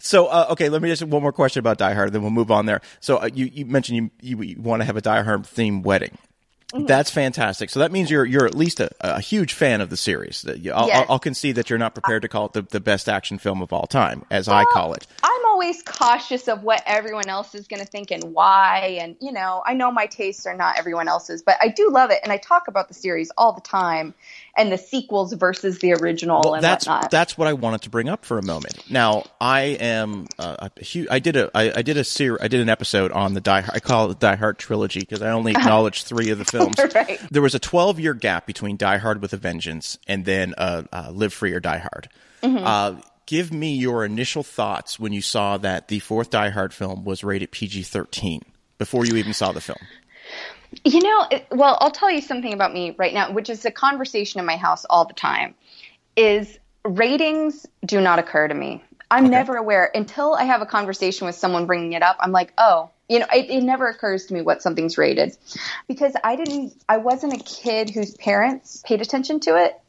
So 0.00 0.26
uh, 0.26 0.46
okay, 0.50 0.68
let 0.68 0.82
me 0.82 0.88
just 0.88 1.02
one 1.04 1.22
more 1.22 1.32
question 1.32 1.60
about 1.60 1.78
Die 1.78 1.94
Hard, 1.94 2.12
then 2.12 2.22
we'll 2.22 2.30
move 2.32 2.50
on 2.50 2.66
there. 2.66 2.80
So 3.00 3.18
uh, 3.18 3.28
you 3.32 3.46
you 3.46 3.66
mentioned 3.66 4.10
you, 4.20 4.36
you 4.38 4.42
you 4.54 4.60
want 4.60 4.80
to 4.82 4.84
have 4.86 4.96
a 4.96 5.00
Die 5.00 5.22
Hard 5.22 5.42
themed 5.44 5.84
wedding. 5.84 6.16
Mm-hmm. 6.72 6.86
That's 6.86 7.10
fantastic. 7.10 7.70
So 7.70 7.80
that 7.80 7.90
means 7.90 8.10
you're 8.10 8.24
you're 8.24 8.46
at 8.46 8.54
least 8.54 8.78
a, 8.80 8.90
a 9.00 9.20
huge 9.20 9.54
fan 9.54 9.80
of 9.80 9.90
the 9.90 9.96
series. 9.96 10.44
I'll, 10.46 10.56
Yes. 10.56 10.72
I'll, 10.72 11.14
I'll 11.14 11.18
concede 11.18 11.56
that 11.56 11.68
you're 11.68 11.78
not 11.78 11.94
prepared 11.94 12.22
to 12.22 12.28
call 12.28 12.46
it 12.46 12.52
the, 12.52 12.62
the 12.62 12.80
best 12.80 13.08
action 13.08 13.38
film 13.38 13.60
of 13.60 13.72
all 13.72 13.86
time, 13.86 14.24
as 14.30 14.48
I 14.48 14.64
call 14.64 14.94
it. 14.94 15.06
I'm 15.22 15.44
always 15.46 15.82
cautious 15.82 16.48
of 16.48 16.62
what 16.62 16.82
everyone 16.86 17.28
else 17.28 17.54
is 17.54 17.66
going 17.66 17.80
to 17.80 17.86
think 17.86 18.10
and 18.10 18.22
why. 18.32 18.98
And, 19.00 19.16
you 19.20 19.32
know, 19.32 19.62
I 19.66 19.74
know 19.74 19.90
my 19.90 20.06
tastes 20.06 20.46
are 20.46 20.54
not 20.54 20.78
everyone 20.78 21.08
else's, 21.08 21.42
but 21.42 21.56
I 21.60 21.68
do 21.68 21.90
love 21.90 22.10
it. 22.10 22.20
And 22.22 22.32
I 22.32 22.38
talk 22.38 22.68
about 22.68 22.88
the 22.88 22.94
series 22.94 23.30
all 23.36 23.52
the 23.52 23.60
time 23.60 24.14
and 24.56 24.70
the 24.72 24.78
sequels 24.78 25.32
versus 25.34 25.78
the 25.78 25.92
original 25.94 26.40
Well, 26.44 26.54
and 26.54 26.64
that's 26.64 26.86
whatnot. 26.86 27.10
that's 27.10 27.38
what 27.38 27.48
I 27.48 27.52
wanted 27.52 27.82
to 27.82 27.90
bring 27.90 28.08
up 28.08 28.24
for 28.24 28.38
a 28.38 28.42
moment. 28.44 28.90
Now, 28.90 29.24
I 29.40 29.60
am 29.80 30.26
uh, 30.38 30.68
a 30.76 30.84
huge. 30.84 31.08
I 31.10 31.18
did 31.18 31.36
a 31.36 31.50
I, 31.54 31.72
I 31.76 31.82
did 31.82 31.96
a 31.96 32.04
ser- 32.04 32.38
I 32.40 32.48
did 32.48 32.60
an 32.60 32.68
episode 32.68 33.12
on 33.12 33.34
the 33.34 33.40
Die. 33.40 33.60
Hard 33.60 33.76
I 33.76 33.80
call 33.80 34.06
it 34.10 34.20
the 34.20 34.26
Die 34.26 34.36
Hard 34.36 34.58
trilogy 34.58 35.00
because 35.00 35.22
I 35.22 35.30
only 35.30 35.52
acknowledged 35.56 36.06
three 36.06 36.30
of 36.30 36.38
the 36.38 36.44
films. 36.50 36.76
Right. 36.94 37.20
There 37.30 37.42
was 37.42 37.54
a 37.54 37.58
12 37.60 38.00
year 38.00 38.14
gap 38.14 38.46
between 38.46 38.76
Die 38.76 38.98
Hard 38.98 39.22
with 39.22 39.32
a 39.32 39.36
Vengeance 39.36 39.98
and 40.06 40.24
then 40.24 40.54
uh, 40.58 40.82
uh, 40.92 41.10
Live 41.12 41.32
Free 41.32 41.52
or 41.52 41.60
Die 41.60 41.78
Hard. 41.78 42.08
Mm-hmm. 42.42 42.64
Uh, 42.66 43.00
give 43.26 43.52
me 43.52 43.76
your 43.76 44.04
initial 44.04 44.42
thoughts 44.42 44.98
when 44.98 45.12
you 45.12 45.22
saw 45.22 45.56
that 45.58 45.88
the 45.88 46.00
fourth 46.00 46.30
Die 46.30 46.48
Hard 46.50 46.74
film 46.74 47.04
was 47.04 47.22
rated 47.22 47.50
PG 47.52 47.84
13 47.84 48.42
before 48.78 49.04
you 49.04 49.16
even 49.16 49.32
saw 49.34 49.52
the 49.52 49.60
film. 49.60 49.78
You 50.84 51.02
know, 51.02 51.28
well, 51.50 51.76
I'll 51.80 51.90
tell 51.90 52.10
you 52.10 52.20
something 52.20 52.52
about 52.52 52.72
me 52.72 52.94
right 52.96 53.12
now, 53.12 53.32
which 53.32 53.50
is 53.50 53.64
a 53.64 53.70
conversation 53.70 54.40
in 54.40 54.46
my 54.46 54.56
house 54.56 54.84
all 54.88 55.04
the 55.04 55.14
time. 55.14 55.54
Is 56.16 56.58
ratings 56.84 57.66
do 57.84 58.00
not 58.00 58.18
occur 58.18 58.48
to 58.48 58.54
me. 58.54 58.82
I'm 59.10 59.28
never 59.28 59.56
aware 59.56 59.90
until 59.92 60.34
I 60.34 60.44
have 60.44 60.62
a 60.62 60.66
conversation 60.66 61.26
with 61.26 61.34
someone 61.34 61.66
bringing 61.66 61.94
it 61.94 62.02
up. 62.02 62.16
I'm 62.20 62.30
like, 62.30 62.52
oh, 62.58 62.90
you 63.08 63.18
know, 63.18 63.26
it, 63.34 63.50
it 63.50 63.62
never 63.62 63.88
occurs 63.88 64.26
to 64.26 64.34
me 64.34 64.40
what 64.40 64.62
something's 64.62 64.96
rated 64.96 65.36
because 65.88 66.14
I 66.22 66.36
didn't. 66.36 66.80
I 66.88 66.98
wasn't 66.98 67.34
a 67.34 67.42
kid 67.42 67.90
whose 67.90 68.14
parents 68.14 68.82
paid 68.86 69.02
attention 69.02 69.40
to 69.40 69.56
it. 69.56 69.80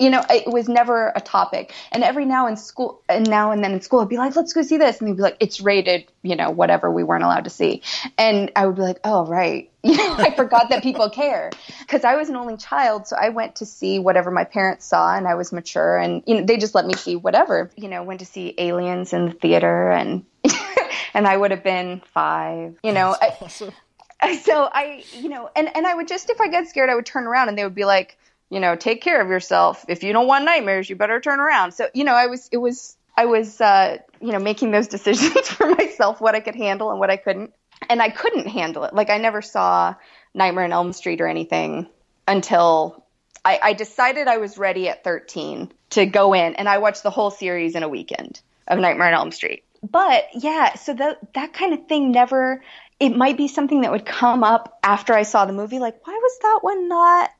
You 0.00 0.10
know, 0.10 0.24
it 0.30 0.50
was 0.50 0.68
never 0.68 1.12
a 1.14 1.20
topic. 1.20 1.74
And 1.92 2.02
every 2.02 2.24
now 2.24 2.46
in 2.46 2.56
school, 2.56 3.02
and 3.08 3.28
now 3.28 3.52
and 3.52 3.62
then 3.62 3.72
in 3.72 3.80
school, 3.82 4.00
I'd 4.00 4.08
be 4.08 4.16
like, 4.16 4.34
let's 4.34 4.54
go 4.54 4.62
see 4.62 4.78
this. 4.78 4.98
And 4.98 5.08
they'd 5.08 5.16
be 5.16 5.22
like, 5.22 5.36
it's 5.40 5.60
rated, 5.60 6.10
you 6.22 6.36
know, 6.36 6.50
whatever 6.50 6.90
we 6.90 7.04
weren't 7.04 7.22
allowed 7.22 7.44
to 7.44 7.50
see. 7.50 7.82
And 8.16 8.50
I 8.56 8.66
would 8.66 8.76
be 8.76 8.82
like, 8.82 9.00
oh, 9.04 9.26
right. 9.26 9.70
You 9.82 9.96
know, 9.96 10.14
I 10.18 10.34
forgot 10.34 10.68
that 10.68 10.82
people 10.82 11.08
care 11.08 11.50
because 11.80 12.04
I 12.04 12.16
was 12.16 12.28
an 12.28 12.36
only 12.36 12.58
child. 12.58 13.06
So 13.06 13.16
I 13.16 13.30
went 13.30 13.56
to 13.56 13.66
see 13.66 13.98
whatever 13.98 14.30
my 14.30 14.44
parents 14.44 14.84
saw 14.84 15.16
and 15.16 15.26
I 15.26 15.36
was 15.36 15.52
mature 15.52 15.96
and, 15.96 16.22
you 16.26 16.34
know, 16.34 16.44
they 16.44 16.58
just 16.58 16.74
let 16.74 16.84
me 16.84 16.92
see 16.92 17.16
whatever, 17.16 17.70
you 17.76 17.88
know, 17.88 18.02
went 18.02 18.20
to 18.20 18.26
see 18.26 18.54
aliens 18.58 19.14
in 19.14 19.24
the 19.24 19.32
theater 19.32 19.90
and, 19.90 20.26
and 21.14 21.26
I 21.26 21.34
would 21.34 21.50
have 21.50 21.64
been 21.64 22.02
five, 22.12 22.76
you 22.84 22.92
know, 22.92 23.16
I, 23.18 23.48
so 24.42 24.68
I, 24.70 25.02
you 25.14 25.30
know, 25.30 25.48
and, 25.56 25.74
and 25.74 25.86
I 25.86 25.94
would 25.94 26.08
just, 26.08 26.28
if 26.28 26.42
I 26.42 26.48
got 26.48 26.66
scared, 26.66 26.90
I 26.90 26.94
would 26.94 27.06
turn 27.06 27.24
around 27.24 27.48
and 27.48 27.56
they 27.56 27.64
would 27.64 27.74
be 27.74 27.86
like, 27.86 28.18
you 28.50 28.60
know, 28.60 28.76
take 28.76 29.00
care 29.00 29.20
of 29.20 29.28
yourself. 29.28 29.84
If 29.88 30.02
you 30.02 30.12
don't 30.12 30.26
want 30.26 30.44
nightmares, 30.44 30.90
you 30.90 30.96
better 30.96 31.20
turn 31.20 31.40
around. 31.40 31.72
So, 31.72 31.88
you 31.94 32.04
know, 32.04 32.14
I 32.14 32.26
was, 32.26 32.48
it 32.52 32.56
was, 32.58 32.96
I 33.16 33.26
was, 33.26 33.60
uh, 33.60 33.98
you 34.20 34.32
know, 34.32 34.40
making 34.40 34.72
those 34.72 34.88
decisions 34.96 35.48
for 35.48 35.74
myself, 35.74 36.20
what 36.20 36.34
I 36.34 36.40
could 36.40 36.56
handle 36.56 36.90
and 36.90 36.98
what 36.98 37.10
I 37.10 37.16
couldn't. 37.16 37.52
And 37.88 38.02
I 38.02 38.10
couldn't 38.10 38.46
handle 38.46 38.84
it. 38.84 38.92
Like 38.92 39.08
I 39.08 39.16
never 39.16 39.40
saw 39.40 39.94
Nightmare 40.34 40.64
on 40.64 40.72
Elm 40.72 40.92
Street 40.92 41.20
or 41.20 41.26
anything 41.26 41.88
until 42.28 43.04
I, 43.44 43.58
I 43.62 43.72
decided 43.72 44.28
I 44.28 44.36
was 44.36 44.58
ready 44.58 44.88
at 44.88 45.02
13 45.02 45.72
to 45.90 46.06
go 46.06 46.34
in 46.34 46.56
and 46.56 46.68
I 46.68 46.78
watched 46.78 47.02
the 47.02 47.10
whole 47.10 47.30
series 47.30 47.74
in 47.74 47.82
a 47.82 47.88
weekend 47.88 48.40
of 48.68 48.78
Nightmare 48.78 49.08
on 49.08 49.14
Elm 49.14 49.32
Street. 49.32 49.64
But 49.88 50.26
yeah, 50.34 50.74
so 50.74 50.92
that 50.92 51.32
that 51.32 51.54
kind 51.54 51.72
of 51.72 51.86
thing 51.86 52.12
never 52.12 52.62
it 52.98 53.16
might 53.16 53.38
be 53.38 53.48
something 53.48 53.80
that 53.80 53.90
would 53.90 54.04
come 54.04 54.44
up 54.44 54.78
after 54.82 55.14
I 55.14 55.22
saw 55.22 55.46
the 55.46 55.54
movie 55.54 55.78
like 55.78 56.06
why 56.06 56.12
was 56.12 56.38
that 56.42 56.58
one 56.60 56.86
not 56.86 57.30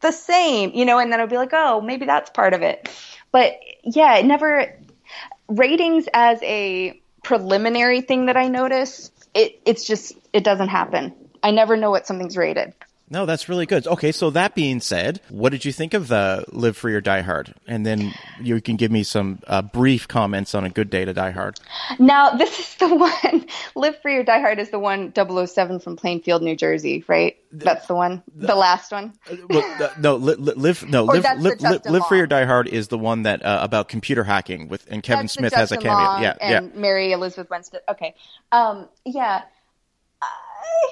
the 0.00 0.12
same, 0.12 0.72
you 0.74 0.84
know, 0.84 0.98
and 0.98 1.12
then 1.12 1.20
I'd 1.20 1.28
be 1.28 1.36
like, 1.36 1.52
"Oh, 1.52 1.80
maybe 1.80 2.06
that's 2.06 2.30
part 2.30 2.54
of 2.54 2.62
it." 2.62 2.88
But 3.32 3.58
yeah, 3.84 4.16
it 4.16 4.26
never 4.26 4.78
ratings 5.48 6.08
as 6.12 6.42
a 6.42 7.00
preliminary 7.22 8.00
thing 8.00 8.26
that 8.26 8.36
I 8.36 8.48
notice, 8.48 9.10
it 9.34 9.60
it's 9.64 9.84
just 9.84 10.12
it 10.32 10.44
doesn't 10.44 10.68
happen. 10.68 11.14
I 11.42 11.50
never 11.50 11.76
know 11.76 11.90
what 11.90 12.06
something's 12.06 12.36
rated. 12.36 12.74
No, 13.10 13.26
that's 13.26 13.48
really 13.48 13.66
good. 13.66 13.86
Okay, 13.86 14.12
so 14.12 14.30
that 14.30 14.54
being 14.54 14.80
said, 14.80 15.20
what 15.30 15.50
did 15.50 15.64
you 15.64 15.72
think 15.72 15.94
of 15.94 16.08
the 16.08 16.44
Live 16.52 16.76
Free 16.76 16.94
or 16.94 17.00
Die 17.00 17.20
Hard? 17.22 17.54
And 17.66 17.86
then 17.86 18.12
you 18.40 18.60
can 18.60 18.76
give 18.76 18.90
me 18.90 19.02
some 19.02 19.40
uh, 19.46 19.62
brief 19.62 20.06
comments 20.08 20.54
on 20.54 20.64
a 20.64 20.68
good 20.68 20.90
day 20.90 21.04
to 21.04 21.14
Die 21.14 21.30
Hard. 21.30 21.58
Now, 21.98 22.30
this 22.30 22.58
is 22.58 22.74
the 22.76 22.94
one, 22.94 23.46
Live 23.74 24.00
Free 24.02 24.16
or 24.16 24.24
Die 24.24 24.40
Hard 24.40 24.58
is 24.58 24.70
the 24.70 24.78
one 24.78 25.12
007 25.14 25.80
from 25.80 25.96
Plainfield, 25.96 26.42
New 26.42 26.56
Jersey, 26.56 27.04
right? 27.08 27.36
That's 27.50 27.86
the 27.86 27.94
one, 27.94 28.22
the 28.34 28.54
last 28.54 28.92
one. 28.92 29.14
Well, 29.48 29.82
uh, 29.82 29.88
no, 29.98 30.16
li- 30.16 30.34
li- 30.34 30.52
live 30.54 30.86
no 30.86 31.04
live 31.04 31.24
live, 31.38 31.60
live, 31.62 31.86
live 31.86 32.06
Free 32.06 32.20
or 32.20 32.26
Die 32.26 32.44
Hard 32.44 32.68
is 32.68 32.88
the 32.88 32.98
one 32.98 33.22
that 33.22 33.42
uh, 33.42 33.60
about 33.62 33.88
computer 33.88 34.22
hacking 34.22 34.68
with 34.68 34.86
and 34.90 35.02
Kevin 35.02 35.24
That's 35.24 35.32
Smith 35.32 35.54
has 35.54 35.72
a 35.72 35.78
cameo. 35.78 35.92
Long 35.92 36.22
yeah, 36.22 36.34
and 36.40 36.72
yeah. 36.74 36.78
Mary 36.80 37.12
Elizabeth 37.12 37.48
Winstead. 37.48 37.80
Okay. 37.88 38.14
Um, 38.52 38.88
yeah. 39.06 39.44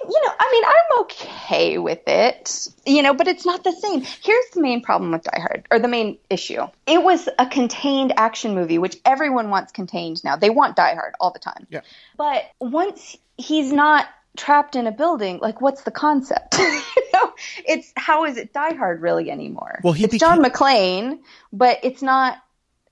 You 0.08 0.22
know, 0.24 0.32
I 0.38 0.50
mean, 0.52 0.64
I'm 0.64 1.00
okay 1.02 1.78
with 1.78 2.06
it, 2.06 2.68
you 2.86 3.02
know, 3.02 3.14
but 3.14 3.28
it's 3.28 3.44
not 3.44 3.64
the 3.64 3.72
same. 3.72 4.02
Here's 4.02 4.50
the 4.54 4.60
main 4.60 4.82
problem 4.82 5.10
with 5.12 5.24
Die 5.24 5.38
Hard, 5.40 5.66
or 5.70 5.78
the 5.78 5.88
main 5.88 6.18
issue. 6.30 6.62
It 6.86 7.02
was 7.02 7.28
a 7.38 7.46
contained 7.46 8.12
action 8.16 8.54
movie, 8.54 8.78
which 8.78 8.96
everyone 9.04 9.50
wants 9.50 9.72
contained 9.72 10.22
now. 10.24 10.36
They 10.36 10.50
want 10.50 10.76
Die 10.76 10.94
Hard 10.94 11.14
all 11.20 11.30
the 11.30 11.38
time. 11.38 11.66
Yeah. 11.70 11.80
But 12.16 12.44
once 12.60 13.16
he's 13.36 13.72
not 13.72 14.06
trapped 14.36 14.76
in 14.76 14.86
a 14.86 14.92
building, 14.92 15.38
like, 15.40 15.60
what's 15.60 15.82
the 15.82 15.90
concept? 15.90 16.58
you 16.58 16.82
know, 17.12 17.32
it's 17.66 17.92
how 17.96 18.24
is 18.24 18.36
it 18.36 18.52
Die 18.52 18.74
Hard 18.74 19.00
really 19.02 19.30
anymore? 19.30 19.80
Well, 19.82 19.92
he 19.92 20.04
it's 20.04 20.18
John 20.18 20.42
became- 20.42 20.52
McClane, 20.52 21.18
but 21.52 21.80
it's 21.82 22.02
not 22.02 22.38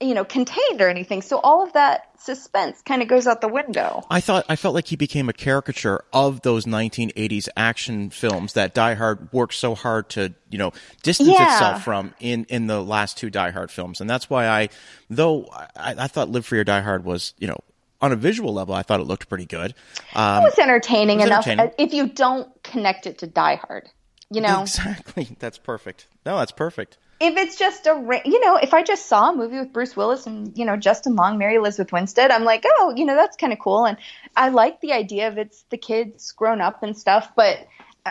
you 0.01 0.13
know 0.15 0.25
contained 0.25 0.81
or 0.81 0.89
anything 0.89 1.23
so 1.23 1.39
all 1.39 1.63
of 1.63 1.73
that 1.75 2.11
suspense 2.25 2.81
kind 2.83 3.03
of 3.03 3.09
goes 3.09 3.27
out 3.27 3.41
the 3.41 3.49
window 3.49 4.05
I 4.11 4.21
thought 4.21 4.45
I 4.49 4.57
felt 4.57 4.75
like 4.75 4.89
he 4.89 4.97
became 4.97 5.29
a 5.29 5.33
caricature 5.33 6.05
of 6.13 6.41
those 6.43 6.65
1980s 6.65 7.49
action 7.57 8.11
films 8.11 8.55
that 8.55 8.75
Die 8.75 8.95
Hard 8.95 9.33
worked 9.33 9.55
so 9.55 9.75
hard 9.75 10.09
to, 10.11 10.35
you 10.51 10.59
know, 10.59 10.73
distance 11.03 11.29
Yeah. 11.39 11.45
itself 11.45 11.85
from 11.85 12.15
in 12.21 12.45
in 12.49 12.67
the 12.67 12.81
last 12.83 13.19
two 13.19 13.31
Die 13.31 13.51
Hard 13.51 13.71
films, 13.71 14.01
and 14.01 14.09
that's 14.09 14.29
why 14.31 14.47
I, 14.49 14.69
though 15.11 15.47
I, 15.77 15.95
I 15.99 16.07
thought 16.09 16.29
Live 16.31 16.47
Free 16.47 16.59
or 16.59 16.65
Die 16.65 16.81
Hard 16.81 17.05
was, 17.05 17.35
you 17.39 17.47
know, 17.47 17.59
on 18.01 18.13
a 18.13 18.17
visual 18.17 18.53
level, 18.53 18.75
I 18.75 18.83
thought 18.83 19.01
it 19.01 19.05
looked 19.07 19.29
pretty 19.29 19.47
good. 19.47 19.75
Um, 20.15 20.43
it 20.43 20.47
was 20.47 20.59
entertaining 20.59 21.21
it 21.21 21.23
was 21.23 21.27
enough 21.27 21.47
entertaining. 21.47 21.73
uh, 21.79 21.85
if 21.85 21.93
you 21.95 22.09
don't 22.09 22.49
connect 22.63 23.07
it 23.07 23.19
to 23.19 23.27
die 23.27 23.57
hard 23.67 23.89
you 24.31 24.41
know 24.41 24.63
Exactly, 24.63 25.29
that's 25.39 25.59
perfect. 25.59 26.07
No, 26.27 26.39
that's 26.39 26.53
perfect. 26.53 26.97
If 27.27 27.37
it's 27.37 27.57
just 27.57 27.87
a 27.87 28.21
you 28.25 28.41
know 28.45 28.57
if 28.57 28.75
i 28.75 28.83
just 28.83 29.07
saw 29.07 29.31
a 29.31 29.37
movie 29.37 29.59
with 29.59 29.73
bruce 29.73 29.97
willis 29.97 30.27
and 30.27 30.57
you 30.59 30.65
know 30.65 30.77
justin 30.77 31.17
long 31.17 31.39
mary 31.39 31.57
elizabeth 31.57 31.93
winstead 31.93 32.31
i'm 32.31 32.45
like 32.45 32.65
oh 32.67 32.93
you 32.97 33.05
know 33.05 33.17
that's 33.17 33.37
kind 33.37 33.53
of 33.53 33.59
cool. 33.59 33.85
And 33.85 33.97
i 34.37 34.49
like 34.49 34.81
the 34.81 34.93
idea 34.93 35.29
of 35.29 35.39
it's 35.39 35.65
the 35.71 35.79
kids 35.79 36.33
grown 36.33 36.61
up 36.61 36.83
and 36.83 36.97
stuff 36.97 37.33
but 37.35 37.67
uh, 38.07 38.11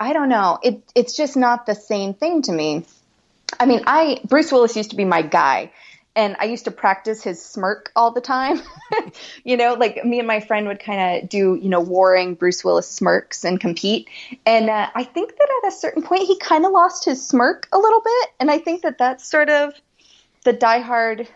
i 0.00 0.12
don't 0.12 0.28
know. 0.28 0.58
It 0.62 0.82
it's 0.94 1.16
just 1.16 1.36
not 1.36 1.66
the 1.66 1.74
same 1.74 2.14
thing 2.14 2.42
to 2.42 2.52
me. 2.52 2.84
I 3.58 3.66
mean, 3.66 3.82
I 3.86 4.20
Bruce 4.24 4.50
Willis 4.50 4.76
used 4.76 4.90
to 4.90 4.96
be 4.96 5.04
my 5.04 5.22
guy, 5.22 5.72
and 6.16 6.36
I 6.38 6.44
used 6.44 6.64
to 6.66 6.70
practice 6.70 7.22
his 7.22 7.44
smirk 7.44 7.90
all 7.96 8.10
the 8.10 8.20
time. 8.20 8.60
you 9.44 9.56
know, 9.56 9.74
like 9.74 10.04
me 10.04 10.18
and 10.18 10.28
my 10.28 10.40
friend 10.40 10.68
would 10.68 10.80
kind 10.80 11.22
of 11.22 11.28
do, 11.28 11.58
you 11.60 11.68
know, 11.68 11.80
warring 11.80 12.34
Bruce 12.34 12.64
Willis 12.64 12.88
smirks 12.88 13.44
and 13.44 13.60
compete. 13.60 14.08
And 14.46 14.70
uh, 14.70 14.90
I 14.94 15.04
think 15.04 15.36
that 15.36 15.48
at 15.62 15.68
a 15.68 15.72
certain 15.72 16.02
point 16.02 16.22
he 16.22 16.38
kind 16.38 16.64
of 16.64 16.72
lost 16.72 17.04
his 17.04 17.26
smirk 17.26 17.68
a 17.72 17.78
little 17.78 18.00
bit, 18.00 18.30
and 18.38 18.50
I 18.50 18.58
think 18.58 18.82
that 18.82 18.98
that's 18.98 19.28
sort 19.28 19.50
of 19.50 19.74
the 20.44 20.52
Die 20.52 20.80
Hard. 20.80 21.26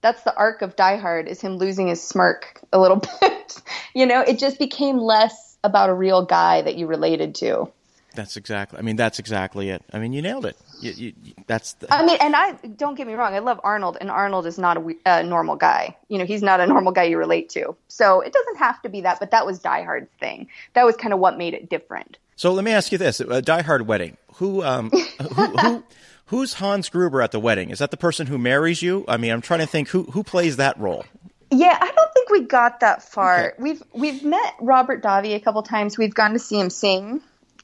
That's 0.00 0.22
the 0.22 0.36
arc 0.36 0.62
of 0.62 0.76
Die 0.76 0.96
Hard 0.96 1.28
is 1.28 1.40
him 1.40 1.56
losing 1.56 1.88
his 1.88 2.02
smirk 2.02 2.60
a 2.72 2.78
little 2.78 3.02
bit. 3.20 3.62
you 3.94 4.06
know, 4.06 4.20
it 4.20 4.38
just 4.38 4.58
became 4.58 4.98
less 4.98 5.56
about 5.62 5.90
a 5.90 5.94
real 5.94 6.24
guy 6.24 6.62
that 6.62 6.76
you 6.76 6.86
related 6.86 7.34
to. 7.36 7.70
That's 8.16 8.36
exactly. 8.36 8.78
I 8.78 8.82
mean, 8.82 8.96
that's 8.96 9.18
exactly 9.18 9.70
it. 9.70 9.82
I 9.92 9.98
mean, 9.98 10.12
you 10.12 10.22
nailed 10.22 10.46
it. 10.46 10.56
You, 10.80 10.92
you, 10.96 11.12
that's. 11.46 11.74
The, 11.74 11.92
I 11.92 12.04
mean, 12.04 12.18
and 12.20 12.34
I 12.34 12.52
don't 12.52 12.96
get 12.96 13.06
me 13.06 13.14
wrong. 13.14 13.34
I 13.34 13.38
love 13.38 13.60
Arnold, 13.62 13.98
and 14.00 14.10
Arnold 14.10 14.46
is 14.46 14.58
not 14.58 14.76
a, 14.76 14.96
a, 15.06 15.22
normal 15.22 15.56
guy. 15.56 15.96
You 16.08 16.18
know, 16.18 16.24
he's 16.24 16.42
not 16.42 16.60
a 16.60 16.66
normal 16.66 16.92
guy 16.92 17.04
you 17.04 17.18
relate 17.18 17.50
to. 17.50 17.76
So 17.88 18.20
it 18.20 18.32
doesn't 18.32 18.56
have 18.56 18.82
to 18.82 18.88
be 18.88 19.02
that. 19.02 19.20
But 19.20 19.30
that 19.30 19.46
was 19.46 19.58
Die 19.58 19.82
Hard's 19.82 20.10
thing. 20.18 20.48
That 20.74 20.84
was 20.84 20.96
kind 20.96 21.14
of 21.14 21.20
what 21.20 21.38
made 21.38 21.54
it 21.54 21.68
different. 21.68 22.18
So 22.34 22.52
let 22.52 22.64
me 22.64 22.72
ask 22.72 22.90
you 22.90 22.98
this: 22.98 23.20
a 23.20 23.40
Die 23.40 23.62
Hard 23.62 23.86
wedding. 23.86 24.16
Who, 24.34 24.62
um, 24.62 24.90
who, 24.90 25.44
who, 25.44 25.84
who's 26.26 26.54
Hans 26.54 26.88
Gruber 26.88 27.22
at 27.22 27.32
the 27.32 27.40
wedding? 27.40 27.70
Is 27.70 27.78
that 27.78 27.90
the 27.90 27.96
person 27.96 28.26
who 28.26 28.38
marries 28.38 28.82
you? 28.82 29.04
I 29.08 29.16
mean, 29.16 29.32
I'm 29.32 29.42
trying 29.42 29.60
to 29.60 29.66
think 29.66 29.88
who 29.88 30.04
who 30.04 30.22
plays 30.22 30.56
that 30.56 30.78
role. 30.78 31.04
Yeah, 31.50 31.78
I 31.80 31.92
don't 31.92 32.12
think 32.12 32.30
we 32.30 32.40
got 32.42 32.80
that 32.80 33.02
far. 33.02 33.48
Okay. 33.48 33.56
We've 33.58 33.82
we've 33.92 34.24
met 34.24 34.54
Robert 34.60 35.02
Davi 35.02 35.34
a 35.34 35.40
couple 35.40 35.62
times. 35.62 35.96
We've 35.96 36.14
gone 36.14 36.32
to 36.32 36.38
see 36.38 36.58
him 36.58 36.70
sing, 36.70 37.20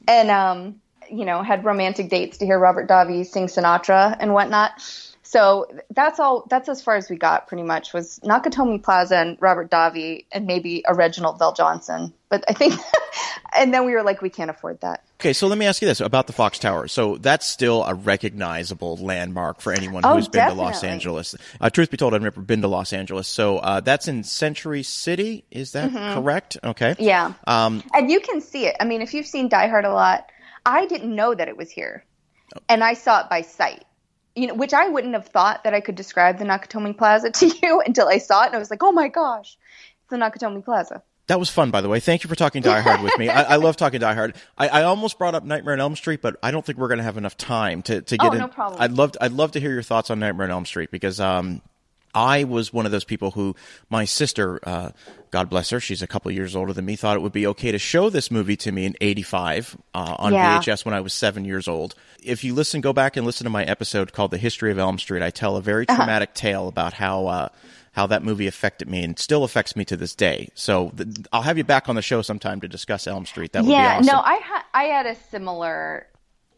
and 0.08 0.30
um, 0.30 0.80
you 1.10 1.24
know, 1.24 1.42
had 1.42 1.64
romantic 1.64 2.08
dates 2.08 2.38
to 2.38 2.46
hear 2.46 2.58
Robert 2.58 2.88
Davi 2.88 3.26
sing 3.26 3.46
Sinatra 3.46 4.16
and 4.18 4.32
whatnot. 4.32 4.72
So 5.32 5.66
that's 5.88 6.20
all. 6.20 6.44
That's 6.50 6.68
as 6.68 6.82
far 6.82 6.94
as 6.96 7.08
we 7.08 7.16
got. 7.16 7.46
Pretty 7.46 7.62
much 7.62 7.94
was 7.94 8.20
Nakatomi 8.22 8.82
Plaza 8.82 9.16
and 9.16 9.38
Robert 9.40 9.70
Davi 9.70 10.26
and 10.30 10.46
maybe 10.46 10.84
a 10.86 10.94
Reginald 10.94 11.38
VelJohnson. 11.38 12.12
But 12.28 12.44
I 12.48 12.52
think, 12.52 12.74
and 13.56 13.72
then 13.72 13.86
we 13.86 13.94
were 13.94 14.02
like, 14.02 14.20
we 14.20 14.28
can't 14.28 14.50
afford 14.50 14.82
that. 14.82 15.02
Okay, 15.20 15.32
so 15.32 15.46
let 15.46 15.56
me 15.56 15.64
ask 15.64 15.80
you 15.80 15.88
this 15.88 16.02
about 16.02 16.26
the 16.26 16.34
Fox 16.34 16.58
Tower. 16.58 16.86
So 16.86 17.16
that's 17.16 17.46
still 17.46 17.82
a 17.82 17.94
recognizable 17.94 18.98
landmark 18.98 19.62
for 19.62 19.72
anyone 19.72 20.02
who's 20.02 20.28
oh, 20.28 20.30
been 20.30 20.48
to 20.50 20.54
Los 20.54 20.84
Angeles. 20.84 21.34
Uh, 21.58 21.70
truth 21.70 21.90
be 21.90 21.96
told, 21.96 22.12
I've 22.12 22.20
never 22.20 22.42
been 22.42 22.60
to 22.60 22.68
Los 22.68 22.92
Angeles. 22.92 23.26
So 23.26 23.56
uh, 23.56 23.80
that's 23.80 24.08
in 24.08 24.24
Century 24.24 24.82
City. 24.82 25.46
Is 25.50 25.72
that 25.72 25.92
mm-hmm. 25.92 26.20
correct? 26.20 26.58
Okay. 26.62 26.94
Yeah. 26.98 27.32
Um, 27.46 27.82
and 27.94 28.10
you 28.10 28.20
can 28.20 28.42
see 28.42 28.66
it. 28.66 28.76
I 28.80 28.84
mean, 28.84 29.00
if 29.00 29.14
you've 29.14 29.26
seen 29.26 29.48
Die 29.48 29.68
Hard 29.68 29.86
a 29.86 29.94
lot, 29.94 30.26
I 30.66 30.84
didn't 30.84 31.14
know 31.16 31.34
that 31.34 31.48
it 31.48 31.56
was 31.56 31.70
here, 31.70 32.04
oh. 32.54 32.60
and 32.68 32.84
I 32.84 32.92
saw 32.92 33.22
it 33.22 33.30
by 33.30 33.40
sight. 33.40 33.86
You 34.34 34.48
know, 34.48 34.54
which 34.54 34.72
I 34.72 34.88
wouldn't 34.88 35.14
have 35.14 35.26
thought 35.26 35.64
that 35.64 35.74
I 35.74 35.80
could 35.80 35.94
describe 35.94 36.38
the 36.38 36.44
Nakatomi 36.44 36.96
Plaza 36.96 37.30
to 37.40 37.46
you 37.46 37.82
until 37.84 38.08
I 38.08 38.18
saw 38.18 38.42
it, 38.42 38.46
and 38.46 38.56
I 38.56 38.58
was 38.58 38.70
like, 38.70 38.82
"Oh 38.82 38.92
my 38.92 39.08
gosh, 39.08 39.56
it's 40.00 40.10
the 40.10 40.16
Nakatomi 40.16 40.64
Plaza." 40.64 41.02
That 41.28 41.38
was 41.38 41.48
fun, 41.48 41.70
by 41.70 41.80
the 41.80 41.88
way. 41.88 42.00
Thank 42.00 42.24
you 42.24 42.28
for 42.28 42.34
talking 42.34 42.62
Die 42.62 42.80
Hard 42.80 43.00
with 43.00 43.16
me. 43.16 43.28
I, 43.28 43.54
I 43.54 43.56
love 43.56 43.76
talking 43.76 44.00
Die 44.00 44.14
Hard. 44.14 44.34
I, 44.58 44.68
I, 44.68 44.82
almost 44.82 45.18
brought 45.18 45.36
up 45.36 45.44
Nightmare 45.44 45.74
on 45.74 45.80
Elm 45.80 45.94
Street, 45.94 46.20
but 46.20 46.36
I 46.42 46.50
don't 46.50 46.66
think 46.66 46.78
we're 46.78 46.88
going 46.88 46.98
to 46.98 47.04
have 47.04 47.16
enough 47.16 47.36
time 47.36 47.80
to, 47.82 48.02
to 48.02 48.16
get 48.16 48.28
oh, 48.28 48.32
in. 48.32 48.38
No 48.38 48.48
problem. 48.48 48.82
I'd 48.82 48.90
love 48.90 49.12
to, 49.12 49.24
I'd 49.24 49.32
love 49.32 49.52
to 49.52 49.60
hear 49.60 49.72
your 49.72 49.84
thoughts 49.84 50.10
on 50.10 50.18
Nightmare 50.18 50.46
on 50.46 50.50
Elm 50.50 50.66
Street 50.66 50.90
because 50.90 51.20
um, 51.20 51.62
I 52.14 52.44
was 52.44 52.72
one 52.72 52.86
of 52.86 52.92
those 52.92 53.04
people 53.04 53.30
who 53.30 53.56
my 53.88 54.04
sister, 54.04 54.60
uh, 54.62 54.90
God 55.30 55.48
bless 55.48 55.70
her, 55.70 55.80
she's 55.80 56.02
a 56.02 56.06
couple 56.06 56.30
years 56.30 56.54
older 56.54 56.72
than 56.72 56.84
me, 56.84 56.96
thought 56.96 57.16
it 57.16 57.20
would 57.20 57.32
be 57.32 57.46
okay 57.48 57.72
to 57.72 57.78
show 57.78 58.10
this 58.10 58.30
movie 58.30 58.56
to 58.58 58.72
me 58.72 58.84
in 58.84 58.94
'85 59.00 59.76
uh, 59.94 60.16
on 60.18 60.32
yeah. 60.32 60.58
VHS 60.58 60.84
when 60.84 60.94
I 60.94 61.00
was 61.00 61.14
seven 61.14 61.44
years 61.44 61.68
old. 61.68 61.94
If 62.22 62.44
you 62.44 62.54
listen, 62.54 62.80
go 62.80 62.92
back 62.92 63.16
and 63.16 63.24
listen 63.24 63.44
to 63.44 63.50
my 63.50 63.64
episode 63.64 64.12
called 64.12 64.30
"The 64.30 64.38
History 64.38 64.70
of 64.70 64.78
Elm 64.78 64.98
Street." 64.98 65.22
I 65.22 65.30
tell 65.30 65.56
a 65.56 65.62
very 65.62 65.86
uh-huh. 65.88 65.96
traumatic 65.96 66.30
uh-huh. 66.30 66.40
tale 66.40 66.68
about 66.68 66.94
how. 66.94 67.26
Uh, 67.26 67.48
how 67.94 68.06
that 68.06 68.22
movie 68.22 68.46
affected 68.46 68.88
me 68.88 69.04
and 69.04 69.18
still 69.18 69.44
affects 69.44 69.76
me 69.76 69.84
to 69.84 69.98
this 69.98 70.14
day. 70.14 70.48
So 70.54 70.94
th- 70.96 71.08
I'll 71.30 71.42
have 71.42 71.58
you 71.58 71.64
back 71.64 71.90
on 71.90 71.94
the 71.94 72.00
show 72.00 72.22
sometime 72.22 72.58
to 72.62 72.68
discuss 72.68 73.06
Elm 73.06 73.26
Street. 73.26 73.52
That 73.52 73.64
would 73.64 73.70
yeah, 73.70 74.00
be 74.00 74.08
awesome. 74.08 74.16
no, 74.16 74.22
I 74.22 74.40
ha- 74.42 74.66
I 74.72 74.84
had 74.84 75.04
a 75.04 75.14
similar 75.30 76.06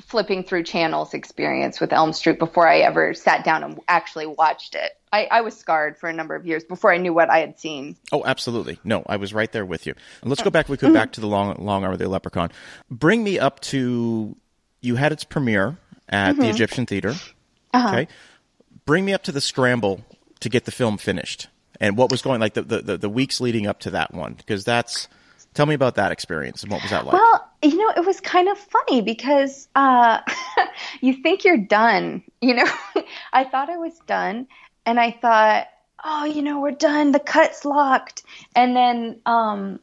flipping 0.01 0.45
through 0.45 0.65
channels 0.65 1.15
experience 1.15 1.81
with 1.81 1.93
Elm 1.93 2.13
Street 2.13 2.39
before 2.39 2.69
I 2.69 2.79
ever 2.79 3.15
sat 3.15 3.45
down 3.45 3.65
and 3.65 3.81
actually 3.89 4.27
watched 4.27 4.75
it. 4.75 4.93
I, 5.15 5.29
I, 5.31 5.41
was 5.43 5.57
scarred 5.57 5.97
for 5.97 6.09
a 6.09 6.13
number 6.13 6.35
of 6.35 6.45
years 6.45 6.65
before 6.65 6.93
I 6.93 6.99
knew 6.99 7.15
what 7.15 7.31
I 7.31 7.39
had 7.39 7.59
seen. 7.59 7.97
Oh, 8.11 8.25
absolutely. 8.25 8.79
No, 8.83 9.05
I 9.07 9.17
was 9.17 9.33
right 9.33 9.51
there 9.53 9.65
with 9.65 9.87
you. 9.87 9.95
Let's 10.25 10.43
go 10.43 10.51
back, 10.51 10.69
we 10.69 10.77
could, 10.77 10.93
back 10.93 11.13
to 11.13 11.21
the 11.21 11.29
long, 11.29 11.55
long 11.65 11.85
arm 11.85 11.93
of 11.93 11.99
the 11.99 12.07
leprecon. 12.07 12.51
Bring 12.91 13.23
me 13.23 13.39
up 13.39 13.61
to, 13.61 14.35
you 14.81 14.97
had 14.97 15.13
its 15.13 15.23
premiere 15.23 15.77
at 16.09 16.33
mm-hmm. 16.33 16.41
the 16.41 16.49
Egyptian 16.49 16.87
Theater. 16.87 17.15
Uh-huh. 17.73 17.89
Okay. 17.89 18.09
Bring 18.87 19.05
me 19.05 19.13
up 19.13 19.23
to 19.25 19.33
the 19.33 19.41
scramble 19.41 20.05
to 20.41 20.49
get 20.49 20.65
the 20.65 20.73
film 20.73 20.99
finished 20.99 21.49
and 21.81 21.97
what 21.97 22.11
was 22.11 22.23
going 22.23 22.41
like 22.41 22.55
the, 22.55 22.63
the, 22.63 22.99
the 22.99 23.09
weeks 23.09 23.41
leading 23.41 23.67
up 23.67 23.81
to 23.81 23.91
that 23.91 24.13
one 24.13 24.35
because 24.35 24.65
that's 24.65 25.09
tell 25.55 25.67
me 25.67 25.75
about 25.75 25.95
that 25.95 26.13
experience 26.13 26.63
and 26.63 26.73
what 26.73 26.83
was 26.83 26.91
that 26.91 27.05
like 27.05 27.15
well 27.15 27.51
you 27.63 27.77
know 27.77 27.91
it 27.97 28.05
was 28.05 28.21
kind 28.21 28.49
of 28.49 28.59
funny 28.59 29.01
because 29.01 29.69
uh, 29.75 30.21
you 31.01 31.15
think 31.15 31.45
you're 31.45 31.57
done 31.57 32.23
you 32.41 32.55
know 32.55 32.67
i 33.33 33.45
thought 33.45 33.71
i 33.71 33.77
was 33.77 33.99
done 34.07 34.47
and 34.87 35.01
I 35.01 35.11
thought, 35.11 35.67
oh, 36.05 36.25
you 36.25 36.43
know, 36.43 36.61
we're 36.61 36.73
done. 36.73 37.13
The 37.13 37.21
cut's 37.21 37.65
locked. 37.65 38.23
And 38.55 38.77
then, 38.77 39.21
um, 39.25 39.81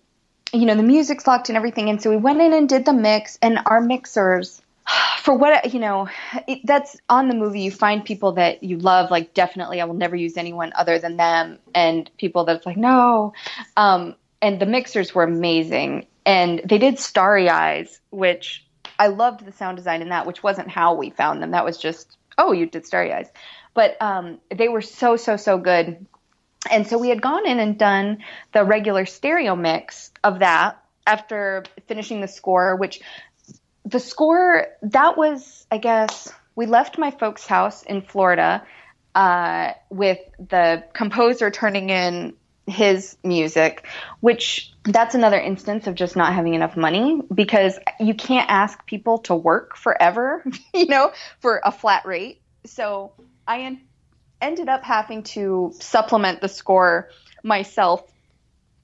you 0.53 0.65
know, 0.65 0.75
the 0.75 0.83
music's 0.83 1.25
locked 1.25 1.49
and 1.49 1.57
everything. 1.57 1.89
And 1.89 2.01
so 2.01 2.09
we 2.09 2.17
went 2.17 2.41
in 2.41 2.53
and 2.53 2.69
did 2.69 2.85
the 2.85 2.93
mix, 2.93 3.39
and 3.41 3.59
our 3.65 3.81
mixers, 3.81 4.61
for 5.19 5.35
what, 5.35 5.73
you 5.73 5.79
know, 5.79 6.09
it, 6.47 6.59
that's 6.63 6.97
on 7.09 7.27
the 7.27 7.35
movie. 7.35 7.61
You 7.61 7.71
find 7.71 8.05
people 8.05 8.33
that 8.33 8.63
you 8.63 8.77
love, 8.77 9.09
like, 9.09 9.33
definitely, 9.33 9.81
I 9.81 9.85
will 9.85 9.95
never 9.95 10.15
use 10.15 10.37
anyone 10.37 10.73
other 10.75 10.99
than 10.99 11.17
them. 11.17 11.59
And 11.73 12.09
people 12.17 12.45
that's 12.45 12.65
like, 12.65 12.77
no. 12.77 13.33
Um, 13.75 14.15
and 14.41 14.59
the 14.59 14.65
mixers 14.65 15.15
were 15.15 15.23
amazing. 15.23 16.07
And 16.25 16.61
they 16.65 16.77
did 16.77 16.99
Starry 16.99 17.49
Eyes, 17.49 17.99
which 18.11 18.63
I 18.99 19.07
loved 19.07 19.45
the 19.45 19.51
sound 19.51 19.77
design 19.77 20.01
in 20.01 20.09
that, 20.09 20.27
which 20.27 20.43
wasn't 20.43 20.69
how 20.69 20.93
we 20.93 21.09
found 21.09 21.41
them. 21.41 21.51
That 21.51 21.65
was 21.65 21.77
just, 21.77 22.17
oh, 22.37 22.51
you 22.51 22.67
did 22.67 22.85
Starry 22.85 23.11
Eyes. 23.11 23.29
But 23.73 24.01
um, 24.01 24.39
they 24.53 24.67
were 24.67 24.81
so, 24.81 25.15
so, 25.15 25.37
so 25.37 25.57
good. 25.57 26.05
And 26.69 26.85
so 26.85 26.97
we 26.97 27.09
had 27.09 27.21
gone 27.21 27.47
in 27.47 27.59
and 27.59 27.77
done 27.77 28.19
the 28.53 28.63
regular 28.63 29.05
stereo 29.05 29.55
mix 29.55 30.11
of 30.23 30.39
that 30.39 30.83
after 31.07 31.63
finishing 31.87 32.21
the 32.21 32.27
score, 32.27 32.75
which 32.75 33.01
the 33.85 33.99
score, 33.99 34.67
that 34.83 35.17
was, 35.17 35.65
I 35.71 35.77
guess, 35.77 36.31
we 36.55 36.65
left 36.65 36.97
my 36.97 37.11
folks' 37.11 37.47
house 37.47 37.83
in 37.83 38.01
Florida 38.01 38.65
uh, 39.15 39.71
with 39.89 40.19
the 40.37 40.83
composer 40.93 41.49
turning 41.49 41.89
in 41.89 42.33
his 42.67 43.17
music, 43.23 43.85
which 44.19 44.71
that's 44.83 45.15
another 45.15 45.39
instance 45.39 45.87
of 45.87 45.95
just 45.95 46.15
not 46.15 46.33
having 46.33 46.53
enough 46.53 46.77
money 46.77 47.21
because 47.33 47.77
you 47.99 48.13
can't 48.13 48.49
ask 48.49 48.85
people 48.85 49.19
to 49.19 49.35
work 49.35 49.75
forever, 49.75 50.43
you 50.73 50.85
know, 50.85 51.11
for 51.39 51.61
a 51.63 51.71
flat 51.71 52.05
rate. 52.05 52.41
So 52.65 53.13
I 53.51 53.59
en- 53.63 53.81
ended 54.39 54.69
up 54.69 54.83
having 54.83 55.23
to 55.35 55.73
supplement 55.77 56.39
the 56.39 56.47
score 56.47 57.09
myself 57.43 58.01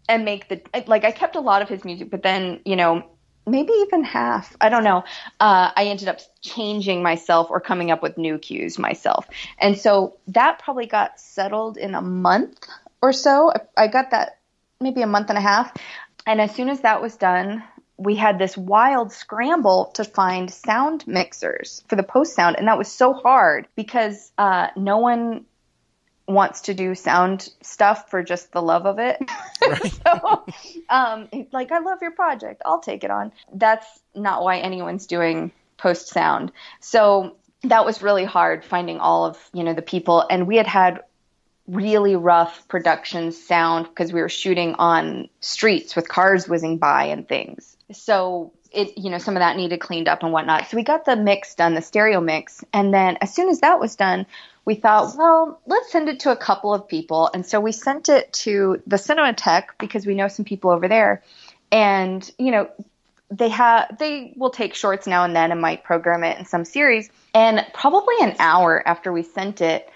and 0.09 0.25
make 0.25 0.49
the 0.49 0.61
like 0.87 1.05
I 1.05 1.11
kept 1.11 1.37
a 1.37 1.39
lot 1.39 1.61
of 1.61 1.69
his 1.69 1.85
music, 1.85 2.09
but 2.11 2.21
then 2.21 2.59
you 2.65 2.75
know 2.75 3.09
maybe 3.45 3.71
even 3.71 4.03
half. 4.03 4.57
I 4.59 4.67
don't 4.67 4.83
know. 4.83 5.05
Uh, 5.39 5.71
I 5.73 5.85
ended 5.85 6.09
up 6.09 6.19
changing 6.41 7.01
myself 7.01 7.47
or 7.49 7.61
coming 7.61 7.91
up 7.91 8.03
with 8.03 8.17
new 8.17 8.37
cues 8.37 8.77
myself, 8.77 9.25
and 9.57 9.77
so 9.77 10.17
that 10.27 10.59
probably 10.59 10.85
got 10.85 11.17
settled 11.17 11.77
in 11.77 11.95
a 11.95 12.01
month 12.01 12.59
or 13.01 13.13
so. 13.13 13.53
I, 13.55 13.85
I 13.85 13.87
got 13.87 14.11
that 14.11 14.39
maybe 14.81 15.01
a 15.01 15.07
month 15.07 15.29
and 15.29 15.37
a 15.37 15.41
half, 15.41 15.71
and 16.25 16.41
as 16.41 16.53
soon 16.53 16.67
as 16.67 16.81
that 16.81 17.01
was 17.01 17.15
done, 17.15 17.63
we 17.97 18.15
had 18.15 18.37
this 18.37 18.55
wild 18.55 19.11
scramble 19.11 19.85
to 19.95 20.03
find 20.03 20.51
sound 20.51 21.05
mixers 21.07 21.83
for 21.87 21.95
the 21.95 22.03
post 22.03 22.35
sound, 22.35 22.55
and 22.57 22.67
that 22.67 22.77
was 22.77 22.91
so 22.91 23.13
hard 23.13 23.67
because 23.75 24.31
uh, 24.37 24.67
no 24.75 24.97
one 24.97 25.45
wants 26.27 26.61
to 26.61 26.73
do 26.73 26.93
sound 26.93 27.49
stuff 27.61 28.09
for 28.09 28.21
just 28.21 28.51
the 28.51 28.61
love 28.61 28.85
of 28.85 28.99
it. 28.99 29.19
Right. 29.67 29.91
so, 30.05 30.45
um, 30.89 31.27
like, 31.51 31.73
I 31.73 31.79
love 31.79 31.97
your 32.01 32.11
project, 32.11 32.61
I'll 32.63 32.79
take 32.79 33.03
it 33.03 33.11
on. 33.11 33.33
That's 33.51 33.87
not 34.15 34.43
why 34.43 34.59
anyone's 34.59 35.07
doing 35.07 35.51
post 35.77 36.07
sound. 36.07 36.51
So 36.79 37.35
that 37.63 37.85
was 37.85 38.01
really 38.01 38.23
hard 38.23 38.63
finding 38.63 38.99
all 38.99 39.25
of 39.25 39.37
you 39.53 39.63
know 39.63 39.73
the 39.73 39.81
people, 39.81 40.25
and 40.29 40.47
we 40.47 40.57
had 40.57 40.67
had 40.67 41.01
really 41.67 42.15
rough 42.15 42.67
production 42.67 43.31
sound 43.31 43.87
because 43.87 44.13
we 44.13 44.21
were 44.21 44.29
shooting 44.29 44.75
on 44.75 45.27
streets 45.41 45.95
with 45.95 46.07
cars 46.07 46.47
whizzing 46.47 46.77
by 46.77 47.05
and 47.05 47.27
things. 47.27 47.76
So 47.91 48.53
it, 48.71 48.97
you 48.97 49.09
know, 49.09 49.17
some 49.17 49.35
of 49.35 49.39
that 49.39 49.55
needed 49.55 49.79
cleaned 49.79 50.07
up 50.07 50.23
and 50.23 50.31
whatnot. 50.31 50.67
So 50.67 50.77
we 50.77 50.83
got 50.83 51.05
the 51.05 51.15
mix 51.15 51.55
done, 51.55 51.73
the 51.73 51.81
stereo 51.81 52.19
mix. 52.19 52.63
And 52.73 52.93
then 52.93 53.17
as 53.21 53.33
soon 53.33 53.49
as 53.49 53.61
that 53.61 53.79
was 53.79 53.95
done, 53.95 54.25
we 54.65 54.75
thought, 54.75 55.15
well, 55.17 55.61
let's 55.65 55.91
send 55.91 56.09
it 56.09 56.19
to 56.21 56.31
a 56.31 56.35
couple 56.35 56.73
of 56.73 56.87
people. 56.87 57.29
And 57.33 57.45
so 57.45 57.61
we 57.61 57.71
sent 57.71 58.09
it 58.09 58.31
to 58.33 58.81
the 58.85 58.97
Cinematheque 58.97 59.69
because 59.79 60.05
we 60.05 60.15
know 60.15 60.27
some 60.27 60.43
people 60.43 60.71
over 60.71 60.87
there. 60.87 61.23
And, 61.71 62.29
you 62.37 62.51
know, 62.51 62.69
they 63.29 63.49
have 63.49 63.97
they 63.97 64.33
will 64.37 64.49
take 64.49 64.73
shorts 64.73 65.05
now 65.05 65.25
and 65.25 65.35
then 65.35 65.51
and 65.51 65.59
might 65.59 65.83
program 65.83 66.23
it 66.23 66.37
in 66.37 66.45
some 66.45 66.65
series. 66.65 67.09
And 67.33 67.65
probably 67.73 68.15
an 68.21 68.35
hour 68.39 68.85
after 68.85 69.11
we 69.11 69.23
sent 69.23 69.61
it, 69.61 69.89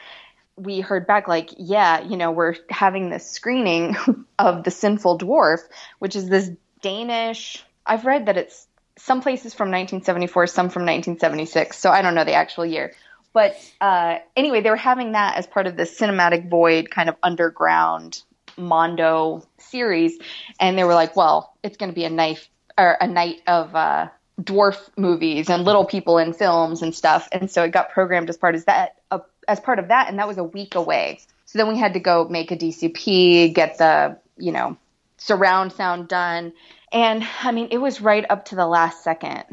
we 0.58 0.82
heard 0.82 1.08
back 1.08 1.28
like, 1.28 1.50
yeah, 1.58 2.02
you 2.02 2.18
know, 2.18 2.32
we're 2.32 2.56
having 2.70 3.10
this 3.10 3.30
screening 3.30 3.96
of 4.40 4.64
The 4.64 4.72
Sinful 4.72 5.20
Dwarf, 5.20 5.60
which 6.00 6.16
is 6.16 6.30
this 6.30 6.52
Danish 6.82 7.64
I've 7.92 8.06
read 8.06 8.28
that 8.28 8.38
it's 8.38 8.68
some 8.98 9.20
places 9.20 9.54
from 9.54 9.68
1974, 9.68 10.48
some 10.48 10.70
from 10.70 10.84
1976. 10.84 11.78
So 11.78 11.90
I 11.90 12.02
don't 12.02 12.16
know 12.16 12.24
the 12.24 12.36
actual 12.36 12.66
year. 12.66 12.94
But 13.34 13.58
uh, 13.82 14.20
anyway, 14.34 14.62
they 14.62 14.70
were 14.70 14.78
having 14.78 15.12
that 15.12 15.36
as 15.36 15.46
part 15.46 15.68
of 15.68 15.76
the 15.76 15.84
Cinematic 15.84 16.50
Void 16.50 16.90
kind 16.90 17.10
of 17.10 17.16
underground 17.22 18.22
Mondo 18.58 19.46
series, 19.58 20.18
and 20.58 20.78
they 20.78 20.86
were 20.86 20.94
like, 20.94 21.18
"Well, 21.18 21.54
it's 21.64 21.76
going 21.76 21.90
to 21.90 21.96
be 21.96 22.06
a 22.06 22.10
knife 22.10 22.50
or 22.78 22.98
a 23.00 23.08
night 23.08 23.42
of 23.46 23.76
uh, 23.76 24.08
dwarf 24.42 24.78
movies 24.98 25.50
and 25.50 25.66
little 25.66 25.86
people 25.86 26.18
in 26.18 26.32
films 26.32 26.82
and 26.82 26.96
stuff." 26.96 27.28
And 27.34 27.52
so 27.52 27.64
it 27.64 27.72
got 27.72 27.92
programmed 27.92 28.30
as 28.30 28.38
part 28.38 28.56
of 28.56 28.66
that, 28.66 29.02
uh, 29.12 29.20
as 29.50 29.60
part 29.60 29.80
of 29.80 29.90
that, 29.90 30.08
and 30.08 30.18
that 30.20 30.30
was 30.30 30.38
a 30.38 30.46
week 30.46 30.76
away. 30.76 31.20
So 31.46 31.60
then 31.60 31.68
we 31.68 31.78
had 31.78 31.94
to 31.96 32.00
go 32.00 32.26
make 32.30 32.52
a 32.52 32.58
DCP, 32.58 33.54
get 33.54 33.78
the 33.80 34.18
you 34.38 34.54
know 34.54 34.78
surround 35.18 35.74
sound 35.74 36.08
done, 36.08 36.54
and 36.92 37.26
I 37.44 37.52
mean, 37.52 37.68
it 37.72 37.78
was 37.78 38.02
right 38.02 38.26
up 38.30 38.46
to 38.46 38.56
the 38.56 38.68
last 38.68 39.04
second 39.04 39.44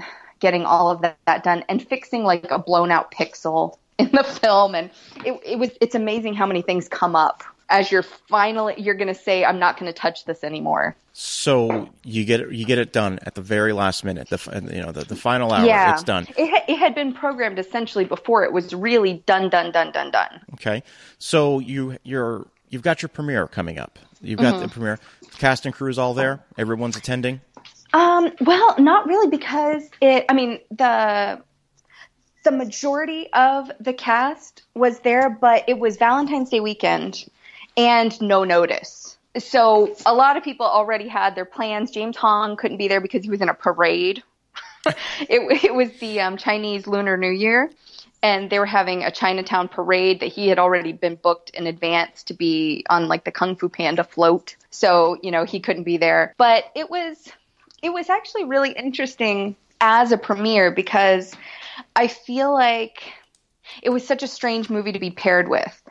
getting 0.40 0.64
all 0.64 0.90
of 0.90 1.02
that, 1.02 1.18
that 1.26 1.42
done 1.42 1.64
and 1.68 1.86
fixing 1.86 2.24
like 2.24 2.46
a 2.50 2.58
blown 2.58 2.90
out 2.90 3.10
pixel 3.10 3.76
in 3.98 4.10
the 4.12 4.24
film 4.42 4.74
and 4.74 4.90
it, 5.24 5.40
it 5.44 5.58
was 5.58 5.70
it's 5.80 5.94
amazing 5.94 6.34
how 6.34 6.46
many 6.46 6.62
things 6.62 6.88
come 6.88 7.16
up 7.16 7.42
as 7.70 7.90
you're 7.90 8.02
finally 8.02 8.74
you're 8.78 8.94
going 8.94 9.08
to 9.08 9.20
say 9.20 9.44
I'm 9.44 9.58
not 9.58 9.78
going 9.78 9.92
to 9.92 9.98
touch 9.98 10.24
this 10.24 10.44
anymore. 10.44 10.96
So 11.12 11.88
you 12.04 12.24
get 12.24 12.40
it, 12.40 12.52
you 12.52 12.64
get 12.64 12.78
it 12.78 12.92
done 12.92 13.18
at 13.22 13.34
the 13.34 13.40
very 13.40 13.72
last 13.72 14.04
minute. 14.04 14.28
The 14.28 14.70
you 14.72 14.80
know 14.80 14.92
the, 14.92 15.04
the 15.04 15.16
final 15.16 15.52
hour. 15.52 15.66
Yeah, 15.66 15.92
it's 15.92 16.04
done. 16.04 16.28
It 16.36 16.64
it 16.68 16.76
had 16.76 16.94
been 16.94 17.12
programmed 17.12 17.58
essentially 17.58 18.04
before 18.04 18.44
it 18.44 18.52
was 18.52 18.72
really 18.72 19.14
done, 19.26 19.50
done, 19.50 19.72
done, 19.72 19.90
done, 19.90 20.12
done. 20.12 20.40
Okay, 20.54 20.84
so 21.18 21.58
you 21.58 21.98
you're 22.04 22.46
you've 22.68 22.82
got 22.82 23.02
your 23.02 23.08
premiere 23.08 23.48
coming 23.48 23.80
up. 23.80 23.98
You've 24.20 24.38
got 24.38 24.54
mm-hmm. 24.54 24.62
the 24.62 24.68
premiere. 24.68 24.98
Cast 25.38 25.66
and 25.66 25.74
crew 25.74 25.90
is 25.90 25.98
all 25.98 26.14
there. 26.14 26.44
Everyone's 26.56 26.96
attending. 26.96 27.40
Um, 27.92 28.30
well, 28.40 28.74
not 28.78 29.06
really 29.06 29.28
because 29.28 29.88
it. 30.00 30.26
I 30.28 30.34
mean 30.34 30.60
the 30.70 31.42
the 32.44 32.50
majority 32.50 33.28
of 33.32 33.70
the 33.80 33.92
cast 33.92 34.62
was 34.74 35.00
there, 35.00 35.30
but 35.30 35.64
it 35.68 35.78
was 35.78 35.96
Valentine's 35.96 36.50
Day 36.50 36.60
weekend 36.60 37.28
and 37.76 38.20
no 38.20 38.44
notice. 38.44 39.18
So 39.38 39.94
a 40.06 40.14
lot 40.14 40.36
of 40.36 40.42
people 40.42 40.66
already 40.66 41.08
had 41.08 41.34
their 41.34 41.44
plans. 41.44 41.90
James 41.90 42.16
Hong 42.16 42.56
couldn't 42.56 42.78
be 42.78 42.88
there 42.88 43.00
because 43.00 43.22
he 43.22 43.30
was 43.30 43.40
in 43.40 43.48
a 43.48 43.54
parade. 43.54 44.22
it, 44.86 45.64
it, 45.64 45.74
was 45.74 45.90
the 46.00 46.20
um, 46.20 46.36
Chinese 46.36 46.86
Lunar 46.86 47.16
New 47.16 47.30
Year, 47.30 47.70
and 48.22 48.50
they 48.50 48.58
were 48.58 48.66
having 48.66 49.04
a 49.04 49.10
Chinatown 49.10 49.68
parade 49.68 50.20
that 50.20 50.26
he 50.26 50.48
had 50.48 50.58
already 50.58 50.92
been 50.92 51.14
booked 51.14 51.50
in 51.50 51.66
advance 51.66 52.24
to 52.24 52.34
be 52.34 52.84
on 52.90 53.08
like 53.08 53.24
the 53.24 53.30
Kung 53.30 53.56
Fu 53.56 53.68
Panda 53.68 54.04
float. 54.04 54.56
So 54.70 55.18
you 55.22 55.30
know 55.30 55.44
he 55.44 55.60
couldn't 55.60 55.84
be 55.84 55.96
there, 55.96 56.34
but 56.38 56.64
it 56.74 56.90
was 56.90 57.30
it 57.82 57.90
was 57.90 58.10
actually 58.10 58.44
really 58.44 58.72
interesting 58.72 59.56
as 59.80 60.12
a 60.12 60.18
premiere 60.18 60.70
because 60.70 61.32
I 61.94 62.08
feel 62.08 62.52
like 62.52 63.12
it 63.82 63.90
was 63.90 64.06
such 64.06 64.22
a 64.22 64.28
strange 64.28 64.68
movie 64.68 64.92
to 64.92 64.98
be 64.98 65.10
paired 65.10 65.48
with. 65.48 65.82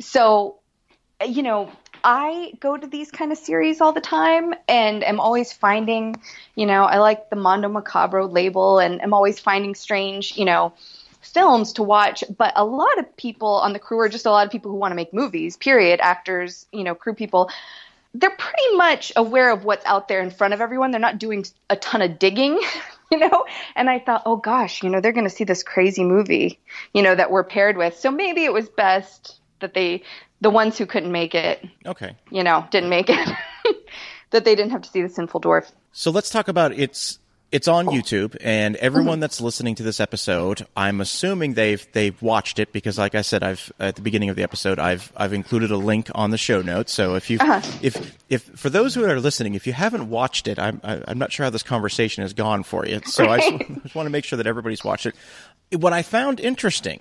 So 0.00 0.58
you 1.24 1.42
know, 1.42 1.70
I 2.04 2.54
go 2.58 2.76
to 2.76 2.86
these 2.86 3.10
kind 3.10 3.30
of 3.30 3.38
series 3.38 3.80
all 3.80 3.92
the 3.92 4.00
time 4.00 4.54
and 4.68 5.04
am 5.04 5.20
always 5.20 5.52
finding, 5.52 6.16
you 6.56 6.66
know, 6.66 6.82
I 6.84 6.98
like 6.98 7.30
the 7.30 7.36
Mondo 7.36 7.68
Macabro 7.68 8.30
label 8.30 8.78
and 8.78 9.00
I'm 9.00 9.14
always 9.14 9.38
finding 9.38 9.74
strange, 9.74 10.36
you 10.36 10.44
know, 10.44 10.72
films 11.22 11.72
to 11.74 11.82
watch. 11.82 12.22
But 12.36 12.52
a 12.56 12.64
lot 12.64 12.98
of 12.98 13.16
people 13.16 13.48
on 13.48 13.72
the 13.72 13.78
crew 13.78 13.98
are 14.00 14.08
just 14.08 14.26
a 14.26 14.30
lot 14.30 14.46
of 14.46 14.52
people 14.52 14.70
who 14.70 14.76
want 14.76 14.92
to 14.92 14.96
make 14.96 15.14
movies, 15.14 15.56
period. 15.56 16.00
Actors, 16.02 16.66
you 16.72 16.84
know, 16.84 16.94
crew 16.94 17.14
people. 17.14 17.50
They're 18.14 18.30
pretty 18.30 18.76
much 18.76 19.12
aware 19.16 19.50
of 19.50 19.64
what's 19.64 19.86
out 19.86 20.08
there 20.08 20.20
in 20.20 20.30
front 20.30 20.52
of 20.52 20.60
everyone. 20.60 20.90
They're 20.90 21.00
not 21.00 21.18
doing 21.18 21.46
a 21.70 21.76
ton 21.76 22.02
of 22.02 22.18
digging, 22.18 22.60
you 23.10 23.18
know? 23.18 23.46
And 23.74 23.88
I 23.88 23.98
thought, 23.98 24.22
oh 24.26 24.36
gosh, 24.36 24.82
you 24.82 24.90
know, 24.90 25.00
they're 25.00 25.12
going 25.12 25.28
to 25.28 25.34
see 25.34 25.44
this 25.44 25.62
crazy 25.62 26.04
movie, 26.04 26.60
you 26.92 27.02
know, 27.02 27.14
that 27.14 27.30
we're 27.30 27.44
paired 27.44 27.78
with. 27.78 27.96
So 27.96 28.10
maybe 28.10 28.44
it 28.44 28.52
was 28.52 28.68
best 28.68 29.40
that 29.60 29.72
they 29.72 30.02
the 30.42 30.50
ones 30.50 30.76
who 30.76 30.86
couldn't 30.86 31.12
make 31.12 31.34
it, 31.34 31.64
okay, 31.86 32.16
you 32.30 32.42
know, 32.42 32.66
didn't 32.70 32.90
make 32.90 33.08
it, 33.08 33.28
that 34.30 34.44
they 34.44 34.54
didn't 34.54 34.72
have 34.72 34.82
to 34.82 34.90
see 34.90 35.00
the 35.00 35.08
Sinful 35.08 35.40
Dwarf. 35.40 35.70
So 35.92 36.10
let's 36.10 36.30
talk 36.30 36.48
about 36.48 36.72
its. 36.72 37.18
It's 37.52 37.68
on 37.68 37.84
YouTube, 37.86 38.34
and 38.40 38.76
everyone 38.76 39.20
that's 39.20 39.38
listening 39.38 39.74
to 39.74 39.82
this 39.82 40.00
episode, 40.00 40.66
I'm 40.74 41.02
assuming 41.02 41.52
they've 41.52 41.86
they've 41.92 42.20
watched 42.22 42.58
it 42.58 42.72
because, 42.72 42.96
like 42.96 43.14
I 43.14 43.20
said, 43.20 43.42
I've 43.42 43.70
at 43.78 43.96
the 43.96 44.00
beginning 44.00 44.30
of 44.30 44.36
the 44.36 44.42
episode, 44.42 44.78
I've 44.78 45.12
I've 45.18 45.34
included 45.34 45.70
a 45.70 45.76
link 45.76 46.10
on 46.14 46.30
the 46.30 46.38
show 46.38 46.62
notes. 46.62 46.94
So 46.94 47.14
if 47.14 47.28
you 47.28 47.36
uh-huh. 47.38 47.60
if 47.82 48.16
if 48.30 48.44
for 48.58 48.70
those 48.70 48.94
who 48.94 49.04
are 49.04 49.20
listening, 49.20 49.54
if 49.54 49.66
you 49.66 49.74
haven't 49.74 50.08
watched 50.08 50.48
it, 50.48 50.58
I'm 50.58 50.80
I, 50.82 50.94
am 50.94 51.04
i 51.06 51.10
am 51.10 51.18
not 51.18 51.30
sure 51.30 51.44
how 51.44 51.50
this 51.50 51.62
conversation 51.62 52.22
has 52.22 52.32
gone 52.32 52.62
for 52.62 52.86
you. 52.86 53.02
So. 53.04 53.28
I 53.28 53.38
just, 53.38 53.68
just 53.82 53.94
want 53.94 54.06
to 54.06 54.10
make 54.10 54.24
sure 54.24 54.38
that 54.38 54.46
everybody's 54.46 54.82
watched 54.82 55.04
it. 55.04 55.14
What 55.72 55.92
I 55.92 56.00
found 56.00 56.40
interesting 56.40 57.00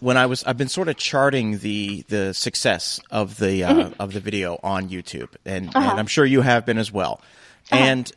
when 0.00 0.18
I 0.18 0.26
was 0.26 0.44
I've 0.44 0.58
been 0.58 0.68
sort 0.68 0.88
of 0.88 0.96
charting 0.96 1.58
the 1.60 2.04
the 2.08 2.34
success 2.34 3.00
of 3.10 3.38
the 3.38 3.64
uh, 3.64 3.72
mm-hmm. 3.72 4.02
of 4.02 4.12
the 4.12 4.20
video 4.20 4.60
on 4.62 4.90
YouTube, 4.90 5.30
and, 5.46 5.74
uh-huh. 5.74 5.90
and 5.90 5.98
I'm 5.98 6.06
sure 6.06 6.26
you 6.26 6.42
have 6.42 6.66
been 6.66 6.76
as 6.76 6.92
well. 6.92 7.22
Uh-huh. 7.72 7.82
And 7.82 8.12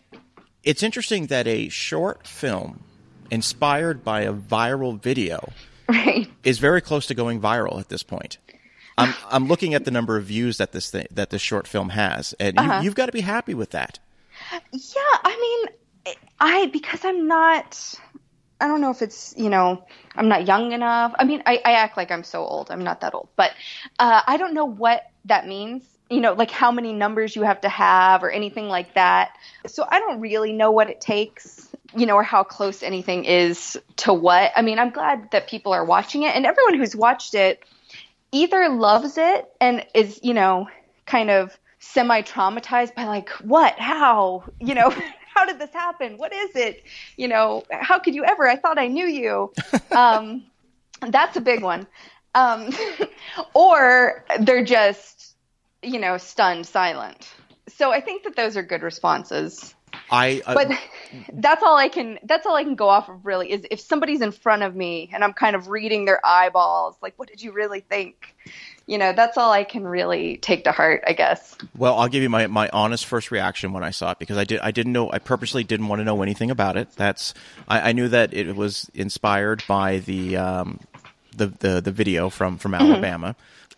it's 0.64 0.84
interesting 0.84 1.28
that 1.28 1.48
a 1.48 1.70
short 1.70 2.28
film 2.28 2.84
inspired 3.32 4.04
by 4.04 4.22
a 4.22 4.34
viral 4.34 5.00
video 5.02 5.52
right. 5.88 6.30
is 6.44 6.60
very 6.60 6.82
close 6.82 7.06
to 7.08 7.14
going 7.14 7.40
viral 7.40 7.80
at 7.80 7.90
this 7.90 8.04
point. 8.04 8.38
I'm 8.98 9.14
I'm 9.30 9.48
looking 9.48 9.74
at 9.74 9.86
the 9.86 9.92
number 9.92 10.18
of 10.18 10.26
views 10.26 10.58
that 10.58 10.74
this 10.74 10.92
thing, 10.92 11.08
that 11.12 11.30
this 11.30 11.42
short 11.42 11.68
film 11.68 11.90
has, 11.90 12.34
and 12.40 12.60
uh-huh. 12.60 12.80
you, 12.80 12.86
you've 12.86 12.96
got 12.96 13.06
to 13.06 13.14
be 13.14 13.22
happy 13.22 13.54
with 13.54 13.70
that. 13.72 13.98
Yeah, 14.52 15.18
I 15.24 15.68
mean, 16.06 16.16
I 16.40 16.66
because 16.68 17.06
I'm 17.06 17.28
not 17.28 17.98
I 18.62 18.68
don't 18.68 18.82
know 18.82 18.92
if 18.92 19.02
it's, 19.02 19.34
you 19.38 19.50
know, 19.50 19.86
I'm 20.16 20.28
not 20.28 20.46
young 20.46 20.74
enough. 20.74 21.14
I 21.18 21.24
mean, 21.24 21.42
I, 21.46 21.62
I 21.64 21.72
act 21.74 21.96
like 21.96 22.12
I'm 22.12 22.24
so 22.24 22.44
old. 22.44 22.70
I'm 22.72 22.84
not 22.84 23.02
that 23.02 23.14
old. 23.14 23.30
But 23.36 23.52
uh, 24.00 24.22
I 24.28 24.38
don't 24.38 24.54
know 24.54 24.66
what 24.66 25.10
that 25.26 25.48
means, 25.48 25.84
you 26.10 26.22
know, 26.22 26.34
like 26.34 26.52
how 26.52 26.72
many 26.72 26.92
numbers 26.94 27.36
you 27.36 27.44
have 27.44 27.62
to 27.62 27.70
have 27.70 28.24
or 28.24 28.32
anything 28.32 28.68
like 28.68 28.96
that. 28.96 29.32
So 29.68 29.86
I 29.90 30.00
don't 30.00 30.20
really 30.20 30.52
know 30.52 30.72
what 30.72 30.90
it 30.90 31.00
takes, 31.00 31.70
you 31.96 32.06
know, 32.06 32.16
or 32.16 32.24
how 32.24 32.44
close 32.44 32.82
anything 32.82 33.26
is 33.26 33.80
to 33.98 34.14
what. 34.14 34.52
I 34.56 34.62
mean, 34.62 34.80
I'm 34.80 34.90
glad 34.90 35.30
that 35.32 35.48
people 35.48 35.72
are 35.72 35.86
watching 35.86 36.24
it. 36.24 36.36
And 36.36 36.46
everyone 36.46 36.76
who's 36.76 36.96
watched 36.96 37.36
it 37.36 37.64
either 38.32 38.70
loves 38.70 39.18
it 39.18 39.50
and 39.62 39.86
is, 39.94 40.20
you 40.24 40.34
know, 40.34 40.68
kind 41.06 41.30
of 41.30 41.58
semi 41.80 42.22
traumatized 42.22 42.96
by 42.96 43.06
like, 43.06 43.30
what, 43.44 43.78
how, 43.80 44.44
you 44.60 44.76
know. 44.76 44.94
how 45.36 45.46
did 45.46 45.60
this 45.60 45.72
happen? 45.72 46.18
What 46.18 46.34
is 46.34 46.54
it? 46.56 46.84
You 47.16 47.30
know, 47.30 47.64
how 47.72 48.00
could 48.00 48.14
you 48.14 48.26
ever? 48.26 48.46
I 48.48 48.58
thought 48.58 48.78
I 48.78 48.88
knew 48.88 49.06
you. 49.06 49.54
Um, 49.92 50.44
that's 51.08 51.36
a 51.36 51.42
big 51.42 51.64
one. 51.64 51.88
Um, 52.36 52.70
or 53.54 54.24
they're 54.40 54.64
just, 54.64 55.19
you 55.82 56.00
know, 56.00 56.18
stunned 56.18 56.66
silent. 56.66 57.28
So 57.68 57.92
I 57.92 58.02
think 58.02 58.24
that 58.24 58.36
those 58.36 58.58
are 58.58 58.64
good 58.64 58.82
responses. 58.82 59.76
I, 60.12 60.42
uh, 60.46 60.54
but 60.54 60.72
that's 61.34 61.64
all 61.64 61.78
I 61.78 61.90
can. 61.90 62.20
That's 62.24 62.46
all 62.46 62.56
I 62.56 62.64
can 62.64 62.76
go 62.76 62.90
off 62.90 63.10
of. 63.10 63.26
Really, 63.26 63.52
is 63.52 63.66
if 63.70 63.80
somebody's 63.80 64.22
in 64.22 64.32
front 64.32 64.64
of 64.64 64.76
me 64.76 65.10
and 65.14 65.24
I'm 65.24 65.34
kind 65.34 65.56
of 65.56 65.68
reading 65.70 66.06
their 66.06 66.24
eyeballs, 66.26 66.96
like, 67.02 67.14
what 67.18 67.28
did 67.28 67.42
you 67.42 67.52
really 67.52 67.80
think? 67.82 68.36
You 68.86 68.98
know, 68.98 69.14
that's 69.14 69.38
all 69.38 69.52
I 69.52 69.64
can 69.66 69.88
really 69.88 70.38
take 70.38 70.64
to 70.64 70.72
heart, 70.72 71.04
I 71.06 71.14
guess. 71.14 71.56
Well, 71.78 71.96
I'll 71.98 72.08
give 72.08 72.24
you 72.24 72.30
my, 72.30 72.48
my 72.48 72.70
honest 72.74 73.06
first 73.06 73.30
reaction 73.30 73.72
when 73.72 73.84
I 73.84 73.92
saw 73.92 74.12
it 74.12 74.20
because 74.20 74.38
I 74.38 74.46
did 74.46 74.60
I 74.62 74.72
didn't 74.72 74.94
know 74.94 75.12
I 75.12 75.20
purposely 75.20 75.64
didn't 75.64 75.88
want 75.88 76.00
to 76.00 76.04
know 76.04 76.22
anything 76.24 76.50
about 76.50 76.76
it. 76.76 76.90
That's 76.96 77.34
I, 77.68 77.90
I 77.90 77.92
knew 77.92 78.08
that 78.08 78.34
it 78.34 78.56
was 78.56 78.90
inspired 78.96 79.64
by 79.68 80.00
the 80.00 80.38
um, 80.38 80.80
the, 81.36 81.48
the 81.48 81.82
the 81.82 81.92
video 81.92 82.30
from 82.30 82.58
from 82.58 82.74
mm-hmm. 82.74 83.36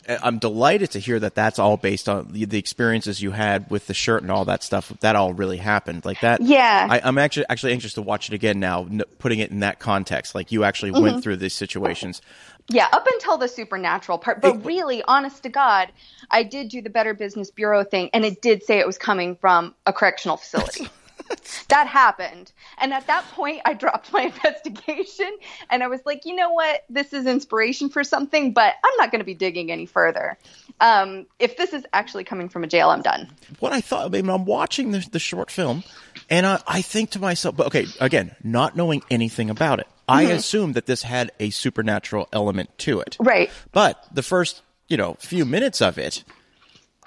Alabama. 0.08 0.28
I'm 0.28 0.40
delighted 0.40 0.92
to 0.92 1.00
hear 1.00 1.20
that 1.20 1.36
that's 1.36 1.60
all 1.60 1.78
based 1.78 2.10
on 2.10 2.32
the, 2.32 2.46
the, 2.46 2.58
experiences 2.58 3.22
you 3.22 3.32
had 3.32 3.70
with 3.70 3.88
the 3.88 3.94
shirt 3.94 4.22
and 4.22 4.32
all 4.32 4.46
that 4.46 4.64
stuff. 4.64 4.92
That 5.02 5.16
all 5.16 5.34
really 5.34 5.58
happened 5.58 6.06
like 6.06 6.22
that. 6.22 6.42
Yeah. 6.42 6.88
I, 6.90 7.08
am 7.08 7.18
actually 7.18 7.46
actually 7.50 7.74
anxious 7.74 7.94
to 7.94 8.02
watch 8.02 8.30
it 8.30 8.34
again 8.34 8.60
now, 8.60 8.84
n- 8.84 9.04
putting 9.20 9.40
it 9.40 9.52
in 9.52 9.60
that 9.60 9.80
context. 9.80 10.36
Like 10.36 10.52
you 10.52 10.64
actually 10.64 10.92
mm-hmm. 10.92 11.04
went 11.04 11.24
through 11.24 11.38
these 11.38 11.54
situations. 11.54 12.22
Yeah, 12.70 12.88
up 12.92 13.06
until 13.06 13.38
the 13.38 13.48
supernatural 13.48 14.18
part. 14.18 14.42
But 14.42 14.66
really, 14.66 15.04
honest 15.04 15.44
to 15.44 15.50
God, 15.50 15.90
I 16.30 16.44
did 16.44 16.70
do 16.70 16.82
the 16.82 16.90
Better 16.90 17.14
Business 17.14 17.52
Bureau 17.52 17.84
thing, 17.84 18.10
and 18.14 18.24
it 18.24 18.42
did 18.42 18.64
say 18.64 18.80
it 18.80 18.88
was 18.88 18.98
coming 18.98 19.36
from 19.36 19.76
a 19.86 19.92
correctional 19.92 20.38
facility. 20.38 20.88
that 21.70 21.88
happened. 21.88 22.52
And 22.78 22.94
at 22.94 23.08
that 23.08 23.24
point, 23.32 23.62
I 23.66 23.74
dropped 23.74 24.12
my 24.12 24.22
investigation 24.34 25.32
and 25.70 25.84
I 25.84 25.88
was 25.88 26.02
like, 26.06 26.26
you 26.26 26.36
know 26.36 26.52
what? 26.52 26.84
This 26.90 27.14
is 27.14 27.26
inspiration 27.26 27.90
for 27.90 28.04
something, 28.04 28.54
but 28.54 28.76
I'm 28.84 28.94
not 28.98 29.12
going 29.12 29.20
to 29.20 29.26
be 29.26 29.34
digging 29.34 29.72
any 29.72 29.86
further. 29.86 30.38
Um, 30.80 31.28
if 31.40 31.58
this 31.58 31.74
is 31.74 31.86
actually 31.94 32.24
coming 32.24 32.50
from 32.50 32.64
a 32.64 32.68
jail, 32.68 32.90
I'm 32.90 33.02
done. 33.02 33.30
What 33.60 33.72
I 33.72 33.82
thought, 33.82 34.06
I 34.06 34.10
mean, 34.10 34.30
I'm 34.30 34.46
watching 34.46 34.92
the, 34.92 35.08
the 35.12 35.20
short 35.20 35.52
film 35.52 35.84
and 36.30 36.46
I, 36.46 36.62
I 36.68 36.82
think 36.82 37.12
to 37.12 37.20
myself, 37.20 37.56
but 37.56 37.68
okay, 37.68 37.86
again, 38.00 38.36
not 38.44 38.76
knowing 38.76 39.04
anything 39.10 39.50
about 39.50 39.80
it, 39.80 39.88
I 40.08 40.26
mm-hmm. 40.26 40.36
assumed 40.36 40.74
that 40.76 40.86
this 40.86 41.04
had 41.04 41.32
a 41.40 41.50
supernatural 41.52 42.28
element 42.34 42.78
to 42.80 43.00
it. 43.00 43.18
Right. 43.20 43.50
But 43.72 44.06
the 44.12 44.24
first, 44.24 44.62
you 44.88 44.98
know, 44.98 45.16
few 45.20 45.46
minutes 45.46 45.82
of 45.82 45.98
it, 45.98 46.24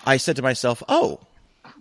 I 0.05 0.17
said 0.17 0.37
to 0.37 0.43
myself, 0.43 0.83
oh, 0.89 1.21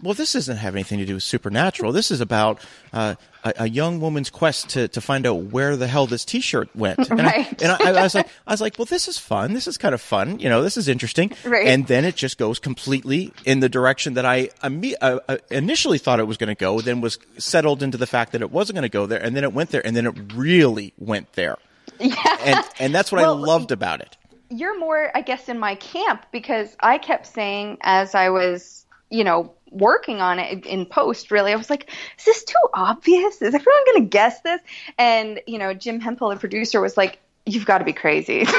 well, 0.03 0.13
this 0.13 0.33
doesn't 0.33 0.57
have 0.57 0.75
anything 0.75 0.99
to 0.99 1.05
do 1.05 1.15
with 1.15 1.23
supernatural. 1.23 1.91
This 1.91 2.11
is 2.11 2.21
about 2.21 2.59
uh, 2.91 3.15
a, 3.43 3.53
a, 3.59 3.69
young 3.69 3.99
woman's 3.99 4.29
quest 4.29 4.69
to, 4.71 4.87
to 4.89 5.01
find 5.01 5.25
out 5.25 5.45
where 5.45 5.75
the 5.75 5.87
hell 5.87 6.07
this 6.07 6.25
T-shirt 6.25 6.69
went. 6.75 6.99
And, 7.09 7.19
right. 7.19 7.45
I, 7.45 7.63
and 7.63 7.71
I, 7.71 7.99
I, 7.99 8.03
was 8.03 8.15
like, 8.15 8.27
I 8.47 8.51
was 8.51 8.61
like, 8.61 8.77
well, 8.77 8.85
this 8.85 9.07
is 9.07 9.17
fun. 9.17 9.53
This 9.53 9.67
is 9.67 9.77
kind 9.77 9.93
of 9.93 10.01
fun. 10.01 10.39
You 10.39 10.49
know, 10.49 10.61
this 10.61 10.77
is 10.77 10.87
interesting. 10.87 11.31
Right. 11.45 11.67
And 11.67 11.87
then 11.87 12.05
it 12.05 12.15
just 12.15 12.37
goes 12.37 12.59
completely 12.59 13.31
in 13.45 13.59
the 13.59 13.69
direction 13.69 14.15
that 14.15 14.25
I 14.25 14.49
uh, 14.61 15.19
uh, 15.27 15.37
initially 15.49 15.97
thought 15.97 16.19
it 16.19 16.27
was 16.27 16.37
going 16.37 16.49
to 16.49 16.55
go. 16.55 16.81
Then 16.81 17.01
was 17.01 17.17
settled 17.37 17.81
into 17.81 17.97
the 17.97 18.07
fact 18.07 18.31
that 18.33 18.41
it 18.41 18.51
wasn't 18.51 18.75
going 18.75 18.83
to 18.83 18.89
go 18.89 19.05
there, 19.05 19.21
and 19.21 19.35
then 19.35 19.43
it 19.43 19.53
went 19.53 19.69
there, 19.71 19.85
and 19.85 19.95
then 19.95 20.05
it 20.05 20.33
really 20.33 20.93
went 20.97 21.33
there. 21.33 21.57
Yeah. 21.99 22.15
And 22.43 22.65
and 22.79 22.95
that's 22.95 23.11
what 23.11 23.21
Well, 23.21 23.37
I 23.37 23.39
loved 23.39 23.71
about 23.71 24.01
it. 24.01 24.17
you're 24.49 24.77
more, 24.79 25.11
I 25.15 25.21
guess, 25.21 25.49
in 25.49 25.59
my 25.59 25.75
camp 25.75 26.25
because 26.31 26.75
I 26.79 26.97
kept 26.97 27.27
saying 27.27 27.77
as 27.81 28.15
I 28.15 28.29
was, 28.29 28.85
you 29.09 29.23
know, 29.23 29.53
working 29.73 30.21
on 30.21 30.39
it 30.39 30.65
in 30.65 30.85
post, 30.85 31.31
really, 31.31 31.51
I 31.51 31.55
was 31.55 31.69
like, 31.69 31.89
is 32.17 32.25
this 32.25 32.43
too 32.43 32.55
obvious? 32.73 33.41
Is 33.41 33.53
everyone 33.53 33.85
going 33.85 34.03
to 34.03 34.09
guess 34.09 34.41
this? 34.41 34.61
And, 34.97 35.41
you 35.47 35.57
know, 35.57 35.73
Jim 35.73 35.99
Hempel, 35.99 36.29
the 36.29 36.35
producer, 36.37 36.79
was 36.79 36.95
like, 36.95 37.19
you've 37.45 37.65
got 37.65 37.79
to 37.79 37.85
be 37.85 37.93
crazy. 37.93 38.45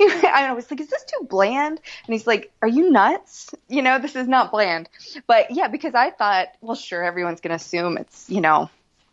I 0.00 0.52
was 0.54 0.70
like, 0.70 0.80
is 0.80 0.88
this 0.88 1.04
too 1.04 1.26
bland? 1.26 1.80
And 2.06 2.12
he's 2.12 2.26
like, 2.26 2.52
are 2.62 2.68
you 2.68 2.90
nuts? 2.90 3.54
You 3.68 3.82
know, 3.82 3.98
this 3.98 4.16
is 4.16 4.26
not 4.26 4.50
bland. 4.50 4.88
But 5.26 5.50
yeah, 5.50 5.68
because 5.68 5.94
I 5.94 6.10
thought, 6.10 6.48
well, 6.60 6.76
sure, 6.76 7.04
everyone's 7.04 7.40
going 7.40 7.50
to 7.50 7.56
assume 7.56 7.98
it's, 7.98 8.28
you 8.28 8.40
know, 8.40 8.70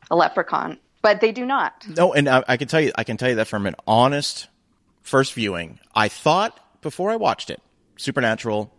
a 0.09 0.15
leprechaun. 0.15 0.79
But 1.01 1.21
they 1.21 1.31
do 1.31 1.45
not. 1.45 1.85
No, 1.87 2.13
and 2.13 2.29
I, 2.29 2.43
I 2.47 2.57
can 2.57 2.67
tell 2.67 2.81
you, 2.81 2.91
I 2.95 3.03
can 3.03 3.17
tell 3.17 3.29
you 3.29 3.35
that 3.35 3.47
from 3.47 3.65
an 3.65 3.75
honest 3.87 4.47
first 5.01 5.33
viewing, 5.33 5.79
I 5.95 6.07
thought 6.07 6.59
before 6.81 7.11
I 7.11 7.15
watched 7.15 7.49
it, 7.49 7.61
Supernatural 7.97 8.71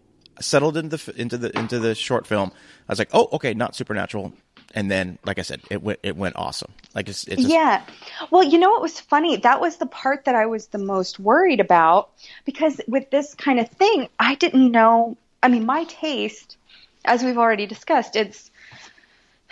settled 0.43 0.77
into 0.77 0.97
the 0.97 1.21
into 1.21 1.39
the 1.39 1.59
into 1.59 1.79
the 1.79 1.95
short 1.95 2.27
film. 2.27 2.53
I 2.89 2.93
was 2.93 2.99
like, 2.99 3.11
oh, 3.13 3.29
okay, 3.33 3.55
not 3.55 3.75
Supernatural. 3.75 4.33
And 4.75 4.91
then, 4.91 5.19
like 5.25 5.39
I 5.39 5.43
said, 5.43 5.61
it 5.71 5.83
went 5.83 5.99
it 6.03 6.17
went 6.17 6.37
awesome. 6.37 6.73
Like 6.95 7.09
it's, 7.09 7.25
it 7.25 7.37
just, 7.37 7.49
Yeah. 7.49 7.83
Well, 8.31 8.43
you 8.43 8.59
know 8.59 8.71
what 8.71 8.83
was 8.83 8.99
funny? 9.01 9.37
That 9.37 9.61
was 9.61 9.77
the 9.77 9.87
part 9.87 10.25
that 10.25 10.35
I 10.35 10.47
was 10.47 10.69
the 10.69 10.79
most 10.79 11.19
worried 11.19 11.61
about 11.61 12.11
because 12.45 12.81
with 12.89 13.11
this 13.11 13.35
kind 13.35 13.61
of 13.61 13.69
thing, 13.69 14.09
I 14.19 14.35
didn't 14.35 14.71
know. 14.71 15.17
I 15.43 15.49
mean, 15.49 15.67
my 15.67 15.85
taste, 15.85 16.57
as 17.05 17.23
we've 17.23 17.39
already 17.39 17.67
discussed, 17.67 18.17
it's 18.17 18.51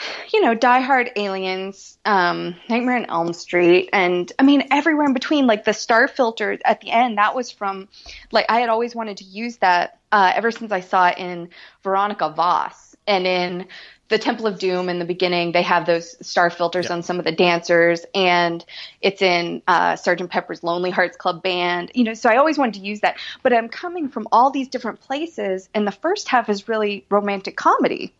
you 0.33 0.41
know, 0.41 0.55
Die 0.55 0.81
Hard 0.81 1.11
Aliens, 1.17 1.99
um, 2.05 2.57
Nightmare 2.69 2.97
on 2.97 3.07
Elm 3.07 3.33
Street, 3.33 3.91
and 3.93 4.31
I 4.39 4.43
mean 4.43 4.65
everywhere 4.71 5.07
in 5.07 5.13
between. 5.13 5.47
Like 5.47 5.65
the 5.65 5.73
star 5.73 6.09
filter 6.09 6.59
at 6.65 6.81
the 6.81 6.91
end, 6.91 7.19
that 7.19 7.35
was 7.35 7.51
from 7.51 7.89
like 8.31 8.47
I 8.49 8.61
had 8.61 8.69
always 8.69 8.95
wanted 8.95 9.19
to 9.19 9.25
use 9.25 9.57
that 9.59 9.99
uh, 10.13 10.33
ever 10.35 10.51
since 10.51 10.73
I 10.73 10.81
saw 10.81 11.09
it 11.09 11.19
in 11.19 11.51
Veronica 11.83 12.31
Voss 12.31 12.97
and 13.07 13.27
in 13.27 13.67
the 14.09 14.19
Temple 14.19 14.49
of 14.49 14.59
Doom 14.59 14.89
in 14.89 14.99
the 14.99 15.05
beginning. 15.05 15.53
They 15.53 15.63
have 15.63 15.87
those 15.87 16.27
star 16.27 16.51
filters 16.51 16.91
on 16.91 17.03
some 17.03 17.19
of 17.19 17.25
the 17.25 17.33
dancers, 17.33 18.05
and 18.13 18.65
it's 19.01 19.23
in 19.23 19.63
uh, 19.69 19.97
Sergeant 19.97 20.31
Pepper's 20.31 20.63
Lonely 20.65 20.91
Hearts 20.91 21.17
Club 21.17 21.43
Band. 21.43 21.93
You 21.95 22.05
know, 22.05 22.15
so 22.15 22.29
I 22.29 22.37
always 22.37 22.59
wanted 22.59 22.75
to 22.75 22.87
use 22.87 23.01
that. 23.01 23.19
But 23.43 23.53
I'm 23.53 23.69
coming 23.69 24.09
from 24.09 24.27
all 24.33 24.51
these 24.51 24.69
different 24.69 25.01
places, 25.01 25.69
and 25.75 25.87
the 25.87 25.93
first 25.93 26.29
half 26.29 26.49
is 26.49 26.69
really 26.69 27.07
romantic 27.09 27.57
comedy. 27.57 28.13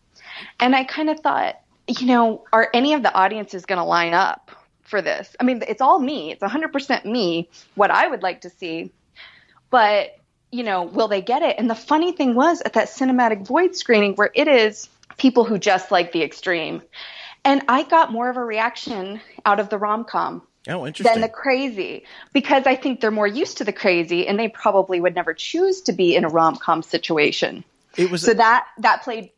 And 0.59 0.75
I 0.75 0.85
kind 0.85 1.09
of 1.09 1.19
thought, 1.19 1.60
you 1.87 2.07
know, 2.07 2.43
are 2.53 2.69
any 2.73 2.93
of 2.93 3.03
the 3.03 3.13
audiences 3.13 3.65
going 3.65 3.77
to 3.77 3.85
line 3.85 4.13
up 4.13 4.51
for 4.83 5.01
this? 5.01 5.35
I 5.39 5.43
mean, 5.43 5.63
it's 5.67 5.81
all 5.81 5.99
me. 5.99 6.31
It's 6.31 6.43
100% 6.43 7.05
me, 7.05 7.49
what 7.75 7.91
I 7.91 8.07
would 8.07 8.23
like 8.23 8.41
to 8.41 8.49
see. 8.49 8.91
But, 9.69 10.17
you 10.51 10.63
know, 10.63 10.83
will 10.83 11.07
they 11.07 11.21
get 11.21 11.41
it? 11.41 11.55
And 11.57 11.69
the 11.69 11.75
funny 11.75 12.11
thing 12.11 12.35
was 12.35 12.61
at 12.61 12.73
that 12.73 12.89
cinematic 12.89 13.45
void 13.45 13.75
screening 13.75 14.15
where 14.15 14.31
it 14.33 14.47
is 14.47 14.89
people 15.17 15.43
who 15.43 15.57
just 15.57 15.91
like 15.91 16.11
the 16.11 16.23
extreme. 16.23 16.81
And 17.43 17.63
I 17.67 17.83
got 17.83 18.11
more 18.11 18.29
of 18.29 18.37
a 18.37 18.43
reaction 18.43 19.21
out 19.45 19.59
of 19.59 19.69
the 19.69 19.77
rom 19.77 20.03
com 20.05 20.41
oh, 20.67 20.85
interesting. 20.85 21.13
than 21.13 21.21
the 21.21 21.29
crazy 21.29 22.05
because 22.33 22.67
I 22.67 22.75
think 22.75 23.01
they're 23.01 23.11
more 23.11 23.27
used 23.27 23.57
to 23.59 23.63
the 23.63 23.73
crazy 23.73 24.27
and 24.27 24.37
they 24.37 24.47
probably 24.47 24.99
would 24.99 25.15
never 25.15 25.33
choose 25.33 25.81
to 25.81 25.93
be 25.93 26.15
in 26.15 26.23
a 26.23 26.29
rom 26.29 26.57
com 26.57 26.83
situation. 26.83 27.63
it 27.97 28.11
was, 28.11 28.21
So 28.21 28.33
that 28.33 28.67
that 28.79 29.03
played 29.03 29.31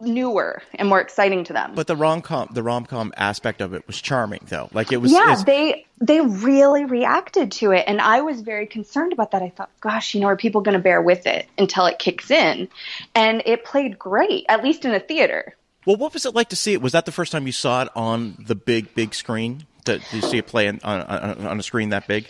newer 0.00 0.62
and 0.74 0.88
more 0.88 1.00
exciting 1.00 1.44
to 1.44 1.52
them. 1.52 1.72
but 1.74 1.86
the 1.86 1.96
rom 1.96 2.22
com 2.22 2.48
the 2.52 2.62
rom 2.62 2.84
com 2.86 3.12
aspect 3.16 3.60
of 3.60 3.74
it 3.74 3.86
was 3.86 4.00
charming 4.00 4.40
though. 4.48 4.68
Like 4.72 4.92
it 4.92 4.98
was. 4.98 5.12
yeah, 5.12 5.22
it's- 5.32 5.44
they 5.44 5.86
they 6.00 6.20
really 6.20 6.84
reacted 6.84 7.50
to 7.52 7.72
it, 7.72 7.84
and 7.88 8.00
I 8.00 8.20
was 8.20 8.40
very 8.42 8.66
concerned 8.66 9.12
about 9.12 9.32
that. 9.32 9.42
I 9.42 9.48
thought, 9.50 9.70
gosh, 9.80 10.14
you 10.14 10.20
know, 10.20 10.28
are 10.28 10.36
people 10.36 10.60
going 10.60 10.76
to 10.76 10.82
bear 10.82 11.02
with 11.02 11.26
it 11.26 11.48
until 11.58 11.86
it 11.86 11.98
kicks 11.98 12.30
in? 12.30 12.68
And 13.16 13.42
it 13.46 13.64
played 13.64 13.98
great, 13.98 14.46
at 14.48 14.62
least 14.62 14.84
in 14.84 14.94
a 14.94 15.00
theater. 15.00 15.56
well, 15.86 15.96
what 15.96 16.12
was 16.14 16.24
it 16.24 16.34
like 16.36 16.50
to 16.50 16.56
see 16.56 16.72
it? 16.74 16.80
Was 16.80 16.92
that 16.92 17.04
the 17.04 17.10
first 17.12 17.32
time 17.32 17.46
you 17.46 17.52
saw 17.52 17.82
it 17.82 17.88
on 17.96 18.36
the 18.38 18.54
big 18.54 18.94
big 18.94 19.12
screen? 19.14 19.66
Did, 19.84 20.02
did 20.12 20.22
you 20.22 20.28
see 20.28 20.38
it 20.38 20.46
play 20.46 20.68
on, 20.68 20.78
on 20.84 21.46
on 21.46 21.58
a 21.58 21.62
screen 21.64 21.88
that 21.88 22.06
big? 22.06 22.26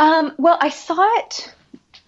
Um, 0.00 0.32
well, 0.38 0.58
I 0.60 0.70
saw 0.70 0.96
it 1.20 1.54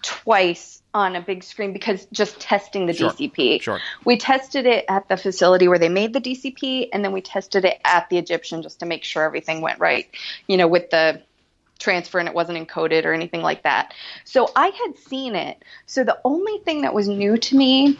twice 0.01 0.81
on 0.93 1.15
a 1.15 1.21
big 1.21 1.43
screen 1.43 1.71
because 1.73 2.07
just 2.11 2.39
testing 2.39 2.85
the 2.87 2.93
Sure, 2.93 3.11
DCP. 3.11 3.61
sure. 3.61 3.79
We 4.05 4.17
tested 4.17 4.65
it 4.65 4.85
at 4.89 5.07
the 5.07 5.17
facility 5.17 5.67
where 5.67 5.77
they 5.79 5.89
made 5.89 6.13
the 6.13 6.21
DCP, 6.21 6.89
and 6.91 7.03
then 7.05 7.11
we 7.11 7.21
tested 7.21 7.65
it 7.65 7.79
at 7.85 8.09
the 8.09 8.17
Egyptian 8.17 8.61
just 8.61 8.79
to 8.79 8.85
make 8.85 9.03
sure 9.03 9.23
everything 9.23 9.61
went 9.61 9.79
right. 9.79 10.07
You 10.47 10.57
know, 10.57 10.67
with 10.67 10.89
the 10.89 11.21
transfer 11.79 12.19
and 12.19 12.27
it 12.27 12.35
wasn't 12.35 12.57
encoded 12.67 13.05
or 13.05 13.13
anything 13.13 13.41
like 13.41 13.63
that. 13.63 13.93
So 14.25 14.51
I 14.55 14.67
had 14.67 14.97
seen 14.97 15.35
it. 15.35 15.63
So 15.85 16.03
the 16.03 16.19
only 16.25 16.57
thing 16.59 16.81
that 16.81 16.93
was 16.93 17.07
new 17.07 17.37
to 17.37 17.55
me 17.55 17.97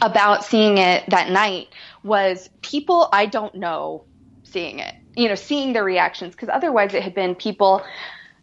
about 0.00 0.44
seeing 0.44 0.78
it 0.78 1.04
that 1.08 1.30
night 1.30 1.68
was 2.04 2.48
people 2.62 3.08
I 3.12 3.26
don't 3.26 3.54
know 3.56 4.04
seeing 4.44 4.78
it, 4.78 4.94
you 5.16 5.28
know, 5.28 5.34
seeing 5.34 5.72
their 5.72 5.84
reactions, 5.84 6.34
because 6.34 6.48
otherwise 6.48 6.94
it 6.94 7.02
had 7.02 7.14
been 7.14 7.34
people 7.34 7.82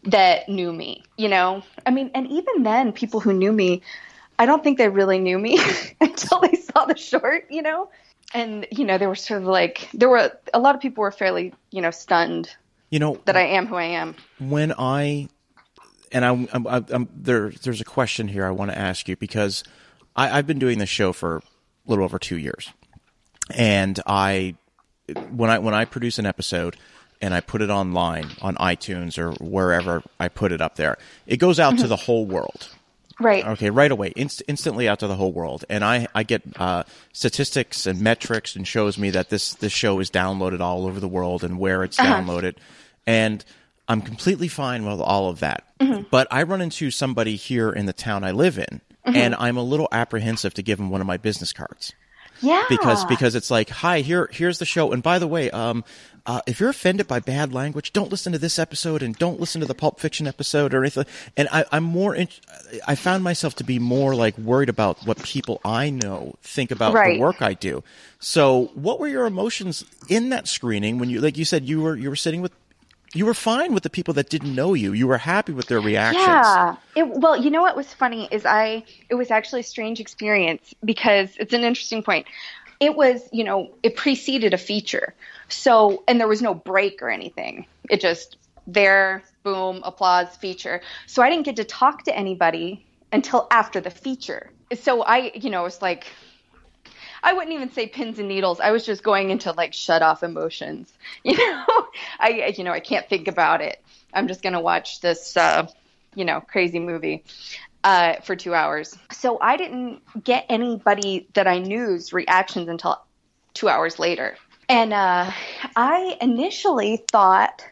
that 0.08 0.47
knew 0.49 0.72
me, 0.72 1.03
you 1.18 1.28
know? 1.28 1.64
I 1.86 1.91
mean, 1.91 2.12
and 2.14 2.28
even 2.28 2.64
then, 2.64 2.91
people 2.91 3.20
who 3.20 3.34
knew 3.34 3.51
me, 3.51 3.82
I 4.38 4.45
don't 4.45 4.64
think 4.64 4.78
they 4.78 4.89
really 4.89 5.20
knew 5.20 5.39
me 5.39 5.60
until 6.01 6.39
they 6.41 6.56
saw 6.56 6.86
the 6.86 6.97
short, 6.97 7.47
you 7.49 7.62
know? 7.62 7.89
And, 8.34 8.68
you 8.72 8.86
know, 8.86 8.97
they 8.97 9.08
were 9.08 9.16
sort 9.16 9.41
of 9.41 9.47
like, 9.47 9.88
there 9.93 10.10
were 10.10 10.32
a 10.53 10.60
lot 10.60 10.76
of 10.76 10.82
people 10.82 11.01
were 11.01 11.12
fairly, 11.12 11.53
you 11.72 11.82
know, 11.82 11.91
stunned 11.91 12.49
You 12.89 12.99
know 12.99 13.20
that 13.26 13.38
I 13.38 13.45
am 13.47 13.68
who 13.68 13.76
I 13.76 13.86
am. 13.86 14.16
when 14.39 14.74
I 14.78 15.30
and 16.12 16.24
I'm, 16.24 16.47
I'm, 16.53 16.68
I'm 16.68 17.10
there. 17.14 17.49
There's 17.49 17.82
a 17.82 17.86
question 17.86 18.28
here 18.28 18.45
I 18.45 18.51
want 18.51 18.72
to 18.72 18.78
ask 18.78 19.08
you 19.08 19.16
because 19.18 19.64
I, 20.16 20.38
I've 20.38 20.47
been 20.47 20.60
doing 20.60 20.80
this 20.80 20.89
show 20.89 21.12
for 21.14 21.38
a 21.38 21.41
little 21.88 22.06
over 22.06 22.18
two 22.20 22.38
years, 22.38 22.72
and 23.53 23.99
I 24.06 24.56
when 25.30 25.49
I 25.49 25.60
when 25.60 25.74
I 25.74 25.86
produce 25.86 26.18
an 26.18 26.26
episode 26.26 26.78
and 27.22 27.34
I 27.34 27.41
put 27.41 27.61
it 27.61 27.70
online 27.70 28.32
on 28.41 28.55
iTunes 28.55 29.18
or 29.18 29.32
wherever 29.43 30.03
I 30.20 30.28
put 30.28 30.51
it 30.51 30.61
up 30.61 30.76
there, 30.76 30.97
it 31.28 31.38
goes 31.38 31.59
out 31.59 31.72
to 31.72 31.78
mm-hmm. 31.78 31.89
the 31.89 31.95
whole 31.95 32.26
world. 32.26 32.70
Right. 33.20 33.45
Okay, 33.45 33.70
right 33.70 33.91
away, 33.91 34.11
inst- 34.16 34.43
instantly 34.47 34.89
out 34.89 34.99
to 34.99 35.07
the 35.07 35.16
whole 35.16 35.32
world, 35.32 35.63
and 35.70 35.86
I 35.86 36.07
I 36.13 36.24
get 36.24 36.41
uh, 36.57 36.84
statistics 37.13 37.86
and 37.86 38.01
metrics 38.01 38.57
and 38.57 38.68
shows 38.68 38.97
me 38.97 39.09
that 39.11 39.30
this 39.30 39.53
this 39.53 39.72
show 39.72 39.99
is 40.01 40.11
downloaded 40.11 40.59
all 40.59 40.86
over 40.86 40.99
the 40.99 41.07
world 41.07 41.43
and 41.45 41.57
where 41.57 41.86
it's 41.86 41.97
uh-huh. 41.97 42.13
downloaded, 42.13 42.55
and 43.07 43.45
I'm 43.88 44.01
completely 44.01 44.49
fine 44.49 44.86
with 44.86 44.99
all 44.99 45.30
of 45.30 45.39
that. 45.39 45.63
Mm-hmm. 45.80 46.03
But 46.11 46.28
I 46.30 46.43
run 46.43 46.59
into 46.59 46.91
somebody 46.91 47.38
here 47.38 47.72
in 47.72 47.86
the 47.86 47.93
town 47.93 48.26
I 48.26 48.32
live 48.32 48.57
in, 48.57 48.82
mm-hmm. 49.07 49.16
and 49.16 49.34
I'm 49.36 49.55
a 49.55 49.63
little 49.63 49.88
apprehensive 49.93 50.53
to 50.55 50.61
give 50.61 50.78
them 50.78 50.89
one 50.89 50.99
of 50.99 51.07
my 51.07 51.16
business 51.16 51.53
cards 51.53 51.93
Yeah. 52.41 52.63
because 52.69 53.05
because 53.05 53.36
it's 53.36 53.49
like, 53.51 53.69
hi, 53.69 54.01
here 54.01 54.29
here's 54.31 54.59
the 54.59 54.65
show, 54.65 54.91
and 54.91 55.01
by 55.01 55.19
the 55.19 55.27
way, 55.27 55.49
um, 55.51 55.83
uh, 56.27 56.41
if 56.47 56.59
you're 56.59 56.69
offended 56.69 57.07
by 57.07 57.19
bad 57.19 57.53
language, 57.53 57.93
don't 57.93 58.09
listen 58.09 58.33
to 58.33 58.39
this 58.39 58.57
episode, 58.57 59.03
and 59.03 59.15
don't 59.17 59.39
listen 59.39 59.61
to 59.61 59.67
the 59.67 59.75
Pulp 59.75 59.99
Fiction 59.99 60.25
episode 60.25 60.73
or 60.73 60.81
anything. 60.81 61.05
And 61.38 61.47
I, 61.51 61.65
I'm 61.71 61.83
more, 61.83 62.15
in, 62.15 62.27
I 62.88 62.95
found 62.95 63.23
myself 63.23 63.53
to 63.57 63.63
be 63.63 63.77
more 63.77 64.15
like 64.15 64.36
worried 64.39 64.69
about 64.69 65.05
what 65.05 65.21
people 65.21 65.61
I 65.63 65.91
know 65.91 66.33
think 66.41 66.71
about 66.71 66.93
Right. 66.95 67.13
the 67.13 67.19
work 67.19 67.43
I 67.43 67.53
do. 67.53 67.83
So, 68.19 68.71
what 68.73 68.99
were 68.99 69.07
your 69.07 69.27
emotions 69.27 69.86
in 70.09 70.29
that 70.29 70.47
screening 70.47 70.97
when 70.97 71.09
you, 71.11 71.21
like 71.21 71.38
you 71.38 71.45
said, 71.45 71.65
you 71.69 71.81
were 71.81 71.95
you 71.95 72.09
were 72.09 72.15
sitting 72.15 72.41
with. 72.41 72.51
You 73.16 73.26
were 73.26 73.34
fine 73.34 73.74
with 73.74 73.84
the 73.84 73.89
people 73.89 74.13
that 74.16 74.30
didn't 74.30 74.53
know 74.53 74.74
you. 74.74 74.91
You 74.91 75.07
were 75.07 75.18
happy 75.18 75.53
with 75.53 75.68
their 75.68 75.80
reactions. 75.80 76.28
Yeah. 76.28 76.76
It, 76.97 77.07
well, 77.07 77.41
you 77.41 77.49
know 77.49 77.61
what 77.61 77.76
was 77.76 77.93
funny 77.93 78.28
is 78.30 78.45
I 78.45 78.84
it 79.09 79.16
was 79.16 79.32
actually 79.32 79.61
a 79.61 79.63
strange 79.63 80.01
experience 80.01 80.74
because 80.84 81.30
it's 81.39 81.53
an 81.53 81.63
interesting 81.63 82.03
point. 82.03 82.28
It 82.82 82.97
was, 82.97 83.22
you 83.32 83.45
know, 83.45 83.74
it 83.84 83.95
preceded 83.95 84.53
a 84.53 84.57
feature. 84.57 85.16
So, 85.47 86.03
and 86.09 86.20
there 86.20 86.28
was 86.28 86.41
no 86.41 86.53
break 86.53 87.01
or 87.01 87.09
anything. 87.09 87.66
It 87.89 88.01
just 88.01 88.36
there, 88.68 89.24
boom, 89.43 89.80
applause, 89.86 90.36
feature. 90.36 90.82
So 91.07 91.24
I 91.24 91.30
didn't 91.30 91.45
get 91.45 91.55
to 91.55 91.63
talk 91.63 92.03
to 92.03 92.18
anybody 92.18 92.86
until 93.13 93.47
after 93.49 93.80
the 93.80 93.91
feature. 93.91 94.51
So 94.74 95.03
I, 95.03 95.32
you 95.36 95.49
know, 95.49 95.63
was 95.63 95.82
like 95.82 96.07
I 97.26 97.34
wouldn't 97.34 97.53
even 97.55 97.71
say 97.71 97.88
pins 97.88 98.19
and 98.19 98.30
needles. 98.30 98.61
I 98.61 98.71
was 98.71 98.86
just 98.86 99.03
going 99.03 99.32
into 99.32 99.51
like 99.51 99.73
shut 99.73 100.03
off 100.03 100.23
emotions. 100.23 100.93
You 101.23 101.38
know, 101.38 101.88
I 102.19 102.53
you 102.57 102.63
know 102.63 102.71
I 102.73 102.82
can't 102.82 103.09
think 103.09 103.28
about 103.28 103.61
it. 103.61 103.84
I'm 104.13 104.28
just 104.30 104.43
gonna 104.43 104.61
watch 104.61 105.01
this 105.01 105.36
uh, 105.38 105.67
you 106.15 106.26
know 106.26 106.41
crazy 106.41 106.80
movie. 106.80 107.26
uh, 107.84 108.21
for 108.21 108.36
two 108.36 108.53
hours. 108.55 108.97
So 109.13 109.39
I 109.41 109.57
didn't 109.57 110.01
get 110.23 110.45
anybody 110.49 111.30
that 111.36 111.47
I 111.47 111.59
knew's 111.59 112.13
reactions 112.13 112.67
until 112.69 112.99
two 113.53 113.69
hours 113.69 113.99
later. 113.99 114.38
And 114.69 114.93
uh, 114.93 115.32
I 115.76 116.17
initially 116.21 117.03
thought 117.11 117.63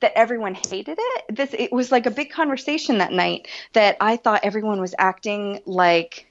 that 0.00 0.12
everyone 0.16 0.54
hated 0.54 0.98
it. 1.00 1.36
This 1.36 1.54
it 1.54 1.72
was 1.72 1.90
like 1.92 2.06
a 2.06 2.10
big 2.10 2.30
conversation 2.30 2.98
that 2.98 3.12
night 3.12 3.48
that 3.72 3.96
I 4.00 4.16
thought 4.18 4.40
everyone 4.44 4.80
was 4.80 4.94
acting 4.98 5.60
like 5.66 6.30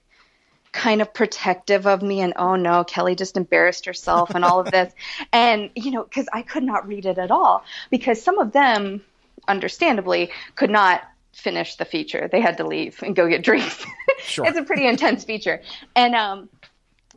kind 0.76 1.02
of 1.02 1.14
protective 1.14 1.88
of 1.88 2.02
me 2.02 2.20
and 2.20 2.34
oh 2.36 2.58
no 2.58 2.84
kelly 2.84 3.16
just 3.16 3.38
embarrassed 3.38 3.86
herself 3.86 4.32
and 4.36 4.44
all 4.44 4.60
of 4.60 4.70
this. 4.72 4.94
And 5.32 5.70
you 5.76 5.92
know 5.92 6.04
because 6.04 6.28
i 6.34 6.42
could 6.42 6.64
not 6.64 6.88
read 6.88 7.06
it 7.06 7.18
at 7.18 7.32
all 7.32 7.64
because 7.90 8.22
some 8.22 8.38
of 8.40 8.52
them 8.52 9.02
understandably 9.48 10.32
could 10.56 10.70
not 10.70 11.04
finish 11.34 11.76
the 11.76 11.86
feature. 11.86 12.30
They 12.32 12.40
had 12.40 12.58
to 12.58 12.66
leave 12.66 13.02
and 13.04 13.16
go 13.16 13.28
get 13.28 13.44
drinks. 13.44 13.84
Sure. 14.20 14.46
it's 14.48 14.58
a 14.58 14.64
pretty 14.64 14.88
intense 14.88 15.24
feature. 15.24 15.62
And 15.96 16.16
um 16.16 16.50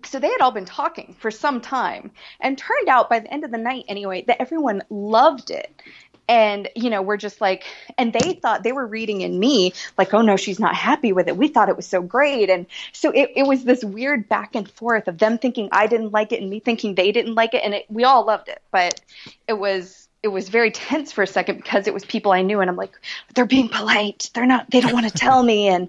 so 0.05 0.19
they 0.19 0.29
had 0.29 0.41
all 0.41 0.51
been 0.51 0.65
talking 0.65 1.17
for 1.19 1.31
some 1.31 1.61
time 1.61 2.11
and 2.41 2.59
turned 2.59 2.89
out 2.89 3.09
by 3.09 3.21
the 3.21 3.33
end 3.33 3.45
of 3.45 3.51
the 3.51 3.59
night 3.59 3.85
anyway 3.89 4.25
that 4.27 4.41
everyone 4.41 4.83
loved 4.91 5.51
it 5.51 5.83
and 6.29 6.69
you 6.77 6.91
know 6.91 7.01
we're 7.03 7.17
just 7.17 7.41
like 7.41 7.65
and 7.97 8.13
they 8.13 8.35
thought 8.35 8.63
they 8.63 8.73
were 8.73 8.87
reading 8.87 9.23
in 9.23 9.39
me 9.39 9.73
like 9.97 10.13
oh 10.13 10.21
no 10.21 10.37
she's 10.37 10.61
not 10.61 10.75
happy 10.75 11.13
with 11.13 11.29
it. 11.29 11.37
We 11.37 11.49
thought 11.49 11.69
it 11.69 11.77
was 11.77 11.87
so 11.87 12.03
great. 12.03 12.51
And 12.51 12.67
so 12.93 13.11
it, 13.11 13.33
it 13.35 13.47
was 13.47 13.65
this 13.65 13.83
weird 13.83 14.29
back 14.29 14.55
and 14.55 14.71
forth 14.71 15.09
of 15.09 15.19
them 15.19 15.39
thinking 15.39 15.69
i 15.73 15.87
didn't 15.87 16.13
like 16.13 16.33
it 16.33 16.41
and 16.41 16.51
me 16.51 16.61
thinking 16.61 16.95
they 16.95 17.13
didn't 17.13 17.35
like 17.35 17.55
it. 17.55 17.63
And 17.65 17.75
it, 17.75 17.87
we 17.89 18.05
all 18.05 18.27
loved 18.27 18.49
it. 18.49 18.61
But 18.71 19.01
it 19.47 19.55
was 19.55 20.09
it 20.23 20.29
was 20.29 20.49
very 20.49 20.71
tense 20.71 21.13
for 21.13 21.23
a 21.23 21.27
second 21.27 21.57
because 21.57 21.87
it 21.87 21.95
was 21.95 22.05
people 22.05 22.33
i 22.33 22.43
knew. 22.43 22.61
And 22.61 22.69
i'm 22.69 22.77
like 22.77 22.93
they're 23.35 23.47
being 23.47 23.69
polite. 23.69 24.31
They're 24.35 24.47
not 24.47 24.71
they 24.71 24.81
don't 24.81 24.93
want 24.93 25.09
to 25.09 25.13
tell 25.19 25.43
me. 25.43 25.69
And 25.69 25.89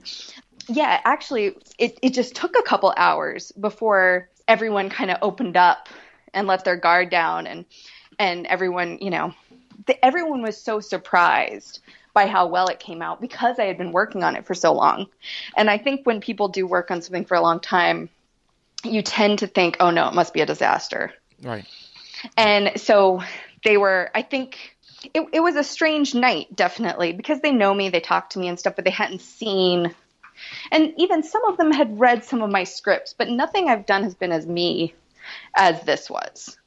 yeah 0.67 1.01
actually 1.03 1.55
it, 1.77 1.97
it 2.01 2.13
just 2.13 2.35
took 2.35 2.57
a 2.57 2.61
couple 2.61 2.93
hours 2.95 3.51
before 3.53 4.29
everyone 4.47 4.89
kind 4.89 5.11
of 5.11 5.17
opened 5.21 5.57
up 5.57 5.89
and 6.33 6.47
let 6.47 6.63
their 6.63 6.75
guard 6.75 7.09
down 7.09 7.47
and 7.47 7.65
and 8.19 8.45
everyone 8.47 8.99
you 9.01 9.09
know 9.09 9.33
the, 9.89 10.05
everyone 10.05 10.43
was 10.43 10.61
so 10.61 10.79
surprised 10.79 11.79
by 12.13 12.27
how 12.27 12.45
well 12.45 12.67
it 12.67 12.79
came 12.79 13.01
out 13.01 13.19
because 13.19 13.57
I 13.57 13.65
had 13.65 13.77
been 13.77 13.91
working 13.91 14.23
on 14.23 14.35
it 14.35 14.45
for 14.45 14.53
so 14.53 14.71
long. 14.71 15.07
And 15.57 15.67
I 15.69 15.79
think 15.79 16.05
when 16.05 16.21
people 16.21 16.47
do 16.47 16.67
work 16.67 16.91
on 16.91 17.01
something 17.01 17.25
for 17.25 17.35
a 17.35 17.41
long 17.41 17.59
time, 17.59 18.09
you 18.83 19.01
tend 19.01 19.39
to 19.39 19.47
think, 19.47 19.77
oh 19.79 19.89
no, 19.89 20.07
it 20.07 20.13
must 20.13 20.33
be 20.33 20.41
a 20.41 20.45
disaster. 20.45 21.11
Right. 21.41 21.65
And 22.37 22.79
so 22.79 23.23
they 23.63 23.77
were, 23.77 24.11
I 24.13 24.21
think 24.21 24.77
it, 25.13 25.27
it 25.33 25.39
was 25.39 25.55
a 25.55 25.63
strange 25.63 26.13
night, 26.13 26.55
definitely, 26.55 27.13
because 27.13 27.39
they 27.41 27.51
know 27.51 27.73
me, 27.73 27.89
they 27.89 27.99
talk 27.99 28.29
to 28.31 28.39
me 28.39 28.47
and 28.47 28.59
stuff, 28.59 28.75
but 28.75 28.85
they 28.85 28.91
hadn't 28.91 29.21
seen. 29.21 29.95
And 30.71 30.93
even 30.97 31.23
some 31.23 31.45
of 31.45 31.57
them 31.57 31.71
had 31.71 31.99
read 31.99 32.23
some 32.25 32.43
of 32.43 32.51
my 32.51 32.63
scripts, 32.63 33.15
but 33.17 33.27
nothing 33.27 33.69
I've 33.69 33.87
done 33.87 34.03
has 34.03 34.13
been 34.13 34.31
as 34.31 34.45
me 34.45 34.93
as 35.55 35.81
this 35.81 36.11
was. 36.11 36.57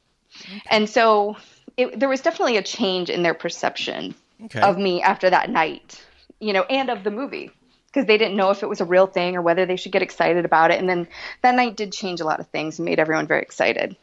Okay. 0.40 0.62
And 0.70 0.90
so 0.90 1.36
it, 1.76 1.98
there 1.98 2.08
was 2.08 2.20
definitely 2.20 2.56
a 2.56 2.62
change 2.62 3.10
in 3.10 3.22
their 3.22 3.34
perception 3.34 4.14
okay. 4.44 4.60
of 4.60 4.78
me 4.78 5.02
after 5.02 5.30
that 5.30 5.50
night, 5.50 6.04
you 6.40 6.52
know, 6.52 6.62
and 6.62 6.90
of 6.90 7.04
the 7.04 7.10
movie 7.10 7.50
because 7.86 8.06
they 8.06 8.16
didn't 8.16 8.36
know 8.36 8.50
if 8.50 8.62
it 8.62 8.68
was 8.68 8.80
a 8.80 8.84
real 8.84 9.06
thing 9.06 9.36
or 9.36 9.42
whether 9.42 9.66
they 9.66 9.76
should 9.76 9.92
get 9.92 10.02
excited 10.02 10.44
about 10.44 10.70
it. 10.70 10.80
And 10.80 10.88
then 10.88 11.06
that 11.42 11.54
night 11.54 11.76
did 11.76 11.92
change 11.92 12.20
a 12.20 12.24
lot 12.24 12.40
of 12.40 12.46
things 12.48 12.78
and 12.78 12.86
made 12.86 12.98
everyone 12.98 13.26
very 13.26 13.42
excited. 13.42 13.96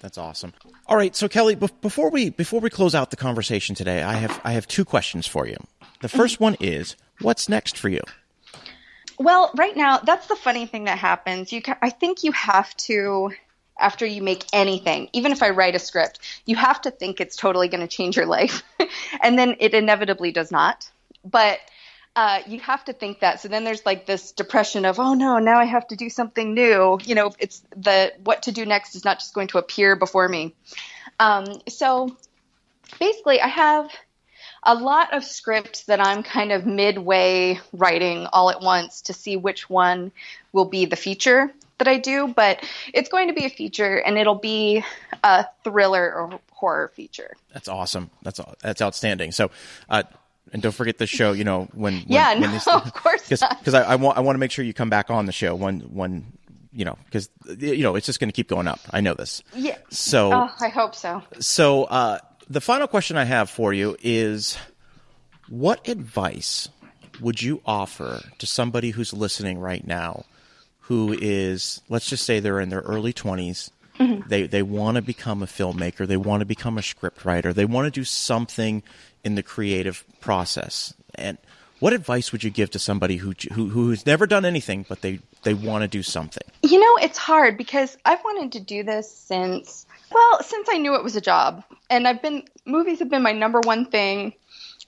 That's 0.00 0.18
awesome. 0.18 0.52
All 0.86 0.96
right, 0.96 1.14
so 1.14 1.28
Kelly, 1.28 1.54
be- 1.54 1.68
before 1.80 2.10
we 2.10 2.30
before 2.30 2.60
we 2.60 2.70
close 2.70 2.94
out 2.94 3.10
the 3.10 3.16
conversation 3.16 3.74
today, 3.74 4.02
I 4.02 4.14
have 4.14 4.40
I 4.44 4.52
have 4.52 4.66
two 4.66 4.84
questions 4.84 5.26
for 5.26 5.46
you. 5.46 5.56
The 6.00 6.08
mm-hmm. 6.08 6.16
first 6.16 6.40
one 6.40 6.56
is, 6.60 6.96
what's 7.20 7.48
next 7.48 7.76
for 7.76 7.88
you? 7.88 8.00
Well, 9.18 9.50
right 9.54 9.76
now, 9.76 9.98
that's 9.98 10.28
the 10.28 10.36
funny 10.36 10.66
thing 10.66 10.84
that 10.84 10.98
happens. 10.98 11.52
You, 11.52 11.60
ca- 11.60 11.76
I 11.82 11.90
think 11.90 12.24
you 12.24 12.32
have 12.32 12.74
to 12.78 13.32
after 13.80 14.06
you 14.06 14.22
make 14.22 14.44
anything, 14.52 15.08
even 15.12 15.32
if 15.32 15.42
I 15.42 15.50
write 15.50 15.74
a 15.74 15.78
script, 15.78 16.20
you 16.46 16.56
have 16.56 16.80
to 16.82 16.90
think 16.90 17.20
it's 17.20 17.36
totally 17.36 17.68
going 17.68 17.80
to 17.80 17.88
change 17.88 18.16
your 18.16 18.26
life. 18.38 18.62
and 19.22 19.38
then 19.38 19.56
it 19.60 19.74
inevitably 19.74 20.32
does 20.32 20.50
not. 20.50 20.90
But 21.24 21.60
uh, 22.16 22.40
you 22.46 22.58
have 22.60 22.84
to 22.84 22.92
think 22.92 23.20
that. 23.20 23.40
So 23.40 23.48
then 23.48 23.64
there's 23.64 23.86
like 23.86 24.06
this 24.06 24.32
depression 24.32 24.84
of, 24.84 24.98
oh 24.98 25.14
no, 25.14 25.38
now 25.38 25.58
I 25.58 25.64
have 25.64 25.86
to 25.88 25.96
do 25.96 26.10
something 26.10 26.54
new. 26.54 26.98
You 27.04 27.14
know, 27.14 27.32
it's 27.38 27.62
the 27.76 28.12
what 28.24 28.42
to 28.44 28.52
do 28.52 28.66
next 28.66 28.94
is 28.94 29.04
not 29.04 29.20
just 29.20 29.34
going 29.34 29.48
to 29.48 29.58
appear 29.58 29.96
before 29.96 30.28
me. 30.28 30.54
Um, 31.18 31.46
so 31.68 32.16
basically, 32.98 33.40
I 33.40 33.48
have 33.48 33.90
a 34.62 34.74
lot 34.74 35.14
of 35.14 35.24
scripts 35.24 35.84
that 35.84 36.04
I'm 36.04 36.22
kind 36.22 36.52
of 36.52 36.66
midway 36.66 37.60
writing 37.72 38.26
all 38.32 38.50
at 38.50 38.60
once 38.60 39.02
to 39.02 39.12
see 39.12 39.36
which 39.36 39.70
one 39.70 40.12
will 40.52 40.66
be 40.66 40.84
the 40.84 40.96
feature 40.96 41.52
that 41.80 41.88
I 41.88 41.98
do, 41.98 42.28
but 42.28 42.64
it's 42.94 43.08
going 43.08 43.28
to 43.28 43.34
be 43.34 43.44
a 43.44 43.50
feature 43.50 43.96
and 43.96 44.16
it'll 44.16 44.36
be 44.36 44.84
a 45.24 45.46
thriller 45.64 46.14
or 46.14 46.40
horror 46.52 46.88
feature. 46.88 47.34
That's 47.52 47.68
awesome. 47.68 48.10
That's 48.22 48.40
that's 48.62 48.80
outstanding. 48.80 49.32
So, 49.32 49.50
uh, 49.88 50.04
and 50.52 50.62
don't 50.62 50.74
forget 50.74 50.98
the 50.98 51.06
show. 51.06 51.32
You 51.32 51.44
know 51.44 51.68
when, 51.72 51.94
when 52.00 52.04
yeah, 52.06 52.38
when 52.38 52.52
no, 52.52 52.60
of 52.66 52.92
course 52.94 53.28
because 53.28 53.74
I, 53.74 53.82
I, 53.82 53.96
want 53.96 54.18
I 54.18 54.20
want 54.20 54.36
to 54.36 54.38
make 54.38 54.50
sure 54.50 54.64
you 54.64 54.74
come 54.74 54.90
back 54.90 55.10
on 55.10 55.26
the 55.26 55.32
show 55.32 55.54
when 55.54 55.80
when 55.80 56.32
you 56.72 56.84
know 56.84 56.96
because 57.06 57.28
you 57.58 57.82
know 57.82 57.96
it's 57.96 58.06
just 58.06 58.20
going 58.20 58.28
to 58.28 58.34
keep 58.34 58.48
going 58.48 58.68
up. 58.68 58.80
I 58.90 59.00
know 59.00 59.14
this. 59.14 59.42
Yeah. 59.54 59.78
So 59.88 60.32
oh, 60.32 60.50
I 60.60 60.68
hope 60.68 60.94
so. 60.94 61.22
So 61.40 61.84
uh, 61.84 62.18
the 62.48 62.60
final 62.60 62.86
question 62.86 63.16
I 63.16 63.24
have 63.24 63.48
for 63.48 63.72
you 63.72 63.96
is, 64.02 64.58
what 65.48 65.88
advice 65.88 66.68
would 67.20 67.40
you 67.40 67.62
offer 67.64 68.20
to 68.38 68.46
somebody 68.46 68.90
who's 68.90 69.12
listening 69.12 69.58
right 69.58 69.86
now? 69.86 70.24
Who 70.90 71.16
is, 71.16 71.82
let's 71.88 72.08
just 72.10 72.26
say 72.26 72.40
they're 72.40 72.58
in 72.58 72.68
their 72.68 72.80
early 72.80 73.12
20s. 73.12 73.70
Mm-hmm. 74.00 74.28
They, 74.28 74.48
they 74.48 74.62
want 74.64 74.96
to 74.96 75.02
become 75.02 75.40
a 75.40 75.46
filmmaker. 75.46 76.04
They 76.04 76.16
want 76.16 76.40
to 76.40 76.44
become 76.44 76.76
a 76.78 76.82
script 76.82 77.24
writer. 77.24 77.52
They 77.52 77.64
want 77.64 77.86
to 77.86 77.92
do 77.92 78.02
something 78.02 78.82
in 79.22 79.36
the 79.36 79.42
creative 79.44 80.02
process. 80.20 80.92
And 81.14 81.38
what 81.78 81.92
advice 81.92 82.32
would 82.32 82.42
you 82.42 82.50
give 82.50 82.70
to 82.70 82.80
somebody 82.80 83.18
who, 83.18 83.34
who 83.52 83.68
who's 83.68 84.04
never 84.04 84.26
done 84.26 84.44
anything, 84.44 84.84
but 84.88 85.00
they, 85.00 85.20
they 85.44 85.54
want 85.54 85.82
to 85.82 85.88
do 85.88 86.02
something? 86.02 86.42
You 86.64 86.80
know, 86.80 87.04
it's 87.04 87.18
hard 87.18 87.56
because 87.56 87.96
I've 88.04 88.24
wanted 88.24 88.50
to 88.58 88.60
do 88.60 88.82
this 88.82 89.08
since, 89.08 89.86
well, 90.10 90.42
since 90.42 90.68
I 90.72 90.78
knew 90.78 90.96
it 90.96 91.04
was 91.04 91.14
a 91.14 91.20
job. 91.20 91.62
And 91.88 92.08
I've 92.08 92.20
been, 92.20 92.42
movies 92.64 92.98
have 92.98 93.10
been 93.10 93.22
my 93.22 93.32
number 93.32 93.60
one 93.60 93.84
thing 93.86 94.32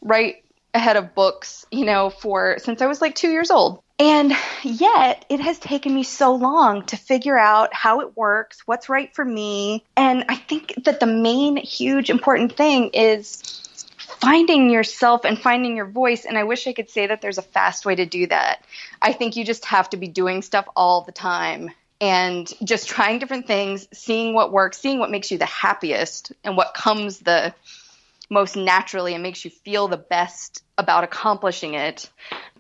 right 0.00 0.41
ahead 0.74 0.96
of 0.96 1.14
books, 1.14 1.66
you 1.70 1.84
know, 1.84 2.10
for 2.10 2.56
since 2.58 2.80
I 2.80 2.86
was 2.86 3.00
like 3.00 3.14
two 3.14 3.30
years 3.30 3.50
old. 3.50 3.82
And 3.98 4.32
yet, 4.64 5.24
it 5.28 5.40
has 5.40 5.58
taken 5.58 5.94
me 5.94 6.02
so 6.02 6.34
long 6.34 6.84
to 6.86 6.96
figure 6.96 7.38
out 7.38 7.72
how 7.72 8.00
it 8.00 8.16
works, 8.16 8.66
what's 8.66 8.88
right 8.88 9.14
for 9.14 9.24
me. 9.24 9.84
And 9.96 10.24
I 10.28 10.36
think 10.36 10.74
that 10.84 10.98
the 10.98 11.06
main, 11.06 11.56
huge, 11.56 12.10
important 12.10 12.56
thing 12.56 12.90
is 12.94 13.60
finding 14.20 14.70
yourself 14.70 15.24
and 15.24 15.38
finding 15.38 15.76
your 15.76 15.86
voice. 15.86 16.24
And 16.24 16.36
I 16.36 16.44
wish 16.44 16.66
I 16.66 16.72
could 16.72 16.90
say 16.90 17.06
that 17.06 17.20
there's 17.20 17.38
a 17.38 17.42
fast 17.42 17.86
way 17.86 17.94
to 17.94 18.06
do 18.06 18.26
that. 18.28 18.64
I 19.00 19.12
think 19.12 19.36
you 19.36 19.44
just 19.44 19.66
have 19.66 19.90
to 19.90 19.96
be 19.96 20.08
doing 20.08 20.42
stuff 20.42 20.66
all 20.74 21.02
the 21.02 21.12
time 21.12 21.70
and 22.00 22.52
just 22.64 22.88
trying 22.88 23.20
different 23.20 23.46
things, 23.46 23.86
seeing 23.92 24.34
what 24.34 24.50
works, 24.50 24.78
seeing 24.78 24.98
what 24.98 25.10
makes 25.10 25.30
you 25.30 25.38
the 25.38 25.46
happiest 25.46 26.32
and 26.42 26.56
what 26.56 26.74
comes 26.74 27.20
the 27.20 27.54
most 28.32 28.56
naturally 28.56 29.12
and 29.12 29.22
makes 29.22 29.44
you 29.44 29.50
feel 29.50 29.88
the 29.88 29.98
best 29.98 30.62
about 30.78 31.04
accomplishing 31.04 31.74
it. 31.74 32.08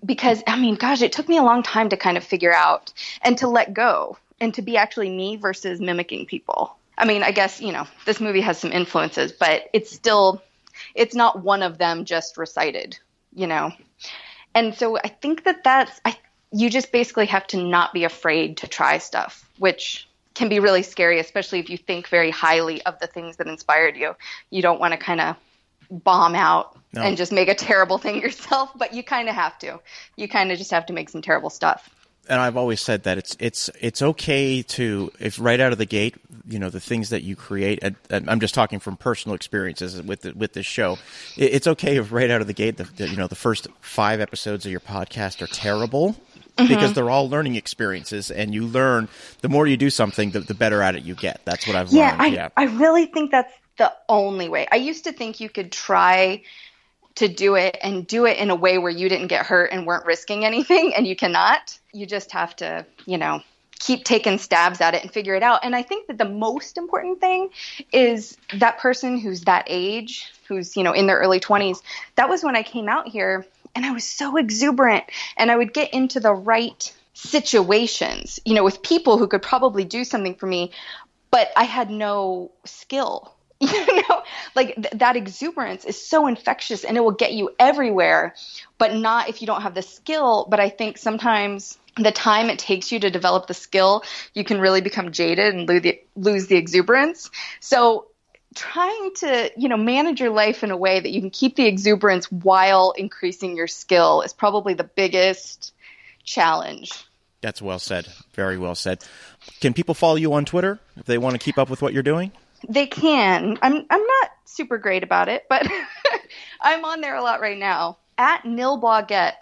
Because, 0.04 0.42
I 0.46 0.60
mean, 0.60 0.74
gosh, 0.74 1.00
it 1.00 1.12
took 1.12 1.28
me 1.28 1.38
a 1.38 1.42
long 1.42 1.62
time 1.62 1.88
to 1.88 1.96
kind 1.96 2.18
of 2.18 2.24
figure 2.24 2.52
out 2.52 2.92
and 3.22 3.38
to 3.38 3.48
let 3.48 3.72
go 3.72 4.18
and 4.38 4.52
to 4.54 4.62
be 4.62 4.76
actually 4.76 5.08
me 5.08 5.36
versus 5.36 5.80
mimicking 5.80 6.26
people. 6.26 6.76
I 6.98 7.06
mean, 7.06 7.22
I 7.22 7.32
guess, 7.32 7.60
you 7.60 7.72
know, 7.72 7.86
this 8.04 8.20
movie 8.20 8.42
has 8.42 8.58
some 8.58 8.70
influences, 8.70 9.32
but 9.32 9.70
it's 9.72 9.90
still, 9.90 10.42
it's 10.94 11.14
not 11.14 11.42
one 11.42 11.62
of 11.62 11.78
them 11.78 12.04
just 12.04 12.36
recited, 12.36 12.98
you 13.34 13.46
know? 13.46 13.72
And 14.54 14.74
so 14.74 14.98
I 14.98 15.08
think 15.08 15.44
that 15.44 15.64
that's, 15.64 15.98
I, 16.04 16.18
you 16.52 16.68
just 16.68 16.92
basically 16.92 17.26
have 17.26 17.46
to 17.48 17.56
not 17.56 17.94
be 17.94 18.04
afraid 18.04 18.58
to 18.58 18.66
try 18.68 18.98
stuff, 18.98 19.48
which 19.58 20.06
can 20.34 20.50
be 20.50 20.60
really 20.60 20.82
scary, 20.82 21.18
especially 21.18 21.60
if 21.60 21.70
you 21.70 21.78
think 21.78 22.08
very 22.08 22.30
highly 22.30 22.82
of 22.84 22.98
the 22.98 23.06
things 23.06 23.38
that 23.38 23.46
inspired 23.46 23.96
you. 23.96 24.14
You 24.50 24.60
don't 24.60 24.80
want 24.80 24.92
to 24.92 24.98
kind 24.98 25.20
of 25.20 25.36
bomb 25.92 26.34
out 26.34 26.76
no. 26.92 27.02
and 27.02 27.16
just 27.16 27.32
make 27.32 27.48
a 27.48 27.54
terrible 27.54 27.98
thing 27.98 28.20
yourself, 28.20 28.70
but 28.76 28.94
you 28.94 29.02
kind 29.02 29.28
of 29.28 29.34
have 29.34 29.58
to. 29.60 29.80
You 30.16 30.28
kind 30.28 30.50
of 30.50 30.58
just 30.58 30.70
have 30.70 30.86
to 30.86 30.92
make 30.92 31.08
some 31.08 31.22
terrible 31.22 31.50
stuff. 31.50 31.90
And 32.28 32.40
I've 32.40 32.56
always 32.56 32.80
said 32.80 33.02
that 33.02 33.18
it's 33.18 33.36
it's 33.40 33.68
it's 33.80 34.00
okay 34.00 34.62
to 34.62 35.10
if 35.18 35.40
right 35.40 35.58
out 35.58 35.72
of 35.72 35.78
the 35.78 35.86
gate, 35.86 36.14
you 36.48 36.60
know, 36.60 36.70
the 36.70 36.78
things 36.78 37.10
that 37.10 37.24
you 37.24 37.34
create. 37.34 37.80
And, 37.82 37.96
and 38.10 38.30
I'm 38.30 38.38
just 38.38 38.54
talking 38.54 38.78
from 38.78 38.96
personal 38.96 39.34
experiences 39.34 40.00
with 40.00 40.20
the, 40.20 40.32
with 40.32 40.52
this 40.52 40.64
show. 40.64 40.98
It, 41.36 41.52
it's 41.52 41.66
okay 41.66 41.96
if 41.96 42.12
right 42.12 42.30
out 42.30 42.40
of 42.40 42.46
the 42.46 42.52
gate, 42.52 42.76
the, 42.76 42.84
the, 42.84 43.08
you 43.08 43.16
know, 43.16 43.26
the 43.26 43.34
first 43.34 43.66
five 43.80 44.20
episodes 44.20 44.64
of 44.64 44.70
your 44.70 44.80
podcast 44.80 45.42
are 45.42 45.48
terrible. 45.48 46.16
Mm-hmm. 46.58 46.68
because 46.68 46.92
they're 46.92 47.08
all 47.08 47.30
learning 47.30 47.54
experiences 47.54 48.30
and 48.30 48.52
you 48.52 48.66
learn 48.66 49.08
the 49.40 49.48
more 49.48 49.66
you 49.66 49.78
do 49.78 49.88
something 49.88 50.32
the, 50.32 50.40
the 50.40 50.52
better 50.52 50.82
at 50.82 50.94
it 50.94 51.02
you 51.02 51.14
get 51.14 51.40
that's 51.46 51.66
what 51.66 51.76
i've 51.76 51.90
yeah, 51.90 52.10
learned 52.10 52.20
I, 52.20 52.26
yeah 52.26 52.48
i 52.58 52.64
really 52.64 53.06
think 53.06 53.30
that's 53.30 53.50
the 53.78 53.92
only 54.08 54.48
way. 54.48 54.66
I 54.70 54.76
used 54.76 55.04
to 55.04 55.12
think 55.12 55.40
you 55.40 55.48
could 55.48 55.72
try 55.72 56.42
to 57.16 57.28
do 57.28 57.56
it 57.56 57.76
and 57.82 58.06
do 58.06 58.26
it 58.26 58.38
in 58.38 58.50
a 58.50 58.54
way 58.54 58.78
where 58.78 58.90
you 58.90 59.08
didn't 59.08 59.26
get 59.28 59.44
hurt 59.46 59.70
and 59.72 59.86
weren't 59.86 60.06
risking 60.06 60.44
anything 60.44 60.94
and 60.94 61.06
you 61.06 61.16
cannot. 61.16 61.78
You 61.92 62.06
just 62.06 62.32
have 62.32 62.56
to, 62.56 62.86
you 63.06 63.18
know, 63.18 63.42
keep 63.78 64.04
taking 64.04 64.38
stabs 64.38 64.80
at 64.80 64.94
it 64.94 65.02
and 65.02 65.12
figure 65.12 65.34
it 65.34 65.42
out. 65.42 65.60
And 65.64 65.74
I 65.74 65.82
think 65.82 66.06
that 66.06 66.16
the 66.16 66.28
most 66.28 66.78
important 66.78 67.20
thing 67.20 67.50
is 67.92 68.36
that 68.54 68.78
person 68.78 69.18
who's 69.18 69.42
that 69.42 69.64
age, 69.66 70.32
who's, 70.46 70.76
you 70.76 70.84
know, 70.84 70.92
in 70.92 71.06
their 71.06 71.18
early 71.18 71.40
20s, 71.40 71.82
that 72.14 72.28
was 72.28 72.44
when 72.44 72.56
I 72.56 72.62
came 72.62 72.88
out 72.88 73.08
here 73.08 73.44
and 73.74 73.84
I 73.84 73.90
was 73.90 74.04
so 74.04 74.36
exuberant 74.36 75.04
and 75.36 75.50
I 75.50 75.56
would 75.56 75.74
get 75.74 75.92
into 75.92 76.20
the 76.20 76.32
right 76.32 76.92
situations, 77.14 78.38
you 78.44 78.54
know, 78.54 78.64
with 78.64 78.82
people 78.82 79.18
who 79.18 79.26
could 79.26 79.42
probably 79.42 79.84
do 79.84 80.04
something 80.04 80.34
for 80.34 80.46
me, 80.46 80.70
but 81.30 81.50
I 81.56 81.64
had 81.64 81.90
no 81.90 82.52
skill. 82.64 83.34
You 83.72 84.02
know, 84.08 84.22
like 84.56 84.74
th- 84.74 84.94
that 84.94 85.14
exuberance 85.16 85.84
is 85.84 86.04
so 86.04 86.26
infectious 86.26 86.82
and 86.84 86.96
it 86.96 87.00
will 87.00 87.12
get 87.12 87.32
you 87.32 87.50
everywhere, 87.60 88.34
but 88.76 88.94
not 88.94 89.28
if 89.28 89.40
you 89.40 89.46
don't 89.46 89.62
have 89.62 89.74
the 89.74 89.82
skill. 89.82 90.46
But 90.50 90.58
I 90.58 90.68
think 90.68 90.98
sometimes 90.98 91.78
the 91.96 92.10
time 92.10 92.50
it 92.50 92.58
takes 92.58 92.90
you 92.90 92.98
to 93.00 93.10
develop 93.10 93.46
the 93.46 93.54
skill, 93.54 94.02
you 94.34 94.42
can 94.42 94.60
really 94.60 94.80
become 94.80 95.12
jaded 95.12 95.54
and 95.54 95.68
lose 95.68 95.82
the, 95.82 96.02
lose 96.16 96.46
the 96.48 96.56
exuberance. 96.56 97.30
So 97.60 98.08
trying 98.54 99.12
to, 99.18 99.52
you 99.56 99.68
know, 99.68 99.76
manage 99.76 100.20
your 100.20 100.30
life 100.30 100.64
in 100.64 100.72
a 100.72 100.76
way 100.76 100.98
that 100.98 101.10
you 101.10 101.20
can 101.20 101.30
keep 101.30 101.54
the 101.54 101.66
exuberance 101.66 102.30
while 102.32 102.92
increasing 102.92 103.56
your 103.56 103.68
skill 103.68 104.22
is 104.22 104.32
probably 104.32 104.74
the 104.74 104.84
biggest 104.84 105.72
challenge. 106.24 106.90
That's 107.42 107.62
well 107.62 107.78
said. 107.78 108.08
Very 108.34 108.58
well 108.58 108.74
said. 108.74 109.04
Can 109.60 109.72
people 109.72 109.94
follow 109.94 110.16
you 110.16 110.32
on 110.32 110.44
Twitter 110.44 110.80
if 110.96 111.06
they 111.06 111.18
want 111.18 111.34
to 111.34 111.38
keep 111.38 111.58
up 111.58 111.70
with 111.70 111.80
what 111.80 111.92
you're 111.92 112.02
doing? 112.02 112.32
They 112.68 112.86
can. 112.86 113.58
I'm 113.62 113.86
I'm 113.90 114.06
not 114.06 114.30
super 114.44 114.78
great 114.78 115.02
about 115.02 115.28
it, 115.28 115.46
but 115.48 115.66
I'm 116.60 116.84
on 116.84 117.00
there 117.00 117.16
a 117.16 117.22
lot 117.22 117.40
right 117.40 117.58
now. 117.58 117.98
At 118.18 118.42
Nilbogette, 118.44 119.34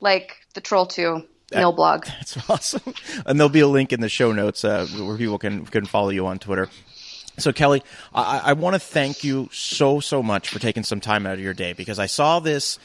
like 0.00 0.36
the 0.54 0.60
troll 0.60 0.86
two. 0.86 1.24
Nilbog. 1.52 2.04
That's 2.06 2.50
awesome. 2.50 2.94
And 3.26 3.38
there'll 3.38 3.48
be 3.48 3.60
a 3.60 3.68
link 3.68 3.92
in 3.92 4.00
the 4.00 4.08
show 4.08 4.32
notes 4.32 4.64
uh, 4.64 4.86
where 4.98 5.16
people 5.16 5.38
can 5.38 5.66
can 5.66 5.86
follow 5.86 6.08
you 6.08 6.26
on 6.26 6.38
Twitter. 6.38 6.68
So 7.38 7.52
Kelly, 7.52 7.82
I, 8.14 8.40
I 8.44 8.52
want 8.54 8.74
to 8.74 8.80
thank 8.80 9.24
you 9.24 9.48
so 9.52 10.00
so 10.00 10.22
much 10.22 10.48
for 10.48 10.58
taking 10.58 10.82
some 10.82 11.00
time 11.00 11.26
out 11.26 11.34
of 11.34 11.40
your 11.40 11.54
day 11.54 11.72
because 11.72 11.98
I 11.98 12.06
saw 12.06 12.40
this 12.40 12.78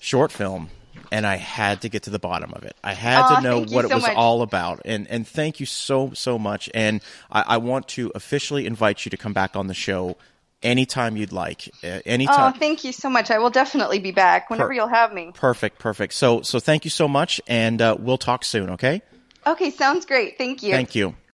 short 0.00 0.30
film 0.32 0.70
and 1.10 1.26
I 1.26 1.36
had 1.36 1.82
to 1.82 1.88
get 1.88 2.04
to 2.04 2.10
the 2.10 2.18
bottom 2.18 2.52
of 2.54 2.64
it. 2.64 2.74
I 2.82 2.94
had 2.94 3.28
to 3.36 3.40
know 3.42 3.58
what 3.60 3.70
so 3.70 3.78
it 3.80 3.94
was 3.94 4.02
much. 4.02 4.16
all 4.16 4.42
about, 4.42 4.80
and 4.84 5.06
and 5.08 5.26
thank 5.26 5.60
you 5.60 5.66
so 5.66 6.12
so 6.14 6.38
much. 6.38 6.70
And 6.74 7.00
I, 7.30 7.44
I 7.48 7.56
want 7.58 7.88
to 7.88 8.10
officially 8.14 8.66
invite 8.66 9.04
you 9.04 9.10
to 9.10 9.16
come 9.16 9.32
back 9.32 9.56
on 9.56 9.66
the 9.66 9.74
show 9.74 10.16
anytime 10.62 11.16
you'd 11.16 11.32
like. 11.32 11.68
Uh, 11.82 11.86
Oh, 11.86 12.00
anytime. 12.06 12.52
thank 12.54 12.84
you 12.84 12.92
so 12.92 13.10
much. 13.10 13.30
I 13.30 13.38
will 13.38 13.50
definitely 13.50 13.98
be 13.98 14.12
back 14.12 14.48
whenever 14.50 14.68
Per- 14.68 14.74
you'll 14.74 14.88
have 14.88 15.12
me. 15.12 15.32
perfect, 15.34 15.78
perfect. 15.78 16.14
So 16.14 16.42
so 16.42 16.60
thank 16.60 16.84
you 16.84 16.90
so 16.90 17.08
much, 17.08 17.40
and 17.46 17.80
uh, 17.82 17.96
we'll 17.98 18.18
talk 18.18 18.44
soon. 18.44 18.70
Okay. 18.70 19.02
Okay, 19.46 19.70
sounds 19.70 20.06
great. 20.06 20.38
Thank 20.38 20.62
you. 20.62 20.70
Thank 20.72 20.94
you. 20.94 21.16